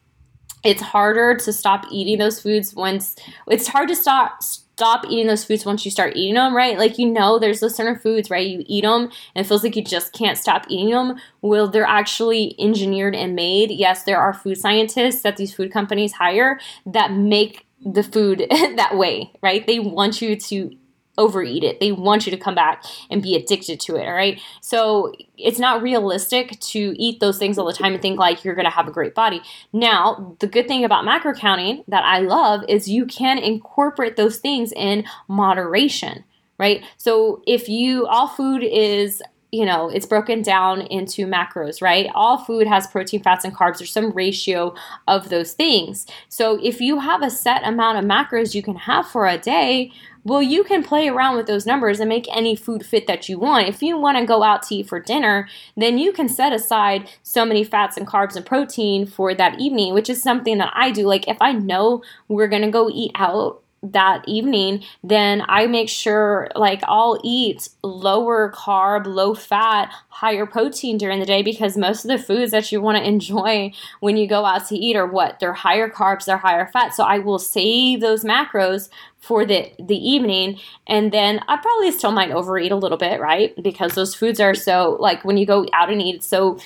it's 0.65 0.83
harder 0.83 1.35
to 1.37 1.53
stop 1.53 1.87
eating 1.91 2.19
those 2.19 2.41
foods 2.41 2.75
once 2.75 3.17
it's 3.49 3.69
hard 3.69 3.89
to 3.89 3.97
stop 3.97 4.43
stop 4.43 5.05
eating 5.11 5.27
those 5.27 5.45
foods 5.45 5.67
once 5.67 5.85
you 5.85 5.91
start 5.91 6.17
eating 6.17 6.35
them 6.37 6.57
right? 6.57 6.79
Like 6.79 6.99
you 6.99 7.07
know 7.07 7.39
there's 7.39 7.61
those 7.61 7.75
certain 7.75 7.99
foods 7.99 8.31
right? 8.31 8.47
You 8.47 8.65
eat 8.67 8.83
them 8.83 9.11
and 9.35 9.45
it 9.45 9.47
feels 9.47 9.63
like 9.63 9.77
you 9.77 9.85
just 9.85 10.15
can't 10.15 10.39
stop 10.39 10.65
eating 10.69 10.91
them 10.91 11.17
well 11.43 11.69
they're 11.69 11.85
actually 11.85 12.55
engineered 12.59 13.15
and 13.15 13.35
made. 13.35 13.71
Yes 13.71 14.05
there 14.05 14.19
are 14.19 14.33
food 14.33 14.57
scientists 14.57 15.23
that 15.23 15.37
these 15.37 15.55
food 15.55 15.71
companies 15.71 16.13
hire 16.13 16.59
that 16.87 17.13
make 17.13 17.67
the 17.85 18.03
food 18.03 18.47
that 18.51 18.97
way 18.97 19.31
right? 19.43 19.67
They 19.67 19.81
want 19.81 20.23
you 20.23 20.35
to 20.37 20.75
overeat 21.21 21.63
it. 21.63 21.79
They 21.79 21.93
want 21.93 22.27
you 22.27 22.31
to 22.31 22.39
come 22.39 22.55
back 22.55 22.83
and 23.11 23.23
be 23.23 23.37
addicted 23.37 23.79
to 23.81 23.97
it, 23.97 24.07
all 24.07 24.15
right? 24.15 24.41
So 24.61 25.13
it's 25.37 25.59
not 25.59 25.83
realistic 25.83 26.59
to 26.61 26.95
eat 26.97 27.21
those 27.21 27.39
things 27.39 27.59
all 27.59 27.67
the 27.67 27.75
time 27.75 27.93
and 27.93 28.03
think 28.03 28.19
like 28.19 28.43
you're 28.43 28.55
going 28.55 28.65
to 28.65 28.71
have 28.71 28.89
a 28.89 28.93
great 28.93 29.15
body. 29.15 29.43
Now, 29.73 30.37
the 30.41 30.47
good 30.47 30.67
thing 30.67 30.85
about 30.85 31.05
macro 31.05 31.35
counting 31.35 31.85
that 31.89 32.05
I 32.05 32.21
love 32.21 32.65
is 32.69 32.89
you 32.89 33.07
can 33.07 33.39
incorporate 33.39 34.17
those 34.17 34.39
things 34.39 34.73
in 34.73 35.05
moderation, 35.29 36.25
right? 36.59 36.83
So 36.97 37.43
if 37.47 37.69
you 37.69 38.07
all 38.07 38.29
food 38.29 38.65
is 38.65 39.23
you 39.53 39.67
know, 39.67 39.89
it's 39.89 40.07
broken 40.07 40.43
down 40.43 40.83
into 40.83 41.27
macros, 41.27 41.83
right? 41.83 42.09
All 42.15 42.39
food 42.39 42.67
has 42.69 42.87
protein, 42.87 43.23
fats, 43.23 43.45
and 43.45 43.55
carbs. 43.55 43.79
There's 43.79 43.91
some 43.91 44.13
ratio 44.13 44.75
of 45.09 45.29
those 45.29 45.55
things. 45.55 46.07
So 46.29 46.59
if 46.63 46.81
you 46.81 47.01
have 47.01 47.23
a 47.23 47.31
set 47.31 47.67
amount 47.67 47.99
of 47.99 48.05
macros 48.05 48.55
you 48.55 48.63
can 48.63 48.77
have 48.77 49.09
for 49.09 49.27
a 49.27 49.39
day, 49.39 49.91
well, 50.25 50.43
you 50.43 50.65
can 50.65 50.83
play 50.83 51.09
around 51.09 51.37
with 51.37 51.47
those 51.47 51.67
numbers 51.67 52.01
and 52.01 52.09
make 52.09 52.27
any 52.35 52.55
food 52.55 52.85
fit 52.85 53.07
that 53.07 53.29
you 53.29 53.39
want. 53.39 53.69
If 53.69 53.83
you 53.83 53.99
want 53.99 54.19
to 54.19 54.25
go 54.25 54.43
out 54.43 54.63
to 54.65 54.75
eat 54.75 54.89
for 54.89 55.01
dinner, 55.01 55.49
then 55.77 55.99
you 55.99 56.13
can 56.13 56.29
set 56.29 56.53
aside 56.53 57.09
so 57.23 57.45
many 57.45 57.65
fats 57.65 57.97
and 57.97 58.07
carbs 58.07 58.37
and 58.37 58.45
protein 58.45 59.07
for 59.07 59.35
that 59.35 59.59
evening, 59.59 59.95
which 59.95 60.11
is 60.11 60.23
something 60.23 60.59
that 60.59 60.73
I 60.75 60.91
do. 60.91 61.07
Like 61.07 61.27
if 61.29 61.39
I 61.41 61.53
know 61.53 62.03
we're 62.29 62.49
going 62.49 62.63
to 62.63 62.71
go 62.71 62.91
eat 62.91 63.13
out 63.15 63.63
that 63.83 64.23
evening, 64.29 64.85
then 65.03 65.43
I 65.49 65.67
make 65.67 65.89
sure 65.89 66.49
like 66.55 66.83
I'll 66.85 67.19
eat 67.25 67.71
lower 67.83 68.53
carb, 68.53 69.07
low 69.07 69.35
fat, 69.35 69.91
higher 70.09 70.45
protein 70.45 70.99
during 70.99 71.19
the 71.19 71.27
day 71.27 71.43
because 71.43 71.79
most 71.79 72.05
of 72.05 72.11
the 72.11 72.19
foods 72.19 72.53
that 72.53 72.71
you 72.71 72.81
want 72.81 72.99
to 72.99 73.09
enjoy 73.09 73.73
when 74.01 74.17
you 74.17 74.27
go 74.29 74.45
out 74.45 74.69
to 74.69 74.77
eat 74.77 74.97
are 74.97 75.07
what? 75.07 75.41
They're 75.41 75.55
higher 75.55 75.89
carbs, 75.89 76.27
they're 76.27 76.37
higher 76.37 76.69
fat. 76.73 76.95
So 76.95 77.05
I 77.05 77.19
will 77.19 77.39
save 77.39 78.01
those 78.01 78.23
macros 78.23 78.91
for 79.19 79.45
the 79.45 79.71
the 79.79 79.97
evening 79.97 80.59
and 80.87 81.13
then 81.13 81.41
I 81.49 81.57
probably 81.57 81.93
still 81.93 82.13
might 82.13 82.31
overeat 82.31 82.73
a 82.73 82.77
little 82.77 82.99
bit, 82.99 83.21
right? 83.21 83.55
Because 83.63 83.95
those 83.95 84.15
foods 84.15 84.41
are 84.41 84.55
so 84.55 84.97
like 85.01 85.25
when 85.25 85.37
you 85.37 85.47
go 85.47 85.67
out 85.73 85.91
and 85.91 86.03
eat 86.03 86.17
it's 86.17 86.27
so 86.27 86.59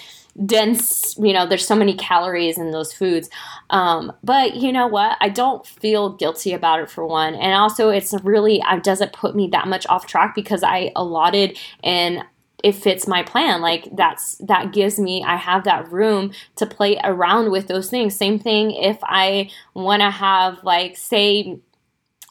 dense 0.45 1.17
you 1.19 1.33
know 1.33 1.47
there's 1.47 1.67
so 1.67 1.77
many 1.77 1.95
calories 1.95 2.59
in 2.59 2.73
those 2.73 2.93
foods. 2.93 3.31
Um, 3.71 4.13
but 4.23 4.57
you 4.57 4.73
know 4.73 4.87
what? 4.87 5.17
I 5.21 5.29
don't 5.29 5.67
feel 5.67 6.11
guilty 6.11 6.53
about 6.53 6.81
it 6.81 6.91
for 6.91 7.07
one. 7.07 7.35
And 7.35 7.55
also 7.55 7.91
it's 7.91 8.15
really 8.23 8.61
it 8.69 8.83
doesn't 8.83 9.13
put 9.13 9.37
me 9.37 9.49
that 9.49 9.69
much 9.69 9.87
off 9.87 10.07
track 10.07 10.35
because 10.35 10.63
i 10.63 10.91
allotted 10.97 11.59
and 11.83 12.25
it 12.63 12.73
fits 12.73 13.07
my 13.07 13.23
plan. 13.23 13.61
Like 13.61 13.89
that's 13.95 14.37
that 14.39 14.73
gives 14.73 14.99
me 14.99 15.23
i 15.25 15.37
have 15.37 15.65
that 15.65 15.91
room 15.93 16.33
to 16.57 16.67
play 16.67 16.99
around 17.05 17.51
with 17.51 17.69
those 17.69 17.89
things. 17.89 18.17
Same 18.17 18.39
thing 18.39 18.73
if 18.73 18.99
i 19.05 19.51
want 19.75 20.03
to 20.03 20.11
have 20.11 20.63
like 20.65 20.97
say 20.97 21.59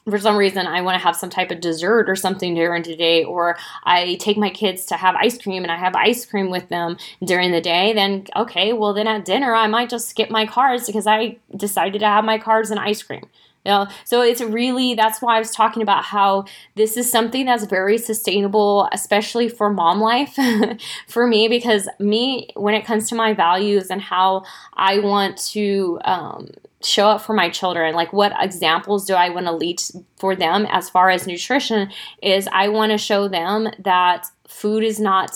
for 0.08 0.18
some 0.18 0.36
reason 0.36 0.66
I 0.66 0.82
want 0.82 0.98
to 0.98 1.02
have 1.04 1.16
some 1.16 1.30
type 1.30 1.50
of 1.50 1.60
dessert 1.60 2.08
or 2.08 2.16
something 2.16 2.54
during 2.54 2.82
the 2.82 2.96
day, 2.96 3.24
or 3.24 3.56
I 3.84 4.16
take 4.16 4.36
my 4.36 4.50
kids 4.50 4.84
to 4.86 4.96
have 4.96 5.14
ice 5.16 5.40
cream 5.40 5.62
and 5.62 5.72
I 5.72 5.76
have 5.76 5.94
ice 5.94 6.26
cream 6.26 6.50
with 6.50 6.68
them 6.68 6.96
during 7.24 7.52
the 7.52 7.60
day, 7.60 7.92
then 7.92 8.26
okay, 8.36 8.72
well 8.72 8.92
then 8.92 9.06
at 9.06 9.24
dinner 9.24 9.54
I 9.54 9.66
might 9.66 9.88
just 9.88 10.08
skip 10.08 10.30
my 10.30 10.46
carbs 10.46 10.86
because 10.86 11.06
I 11.06 11.38
decided 11.56 12.00
to 12.00 12.06
have 12.06 12.24
my 12.24 12.38
carbs 12.38 12.70
and 12.70 12.80
ice 12.80 13.02
cream. 13.02 13.26
You 13.64 13.72
know, 13.72 13.86
so 14.04 14.20
it's 14.20 14.42
really 14.42 14.92
that's 14.92 15.22
why 15.22 15.36
I 15.36 15.38
was 15.38 15.50
talking 15.50 15.82
about 15.82 16.04
how 16.04 16.44
this 16.74 16.98
is 16.98 17.10
something 17.10 17.46
that's 17.46 17.64
very 17.64 17.96
sustainable, 17.96 18.90
especially 18.92 19.48
for 19.48 19.70
mom 19.70 20.02
life 20.02 20.36
for 21.08 21.26
me, 21.26 21.48
because 21.48 21.88
me 21.98 22.50
when 22.56 22.74
it 22.74 22.84
comes 22.84 23.08
to 23.08 23.14
my 23.14 23.32
values 23.32 23.88
and 23.88 24.02
how 24.02 24.44
I 24.74 24.98
want 24.98 25.38
to 25.52 25.98
um, 26.04 26.50
show 26.84 27.08
up 27.08 27.22
for 27.22 27.32
my 27.32 27.50
children? 27.50 27.94
Like 27.94 28.12
what 28.12 28.32
examples 28.38 29.04
do 29.04 29.14
i 29.14 29.28
want 29.28 29.46
to 29.46 29.52
lead 29.52 29.80
for 30.16 30.34
them 30.36 30.66
as 30.70 30.88
far 30.88 31.10
as 31.10 31.26
nutrition 31.26 31.90
is 32.22 32.48
i 32.52 32.68
want 32.68 32.92
to 32.92 32.98
show 32.98 33.28
them 33.28 33.68
that 33.78 34.26
food 34.46 34.84
is 34.84 35.00
not 35.00 35.30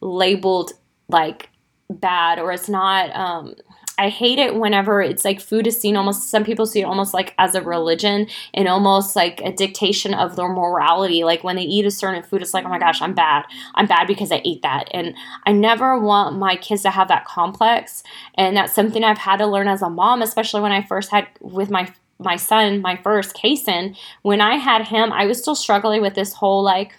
labeled 0.00 0.72
like 1.08 1.50
bad 1.88 2.38
or 2.38 2.52
it's 2.52 2.68
not 2.68 3.14
um, 3.16 3.54
I 3.98 4.08
hate 4.08 4.38
it 4.38 4.54
whenever 4.54 5.02
it's 5.02 5.24
like 5.26 5.40
food 5.40 5.66
is 5.66 5.78
seen 5.78 5.94
almost 5.94 6.30
some 6.30 6.42
people 6.42 6.64
see 6.64 6.80
it 6.80 6.84
almost 6.84 7.12
like 7.12 7.34
as 7.38 7.54
a 7.54 7.60
religion 7.60 8.28
and 8.54 8.66
almost 8.66 9.14
like 9.14 9.42
a 9.42 9.52
dictation 9.52 10.14
of 10.14 10.36
their 10.36 10.48
morality. 10.48 11.22
Like 11.22 11.44
when 11.44 11.56
they 11.56 11.62
eat 11.62 11.84
a 11.84 11.90
certain 11.90 12.22
food, 12.22 12.40
it's 12.40 12.54
like, 12.54 12.64
oh 12.64 12.70
my 12.70 12.78
gosh, 12.78 13.02
I'm 13.02 13.14
bad. 13.14 13.44
I'm 13.74 13.86
bad 13.86 14.06
because 14.06 14.32
I 14.32 14.40
ate 14.44 14.62
that. 14.62 14.88
And 14.92 15.14
I 15.44 15.52
never 15.52 15.98
want 15.98 16.38
my 16.38 16.56
kids 16.56 16.82
to 16.82 16.90
have 16.90 17.08
that 17.08 17.26
complex. 17.26 18.02
And 18.36 18.56
that's 18.56 18.72
something 18.72 19.04
I've 19.04 19.18
had 19.18 19.36
to 19.36 19.46
learn 19.46 19.68
as 19.68 19.82
a 19.82 19.90
mom, 19.90 20.22
especially 20.22 20.62
when 20.62 20.72
I 20.72 20.82
first 20.82 21.10
had 21.10 21.28
with 21.40 21.70
my 21.70 21.92
my 22.18 22.36
son, 22.36 22.82
my 22.82 22.96
first 22.96 23.34
Kason, 23.34 23.96
when 24.22 24.42
I 24.42 24.56
had 24.56 24.88
him, 24.88 25.10
I 25.10 25.24
was 25.24 25.38
still 25.38 25.54
struggling 25.54 26.02
with 26.02 26.14
this 26.14 26.34
whole 26.34 26.62
like 26.62 26.92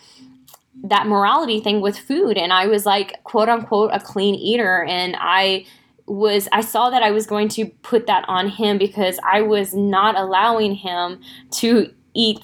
that 0.84 1.06
morality 1.06 1.60
thing 1.60 1.80
with 1.80 1.98
food 1.98 2.38
and 2.38 2.52
I 2.52 2.66
was 2.66 2.86
like 2.86 3.24
quote 3.24 3.50
unquote 3.50 3.92
a 3.94 4.00
clean 4.00 4.34
eater 4.34 4.84
and 4.84 5.16
I 5.20 5.66
was 6.12 6.50
I 6.52 6.62
saw 6.62 6.90
that 6.90 7.04
I 7.04 7.12
was 7.12 7.26
going 7.26 7.48
to 7.50 7.66
put 7.84 8.06
that 8.08 8.26
on 8.28 8.50
him 8.50 8.78
because 8.78 9.18
I 9.24 9.42
was 9.42 9.74
not 9.74 10.18
allowing 10.18 10.76
him 10.76 11.22
to 11.52 11.94
eat 12.14 12.42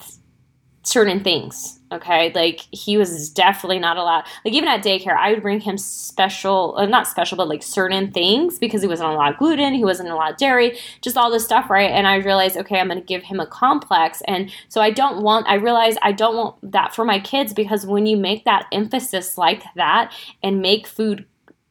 certain 0.84 1.22
things. 1.22 1.74
Okay, 1.90 2.34
like 2.34 2.62
he 2.72 2.98
was 2.98 3.30
definitely 3.30 3.80
not 3.80 3.96
allowed. 3.96 4.26
Like 4.44 4.54
even 4.54 4.68
at 4.68 4.84
daycare, 4.84 5.16
I 5.16 5.32
would 5.32 5.42
bring 5.42 5.62
him 5.62 5.78
special, 5.78 6.76
uh, 6.78 6.86
not 6.86 7.08
special, 7.08 7.38
but 7.38 7.48
like 7.48 7.64
certain 7.64 8.12
things 8.12 8.60
because 8.60 8.82
he 8.82 8.90
wasn't 8.90 9.12
allowed 9.12 9.38
gluten, 9.38 9.74
he 9.74 9.86
wasn't 9.86 10.10
allowed 10.10 10.38
dairy, 10.38 10.78
just 11.02 11.16
all 11.16 11.32
this 11.32 11.46
stuff, 11.46 11.70
right? 11.70 11.90
And 11.90 12.06
I 12.06 12.18
realized, 12.18 12.58
okay, 12.58 12.80
I'm 12.80 12.88
going 12.88 13.00
to 13.00 13.06
give 13.06 13.24
him 13.24 13.40
a 13.40 13.48
complex, 13.48 14.22
and 14.28 14.52
so 14.68 14.82
I 14.82 14.92
don't 14.92 15.24
want. 15.24 15.48
I 15.48 15.56
realize 15.56 15.96
I 16.02 16.12
don't 16.12 16.36
want 16.36 16.72
that 16.72 16.94
for 16.94 17.06
my 17.06 17.20
kids 17.20 17.54
because 17.54 17.86
when 17.86 18.06
you 18.06 18.18
make 18.18 18.44
that 18.44 18.66
emphasis 18.74 19.38
like 19.38 19.64
that 19.76 20.14
and 20.44 20.62
make 20.62 20.88
food 20.88 21.26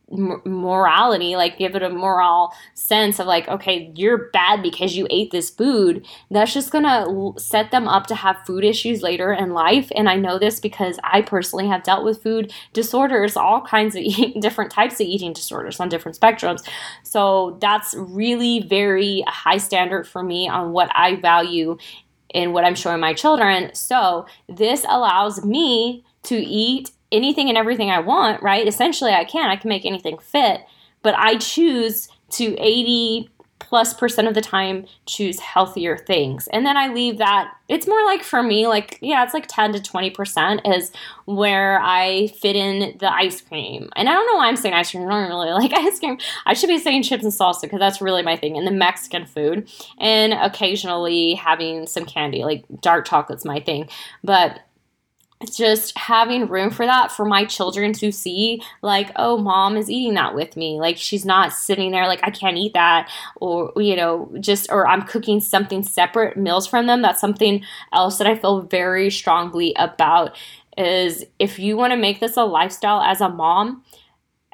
morality 0.08 1.34
like 1.34 1.58
give 1.58 1.74
it 1.74 1.82
a 1.82 1.90
moral 1.90 2.52
sense 2.74 3.18
of 3.18 3.26
like 3.26 3.48
okay 3.48 3.90
you're 3.96 4.30
bad 4.30 4.62
because 4.62 4.96
you 4.96 5.06
ate 5.10 5.32
this 5.32 5.50
food. 5.50 6.06
That's 6.30 6.54
just 6.54 6.70
gonna 6.70 7.32
set 7.38 7.72
them 7.72 7.88
up 7.88 8.06
to 8.06 8.14
have 8.14 8.36
food 8.46 8.62
issues 8.62 9.02
later 9.02 9.32
in 9.32 9.50
life. 9.50 9.90
And 9.96 10.08
i 10.08 10.14
know 10.14 10.38
this 10.38 10.60
because 10.60 10.98
i 11.02 11.22
personally 11.22 11.66
have 11.66 11.82
dealt 11.82 12.04
with 12.04 12.22
food 12.22 12.52
disorders 12.72 13.36
all 13.36 13.60
kinds 13.62 13.96
of 13.96 14.04
different 14.40 14.70
types 14.70 14.94
of 14.94 15.06
eating 15.08 15.32
disorders 15.32 15.80
on 15.80 15.88
different 15.88 16.18
spectrums. 16.18 16.64
So 17.02 17.58
that's 17.60 17.92
really 17.96 18.60
very 18.60 19.24
high 19.26 19.58
standard 19.58 20.06
for 20.06 20.22
me 20.22 20.48
on 20.48 20.70
what 20.70 20.88
i 20.94 21.16
value 21.16 21.78
in 22.32 22.52
what 22.52 22.64
i'm 22.64 22.76
showing 22.76 23.00
my 23.00 23.12
children. 23.12 23.74
So 23.74 24.26
this 24.48 24.84
allows 24.84 25.44
me 25.44 26.04
to 26.24 26.36
eat 26.36 26.90
anything 27.12 27.48
and 27.48 27.58
everything 27.58 27.90
I 27.90 28.00
want, 28.00 28.42
right? 28.42 28.66
Essentially, 28.66 29.12
I 29.12 29.24
can. 29.24 29.50
I 29.50 29.56
can 29.56 29.68
make 29.68 29.84
anything 29.84 30.18
fit, 30.18 30.62
but 31.02 31.14
I 31.16 31.36
choose 31.36 32.08
to 32.30 32.56
80 32.58 33.30
plus 33.58 33.94
percent 33.94 34.28
of 34.28 34.34
the 34.34 34.40
time 34.40 34.86
choose 35.06 35.40
healthier 35.40 35.96
things. 35.96 36.46
And 36.48 36.64
then 36.64 36.76
I 36.76 36.88
leave 36.88 37.18
that, 37.18 37.52
it's 37.68 37.88
more 37.88 38.04
like 38.04 38.22
for 38.22 38.42
me, 38.42 38.66
like, 38.66 38.98
yeah, 39.00 39.24
it's 39.24 39.34
like 39.34 39.46
10 39.48 39.72
to 39.72 39.78
20% 39.80 40.76
is 40.76 40.92
where 41.24 41.80
I 41.82 42.28
fit 42.28 42.54
in 42.54 42.96
the 42.98 43.12
ice 43.12 43.40
cream. 43.40 43.90
And 43.96 44.08
I 44.08 44.12
don't 44.12 44.26
know 44.26 44.36
why 44.36 44.46
I'm 44.46 44.56
saying 44.56 44.74
ice 44.74 44.90
cream. 44.90 45.08
I 45.08 45.10
don't 45.10 45.28
really 45.28 45.50
like 45.52 45.72
ice 45.72 45.98
cream. 45.98 46.18
I 46.44 46.54
should 46.54 46.68
be 46.68 46.78
saying 46.78 47.02
chips 47.02 47.24
and 47.24 47.32
salsa 47.32 47.62
because 47.62 47.80
that's 47.80 48.00
really 48.00 48.22
my 48.22 48.36
thing. 48.36 48.56
And 48.56 48.66
the 48.66 48.72
Mexican 48.72 49.26
food. 49.26 49.68
And 49.98 50.32
occasionally 50.34 51.34
having 51.34 51.86
some 51.86 52.04
candy, 52.04 52.44
like 52.44 52.64
dark 52.80 53.06
chocolate's 53.06 53.44
my 53.44 53.60
thing. 53.60 53.88
But 54.22 54.60
just 55.54 55.96
having 55.98 56.48
room 56.48 56.70
for 56.70 56.86
that 56.86 57.12
for 57.12 57.24
my 57.24 57.44
children 57.44 57.92
to 57.92 58.10
see 58.10 58.62
like 58.80 59.10
oh 59.16 59.36
mom 59.36 59.76
is 59.76 59.90
eating 59.90 60.14
that 60.14 60.34
with 60.34 60.56
me. 60.56 60.80
Like 60.80 60.96
she's 60.96 61.24
not 61.24 61.52
sitting 61.52 61.90
there 61.90 62.06
like 62.06 62.20
i 62.22 62.30
can't 62.30 62.56
eat 62.56 62.72
that 62.74 63.10
or 63.36 63.72
you 63.76 63.96
know 63.96 64.32
just 64.40 64.70
or 64.70 64.86
i'm 64.88 65.02
cooking 65.02 65.40
something 65.40 65.82
separate 65.82 66.36
meals 66.36 66.66
from 66.66 66.86
them. 66.86 67.02
That's 67.02 67.20
something 67.20 67.62
else 67.92 68.18
that 68.18 68.26
i 68.26 68.34
feel 68.34 68.62
very 68.62 69.10
strongly 69.10 69.74
about 69.76 70.36
is 70.78 71.24
if 71.38 71.58
you 71.58 71.76
want 71.76 71.92
to 71.92 71.96
make 71.96 72.20
this 72.20 72.36
a 72.36 72.44
lifestyle 72.44 73.00
as 73.00 73.20
a 73.20 73.28
mom 73.28 73.82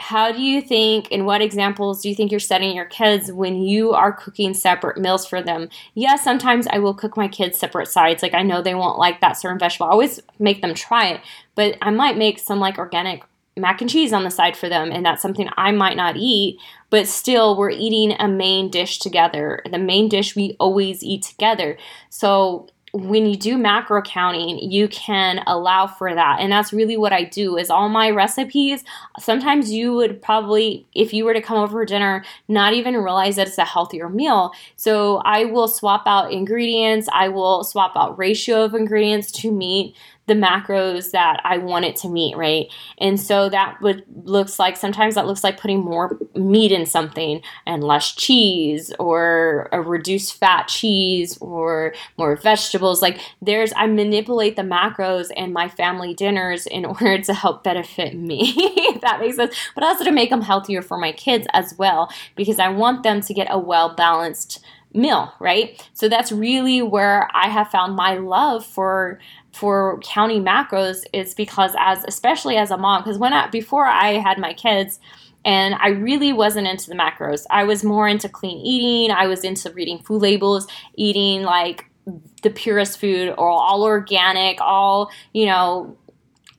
how 0.02 0.32
do 0.32 0.42
you 0.42 0.60
think 0.60 1.08
and 1.10 1.24
what 1.24 1.40
examples 1.40 2.02
do 2.02 2.08
you 2.08 2.14
think 2.14 2.30
you're 2.30 2.40
setting 2.40 2.74
your 2.74 2.84
kids 2.84 3.30
when 3.32 3.62
you 3.62 3.92
are 3.92 4.12
cooking 4.12 4.52
separate 4.52 4.98
meals 4.98 5.24
for 5.24 5.40
them? 5.40 5.68
Yes 5.94 6.24
sometimes 6.24 6.66
i 6.66 6.78
will 6.78 6.94
cook 6.94 7.16
my 7.16 7.28
kids 7.28 7.58
separate 7.58 7.88
sides. 7.88 8.22
Like 8.22 8.34
i 8.34 8.42
know 8.42 8.60
they 8.60 8.74
won't 8.74 8.98
like 8.98 9.20
that 9.20 9.38
certain 9.38 9.58
vegetable. 9.58 9.86
I 9.86 9.90
always 9.90 10.20
make 10.38 10.60
them 10.60 10.74
try 10.74 11.08
it 11.08 11.20
but 11.54 11.76
i 11.80 11.90
might 11.90 12.16
make 12.18 12.38
some 12.38 12.58
like 12.60 12.78
organic 12.78 13.22
mac 13.56 13.80
and 13.80 13.90
cheese 13.90 14.12
on 14.12 14.24
the 14.24 14.30
side 14.30 14.56
for 14.56 14.68
them 14.68 14.90
and 14.90 15.04
that's 15.04 15.20
something 15.20 15.48
i 15.58 15.70
might 15.70 15.96
not 15.96 16.16
eat 16.16 16.58
but 16.92 17.08
still 17.08 17.56
we're 17.56 17.70
eating 17.70 18.14
a 18.18 18.28
main 18.28 18.68
dish 18.70 18.98
together. 18.98 19.62
The 19.68 19.78
main 19.78 20.10
dish 20.10 20.36
we 20.36 20.56
always 20.60 21.02
eat 21.02 21.22
together. 21.22 21.78
So 22.10 22.68
when 22.94 23.24
you 23.24 23.36
do 23.36 23.56
macro 23.56 24.02
counting, 24.02 24.58
you 24.58 24.86
can 24.88 25.42
allow 25.46 25.86
for 25.86 26.14
that. 26.14 26.40
And 26.40 26.52
that's 26.52 26.74
really 26.74 26.98
what 26.98 27.12
I 27.12 27.24
do 27.24 27.56
is 27.56 27.70
all 27.70 27.88
my 27.88 28.10
recipes. 28.10 28.84
Sometimes 29.18 29.72
you 29.72 29.94
would 29.94 30.20
probably, 30.20 30.86
if 30.94 31.14
you 31.14 31.24
were 31.24 31.32
to 31.32 31.40
come 31.40 31.56
over 31.56 31.72
for 31.72 31.86
dinner, 31.86 32.22
not 32.48 32.74
even 32.74 32.94
realize 32.98 33.36
that 33.36 33.48
it's 33.48 33.56
a 33.56 33.64
healthier 33.64 34.10
meal. 34.10 34.52
So 34.76 35.22
I 35.24 35.46
will 35.46 35.68
swap 35.68 36.02
out 36.04 36.32
ingredients. 36.32 37.08
I 37.14 37.28
will 37.28 37.64
swap 37.64 37.92
out 37.96 38.18
ratio 38.18 38.62
of 38.62 38.74
ingredients 38.74 39.32
to 39.32 39.50
meet 39.50 39.96
the 40.32 40.46
macros 40.46 41.10
that 41.10 41.40
I 41.44 41.58
want 41.58 41.84
it 41.84 41.96
to 41.96 42.08
meet, 42.08 42.36
right? 42.36 42.66
And 42.98 43.20
so 43.20 43.48
that 43.50 43.80
would 43.82 44.04
looks 44.24 44.58
like 44.58 44.76
sometimes 44.76 45.14
that 45.14 45.26
looks 45.26 45.44
like 45.44 45.60
putting 45.60 45.80
more 45.80 46.18
meat 46.34 46.72
in 46.72 46.86
something 46.86 47.42
and 47.66 47.84
less 47.84 48.12
cheese 48.12 48.92
or 48.98 49.68
a 49.72 49.80
reduced 49.80 50.38
fat 50.38 50.68
cheese 50.68 51.36
or 51.40 51.92
more 52.16 52.36
vegetables. 52.36 53.02
Like 53.02 53.20
there's 53.42 53.72
I 53.76 53.86
manipulate 53.86 54.56
the 54.56 54.62
macros 54.62 55.30
and 55.36 55.52
my 55.52 55.68
family 55.68 56.14
dinners 56.14 56.66
in 56.66 56.84
order 56.92 57.20
to 57.20 57.34
help 57.34 57.62
benefit 57.62 58.14
me. 58.14 58.54
if 58.56 59.00
that 59.02 59.20
makes 59.20 59.36
sense. 59.36 59.54
But 59.74 59.84
also 59.84 60.04
to 60.04 60.12
make 60.12 60.30
them 60.30 60.42
healthier 60.42 60.80
for 60.80 60.96
my 60.96 61.12
kids 61.12 61.46
as 61.52 61.74
well 61.76 62.10
because 62.36 62.58
I 62.58 62.68
want 62.68 63.02
them 63.02 63.20
to 63.20 63.34
get 63.34 63.48
a 63.50 63.58
well 63.58 63.94
balanced 63.94 64.64
meal, 64.94 65.32
right? 65.38 65.88
So 65.94 66.08
that's 66.08 66.32
really 66.32 66.82
where 66.82 67.28
I 67.34 67.48
have 67.48 67.68
found 67.68 67.96
my 67.96 68.14
love 68.16 68.64
for 68.64 69.18
for 69.52 70.00
counting 70.02 70.44
macros 70.44 71.04
is 71.12 71.34
because 71.34 71.74
as 71.78 72.04
especially 72.08 72.56
as 72.56 72.70
a 72.70 72.76
mom 72.76 73.02
because 73.02 73.18
when 73.18 73.32
I 73.32 73.48
before 73.48 73.86
I 73.86 74.12
had 74.12 74.38
my 74.38 74.54
kids 74.54 74.98
and 75.44 75.74
I 75.74 75.88
really 75.88 76.32
wasn't 76.32 76.68
into 76.68 76.88
the 76.88 76.94
macros. 76.94 77.44
I 77.50 77.64
was 77.64 77.82
more 77.82 78.06
into 78.08 78.28
clean 78.28 78.58
eating. 78.58 79.14
I 79.14 79.26
was 79.26 79.44
into 79.44 79.70
reading 79.72 79.98
food 79.98 80.22
labels, 80.22 80.66
eating 80.94 81.42
like 81.42 81.86
the 82.42 82.50
purest 82.50 82.98
food 82.98 83.30
or 83.30 83.48
all 83.48 83.82
organic, 83.82 84.60
all, 84.60 85.10
you 85.32 85.46
know, 85.46 85.96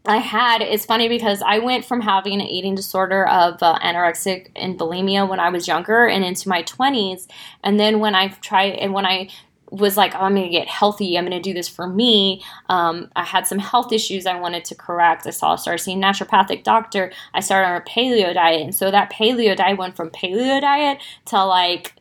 I 0.06 0.18
had, 0.18 0.62
it's 0.62 0.86
funny 0.86 1.08
because 1.08 1.42
I 1.42 1.60
went 1.60 1.86
from 1.86 2.02
having 2.02 2.42
an 2.42 2.48
eating 2.48 2.76
disorder 2.76 3.26
of 3.26 3.64
uh, 3.64 3.80
anorexic 3.80 4.50
and 4.54 4.78
bulimia 4.78 5.28
when 5.28 5.40
I 5.40 5.50
was 5.50 5.66
younger 5.66 6.08
and 6.08 6.26
into 6.26 6.50
my 6.50 6.64
20s. 6.64 7.28
And 7.64 7.80
then 7.80 8.00
when 8.00 8.14
I 8.14 8.28
tried, 8.28 8.74
and 8.74 8.94
when 8.94 9.06
I 9.06 9.30
was 9.74 9.98
like, 9.98 10.14
oh, 10.14 10.20
I'm 10.20 10.36
going 10.36 10.46
to 10.46 10.52
get 10.52 10.68
healthy. 10.68 11.18
I'm 11.18 11.26
going 11.26 11.42
to 11.42 11.42
do 11.42 11.54
this 11.54 11.68
for 11.68 11.88
me. 11.88 12.44
Um, 12.70 13.10
I 13.16 13.24
had 13.24 13.48
some 13.48 13.58
health 13.58 13.92
issues 13.92 14.28
I 14.28 14.40
wanted 14.40 14.66
to 14.66 14.76
correct. 14.76 15.26
I 15.26 15.32
saw 15.32 15.56
started 15.56 15.84
seeing 15.84 16.02
naturopathic 16.02 16.64
doctor. 16.64 17.12
I 17.34 17.40
started 17.40 17.70
on 17.70 17.82
a 17.82 17.86
paleo 17.86 18.34
diet, 18.34 18.62
and 18.62 18.76
so 18.76 18.92
that 18.92 19.12
paleo 19.12 19.56
diet 19.56 19.78
went 19.78 19.96
from 19.96 20.12
paleo 20.12 20.62
diet 20.62 21.00
to 21.26 21.44
like 21.44 21.94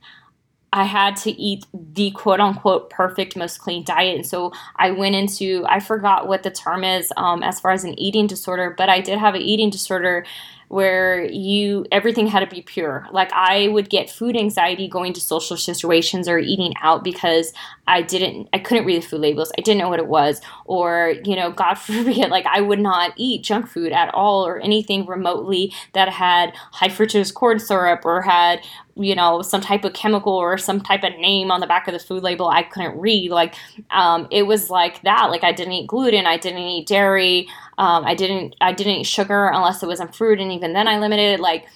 I 0.74 0.84
had 0.84 1.16
to 1.18 1.30
eat 1.30 1.66
the 1.74 2.10
quote 2.12 2.40
unquote 2.40 2.88
perfect, 2.88 3.36
most 3.36 3.58
clean 3.58 3.84
diet. 3.84 4.16
And 4.16 4.26
so 4.26 4.52
I 4.76 4.90
went 4.90 5.14
into, 5.14 5.66
I 5.68 5.80
forgot 5.80 6.28
what 6.28 6.44
the 6.44 6.50
term 6.50 6.82
is 6.82 7.12
um, 7.16 7.42
as 7.42 7.60
far 7.60 7.72
as 7.72 7.84
an 7.84 7.98
eating 7.98 8.26
disorder, 8.26 8.74
but 8.76 8.88
I 8.88 9.00
did 9.00 9.18
have 9.18 9.34
an 9.34 9.42
eating 9.42 9.68
disorder 9.68 10.24
where 10.72 11.22
you 11.22 11.84
everything 11.92 12.26
had 12.26 12.40
to 12.40 12.46
be 12.46 12.62
pure. 12.62 13.06
Like 13.12 13.30
I 13.34 13.68
would 13.68 13.90
get 13.90 14.08
food 14.08 14.34
anxiety 14.34 14.88
going 14.88 15.12
to 15.12 15.20
social 15.20 15.58
situations 15.58 16.26
or 16.26 16.38
eating 16.38 16.72
out 16.80 17.04
because 17.04 17.52
I 17.86 18.00
didn't 18.00 18.48
I 18.54 18.58
couldn't 18.58 18.86
read 18.86 19.02
the 19.02 19.06
food 19.06 19.20
labels. 19.20 19.52
I 19.58 19.60
didn't 19.60 19.80
know 19.80 19.90
what 19.90 19.98
it 19.98 20.06
was 20.06 20.40
or, 20.64 21.16
you 21.26 21.36
know, 21.36 21.50
god 21.50 21.74
forbid 21.78 22.30
like 22.30 22.46
I 22.46 22.62
would 22.62 22.78
not 22.78 23.12
eat 23.18 23.44
junk 23.44 23.68
food 23.68 23.92
at 23.92 24.14
all 24.14 24.46
or 24.46 24.60
anything 24.60 25.04
remotely 25.04 25.74
that 25.92 26.08
had 26.08 26.54
high 26.54 26.88
fructose 26.88 27.34
corn 27.34 27.58
syrup 27.58 28.06
or 28.06 28.22
had 28.22 28.62
you 28.94 29.14
know 29.14 29.42
some 29.42 29.60
type 29.60 29.84
of 29.84 29.92
chemical 29.94 30.32
or 30.32 30.58
some 30.58 30.80
type 30.80 31.02
of 31.02 31.12
name 31.18 31.50
on 31.50 31.60
the 31.60 31.66
back 31.66 31.88
of 31.88 31.94
the 31.94 31.98
food 31.98 32.22
label 32.22 32.48
i 32.48 32.62
couldn't 32.62 32.98
read. 32.98 33.30
Like 33.30 33.54
um, 33.90 34.28
it 34.30 34.42
was 34.44 34.70
like 34.70 35.02
that. 35.02 35.30
Like 35.30 35.44
i 35.44 35.52
didn't 35.52 35.72
eat 35.72 35.86
gluten. 35.86 36.26
I 36.26 36.36
didn't 36.36 36.60
eat 36.60 36.86
dairy. 36.86 37.48
Um, 37.78 38.04
i 38.04 38.14
didn't 38.14 38.56
i 38.60 38.72
didn't 38.72 38.94
eat 38.94 39.06
sugar 39.06 39.48
unless 39.48 39.82
it 39.82 39.86
was 39.86 40.00
in 40.00 40.08
fruit 40.08 40.40
and 40.40 40.52
even 40.52 40.72
then 40.74 40.86
i 40.86 40.98
limited 40.98 41.40
like 41.40 41.66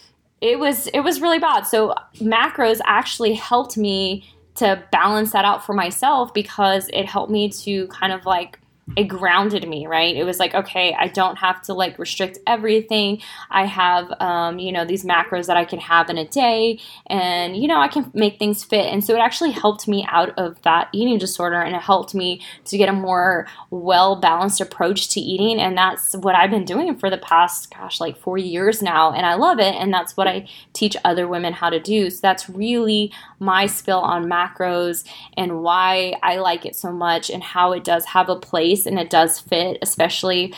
it 0.41 0.59
was 0.59 0.87
it 0.89 1.01
was 1.01 1.21
really 1.21 1.39
bad. 1.39 1.63
So 1.63 1.95
macros 2.17 2.81
actually 2.85 3.35
helped 3.35 3.77
me 3.77 4.29
to 4.57 4.83
balance 4.91 5.33
that 5.33 5.45
out 5.45 5.65
for 5.65 5.75
myself 5.75 6.33
because 6.33 6.89
it 6.93 7.07
helped 7.07 7.31
me 7.31 7.51
to 7.51 7.87
kind 7.89 8.13
of 8.13 8.25
like 8.25 8.59
it 8.95 9.05
grounded 9.05 9.69
me 9.69 9.87
right? 9.87 10.15
It 10.15 10.25
was 10.25 10.39
like 10.39 10.55
okay 10.55 10.95
i 10.99 11.09
don't 11.09 11.37
have 11.37 11.61
to 11.63 11.75
like 11.75 11.99
restrict 11.99 12.39
everything. 12.47 13.21
I 13.51 13.67
have 13.67 14.13
um, 14.21 14.59
you 14.59 14.71
know 14.71 14.85
these 14.85 15.05
macros 15.05 15.47
that 15.47 15.57
i 15.57 15.65
can 15.65 15.81
have 15.81 16.09
in 16.09 16.19
a 16.19 16.27
day 16.29 16.79
and 17.07 17.57
you 17.57 17.67
know 17.67 17.81
i 17.81 17.89
can 17.89 18.11
make 18.15 18.39
things 18.39 18.63
fit. 18.63 18.87
And 18.87 19.03
so 19.05 19.15
it 19.15 19.19
actually 19.19 19.51
helped 19.51 19.89
me 19.89 20.07
out 20.09 20.31
of 20.39 20.61
that 20.63 20.89
eating 20.93 21.19
disorder 21.19 21.61
and 21.61 21.75
it 21.75 21.83
helped 21.83 22.15
me 22.15 22.41
to 22.67 22.79
get 22.79 22.89
a 22.89 22.93
more 22.93 23.47
well 23.71 24.17
balanced 24.17 24.61
approach 24.61 25.09
to 25.11 25.21
eating. 25.21 25.61
And 25.61 25.77
that's 25.77 26.15
what 26.15 26.37
i've 26.37 26.51
been 26.51 26.65
doing 26.65 26.97
for 26.97 27.11
the 27.11 27.19
past 27.19 27.75
gosh 27.75 28.01
like 28.01 28.17
four 28.17 28.39
years 28.39 28.83
now 28.83 29.13
and 29.13 29.27
i 29.27 29.35
love 29.35 29.59
it 29.59 29.75
and 29.75 29.93
that's 29.93 30.17
what 30.17 30.29
i 30.29 30.47
teach 30.75 30.97
other 31.05 31.27
women 31.27 31.53
how 31.53 31.71
to 31.71 31.81
do. 31.81 32.09
So 32.11 32.21
that's 32.23 32.49
really 32.49 33.13
my 33.41 33.67
spill 33.67 34.01
on 34.01 34.27
macros 34.27 35.05
and 35.37 35.63
why 35.63 36.15
i 36.23 36.37
like 36.37 36.65
it 36.65 36.77
so 36.77 36.93
much 36.93 37.31
and 37.31 37.43
how 37.43 37.73
it 37.73 37.83
does 37.83 38.05
have 38.07 38.29
a 38.29 38.37
place 38.37 38.76
and 38.85 38.99
it 38.99 39.09
does 39.09 39.39
fit, 39.41 39.79
especially 39.81 40.53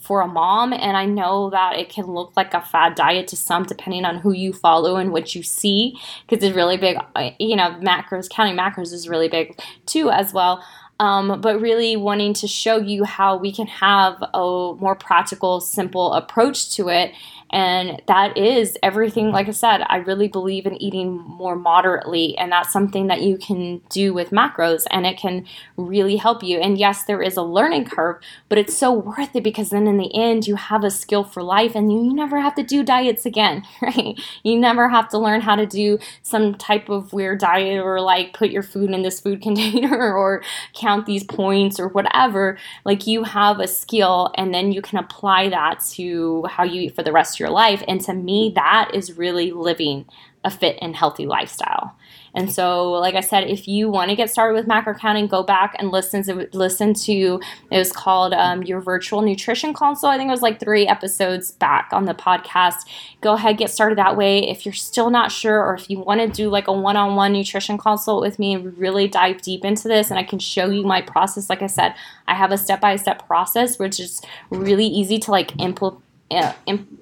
for 0.00 0.22
a 0.22 0.26
mom. 0.26 0.72
And 0.72 0.96
I 0.96 1.04
know 1.04 1.50
that 1.50 1.78
it 1.78 1.90
can 1.90 2.06
look 2.06 2.32
like 2.34 2.54
a 2.54 2.62
fad 2.62 2.94
diet 2.94 3.28
to 3.28 3.36
some, 3.36 3.64
depending 3.64 4.06
on 4.06 4.18
who 4.18 4.32
you 4.32 4.54
follow 4.54 4.96
and 4.96 5.12
what 5.12 5.34
you 5.34 5.42
see, 5.42 5.98
because 6.26 6.42
it's 6.42 6.56
really 6.56 6.78
big. 6.78 6.96
Uh, 7.14 7.30
you 7.38 7.56
know, 7.56 7.76
macros, 7.82 8.30
counting 8.30 8.56
macros 8.56 8.94
is 8.94 9.08
really 9.08 9.28
big 9.28 9.60
too, 9.84 10.08
as 10.10 10.32
well. 10.32 10.64
Um, 11.00 11.40
but 11.40 11.60
really 11.60 11.96
wanting 11.96 12.32
to 12.34 12.48
show 12.48 12.78
you 12.78 13.04
how 13.04 13.36
we 13.36 13.52
can 13.52 13.66
have 13.66 14.20
a 14.34 14.74
more 14.80 14.96
practical, 14.96 15.60
simple 15.60 16.12
approach 16.14 16.74
to 16.76 16.88
it 16.88 17.12
and 17.50 18.02
that 18.06 18.36
is 18.36 18.76
everything, 18.82 19.30
like 19.30 19.48
I 19.48 19.52
said, 19.52 19.82
I 19.88 19.96
really 19.96 20.28
believe 20.28 20.66
in 20.66 20.80
eating 20.82 21.16
more 21.16 21.56
moderately. 21.56 22.36
And 22.36 22.52
that's 22.52 22.72
something 22.72 23.06
that 23.06 23.22
you 23.22 23.38
can 23.38 23.80
do 23.88 24.12
with 24.12 24.30
macros 24.30 24.86
and 24.90 25.06
it 25.06 25.16
can 25.16 25.46
really 25.76 26.16
help 26.16 26.42
you. 26.42 26.58
And 26.58 26.76
yes, 26.76 27.04
there 27.04 27.22
is 27.22 27.36
a 27.36 27.42
learning 27.42 27.86
curve, 27.86 28.16
but 28.48 28.58
it's 28.58 28.76
so 28.76 28.92
worth 28.92 29.34
it 29.34 29.42
because 29.42 29.70
then 29.70 29.86
in 29.86 29.96
the 29.96 30.14
end, 30.14 30.46
you 30.46 30.56
have 30.56 30.84
a 30.84 30.90
skill 30.90 31.24
for 31.24 31.42
life 31.42 31.74
and 31.74 31.90
you 31.90 32.12
never 32.12 32.38
have 32.40 32.54
to 32.56 32.62
do 32.62 32.82
diets 32.82 33.24
again, 33.24 33.64
right? 33.82 34.20
You 34.42 34.58
never 34.58 34.88
have 34.90 35.08
to 35.10 35.18
learn 35.18 35.40
how 35.40 35.56
to 35.56 35.66
do 35.66 35.98
some 36.22 36.54
type 36.54 36.90
of 36.90 37.14
weird 37.14 37.38
diet 37.38 37.80
or 37.80 38.00
like 38.00 38.34
put 38.34 38.50
your 38.50 38.62
food 38.62 38.90
in 38.90 39.02
this 39.02 39.20
food 39.20 39.40
container 39.48 40.14
or 40.14 40.42
count 40.74 41.06
these 41.06 41.24
points 41.24 41.80
or 41.80 41.88
whatever. 41.88 42.58
Like 42.84 43.06
you 43.06 43.24
have 43.24 43.58
a 43.58 43.68
skill 43.68 44.32
and 44.34 44.52
then 44.52 44.70
you 44.70 44.82
can 44.82 44.98
apply 44.98 45.48
that 45.48 45.80
to 45.92 46.44
how 46.44 46.64
you 46.64 46.82
eat 46.82 46.94
for 46.94 47.02
the 47.02 47.12
rest 47.12 47.37
your 47.38 47.50
life. 47.50 47.82
And 47.88 48.00
to 48.02 48.14
me, 48.14 48.52
that 48.54 48.90
is 48.94 49.16
really 49.16 49.52
living 49.52 50.06
a 50.44 50.50
fit 50.50 50.78
and 50.80 50.94
healthy 50.94 51.26
lifestyle. 51.26 51.96
And 52.34 52.52
so, 52.52 52.92
like 52.92 53.14
I 53.14 53.20
said, 53.20 53.48
if 53.48 53.66
you 53.66 53.90
want 53.90 54.10
to 54.10 54.16
get 54.16 54.30
started 54.30 54.54
with 54.54 54.66
macro 54.66 54.94
counting, 54.94 55.26
go 55.26 55.42
back 55.42 55.74
and 55.78 55.90
listen 55.90 56.22
to 56.24 56.48
listen 56.52 56.94
to 56.94 57.40
it 57.70 57.78
was 57.78 57.90
called 57.90 58.32
um, 58.32 58.62
your 58.62 58.80
virtual 58.80 59.22
nutrition 59.22 59.72
console. 59.72 60.10
I 60.10 60.16
think 60.16 60.28
it 60.28 60.30
was 60.30 60.42
like 60.42 60.60
three 60.60 60.86
episodes 60.86 61.52
back 61.52 61.88
on 61.90 62.04
the 62.04 62.14
podcast. 62.14 62.86
Go 63.20 63.32
ahead, 63.32 63.58
get 63.58 63.70
started 63.70 63.98
that 63.98 64.16
way. 64.16 64.48
If 64.48 64.64
you're 64.64 64.74
still 64.74 65.10
not 65.10 65.32
sure, 65.32 65.64
or 65.64 65.74
if 65.74 65.90
you 65.90 65.98
want 65.98 66.20
to 66.20 66.28
do 66.28 66.50
like 66.50 66.68
a 66.68 66.72
one-on-one 66.72 67.32
nutrition 67.32 67.76
consult 67.76 68.20
with 68.20 68.38
me 68.38 68.54
and 68.54 68.76
really 68.78 69.08
dive 69.08 69.42
deep 69.42 69.64
into 69.64 69.88
this, 69.88 70.10
and 70.10 70.18
I 70.18 70.22
can 70.22 70.38
show 70.38 70.70
you 70.70 70.84
my 70.84 71.00
process. 71.00 71.50
Like 71.50 71.62
I 71.62 71.66
said, 71.66 71.94
I 72.28 72.34
have 72.34 72.52
a 72.52 72.58
step-by-step 72.58 73.26
process, 73.26 73.78
which 73.78 73.98
is 73.98 74.22
really 74.50 74.86
easy 74.86 75.18
to 75.18 75.30
like 75.30 75.58
implement. 75.58 76.04
Uh, 76.30 76.52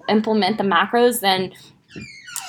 implement 0.09 0.57
the 0.57 0.65
macros, 0.65 1.21
then 1.21 1.53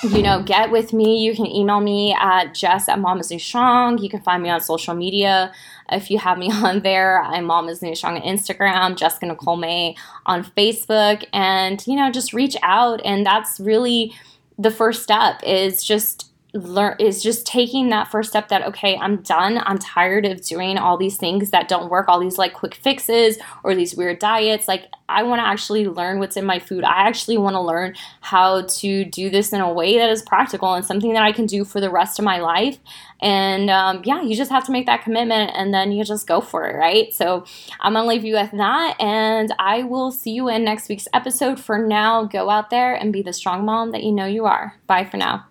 you 0.02 0.22
know, 0.22 0.42
get 0.42 0.70
with 0.70 0.92
me. 0.92 1.24
You 1.24 1.34
can 1.34 1.46
email 1.46 1.80
me 1.80 2.14
at 2.14 2.54
jess 2.54 2.88
at 2.88 3.00
Mamas 3.00 3.30
New 3.30 3.38
Strong. 3.38 3.98
You 3.98 4.08
can 4.08 4.20
find 4.20 4.42
me 4.42 4.48
on 4.48 4.60
social 4.60 4.94
media. 4.94 5.52
If 5.90 6.10
you 6.10 6.18
have 6.18 6.38
me 6.38 6.50
on 6.52 6.80
there, 6.80 7.20
I'm 7.22 7.44
Mamas 7.44 7.82
New 7.82 7.94
Strong 7.94 8.18
on 8.18 8.22
Instagram, 8.22 8.96
Jessica 8.96 9.26
Nicole 9.26 9.56
May 9.56 9.96
on 10.26 10.44
Facebook, 10.44 11.24
and 11.32 11.84
you 11.86 11.96
know, 11.96 12.10
just 12.10 12.32
reach 12.32 12.56
out. 12.62 13.00
And 13.04 13.26
that's 13.26 13.58
really 13.58 14.14
the 14.58 14.70
first 14.70 15.02
step 15.02 15.40
is 15.44 15.82
just 15.82 16.30
learn 16.54 16.96
is 16.98 17.22
just 17.22 17.46
taking 17.46 17.90
that 17.90 18.10
first 18.10 18.30
step 18.30 18.48
that 18.48 18.62
okay 18.62 18.96
i'm 18.96 19.16
done. 19.16 19.60
I'm 19.64 19.78
tired 19.78 20.24
of 20.24 20.40
doing 20.40 20.78
all 20.78 20.96
these 20.96 21.16
things 21.16 21.50
that 21.50 21.68
don't 21.68 21.90
work 21.90 22.08
all 22.08 22.18
these 22.18 22.38
like 22.38 22.54
quick 22.54 22.74
fixes 22.74 23.38
or 23.62 23.74
these 23.74 23.94
weird 23.94 24.18
diets. 24.18 24.66
Like 24.66 24.86
i 25.10 25.22
want 25.22 25.40
to 25.40 25.46
actually 25.46 25.86
learn 25.86 26.18
what's 26.18 26.36
in 26.36 26.46
my 26.46 26.58
food. 26.58 26.84
I 26.84 27.06
actually 27.06 27.36
want 27.36 27.54
to 27.54 27.60
learn 27.60 27.94
how 28.20 28.62
to 28.62 29.04
do 29.04 29.28
this 29.28 29.52
in 29.52 29.60
a 29.60 29.72
way 29.72 29.98
that 29.98 30.08
is 30.08 30.22
practical 30.22 30.72
and 30.72 30.84
something 30.84 31.12
that 31.12 31.22
i 31.22 31.32
can 31.32 31.46
do 31.46 31.64
for 31.64 31.80
the 31.80 31.90
rest 31.90 32.18
of 32.18 32.24
my 32.24 32.38
life. 32.38 32.78
And 33.20 33.68
um, 33.68 34.02
yeah 34.04 34.22
you 34.22 34.34
just 34.34 34.50
have 34.50 34.64
to 34.66 34.72
make 34.72 34.86
that 34.86 35.02
commitment 35.02 35.50
and 35.54 35.74
then 35.74 35.92
you 35.92 36.02
just 36.02 36.26
go 36.26 36.40
for 36.40 36.66
it 36.66 36.76
right? 36.76 37.12
So 37.12 37.44
i'm 37.80 37.92
gonna 37.92 38.08
leave 38.08 38.24
you 38.24 38.34
with 38.34 38.52
that 38.52 38.96
and 39.00 39.52
i 39.58 39.82
will 39.82 40.10
see 40.10 40.30
you 40.30 40.48
in 40.48 40.64
next 40.64 40.88
week's 40.88 41.08
episode. 41.12 41.60
For 41.60 41.78
now 41.78 42.24
go 42.24 42.48
out 42.48 42.70
there 42.70 42.94
and 42.94 43.12
be 43.12 43.20
the 43.20 43.34
strong 43.34 43.66
mom 43.66 43.92
that 43.92 44.02
you 44.02 44.12
know 44.12 44.26
you 44.26 44.46
are. 44.46 44.74
Bye 44.86 45.04
for 45.04 45.18
now 45.18 45.47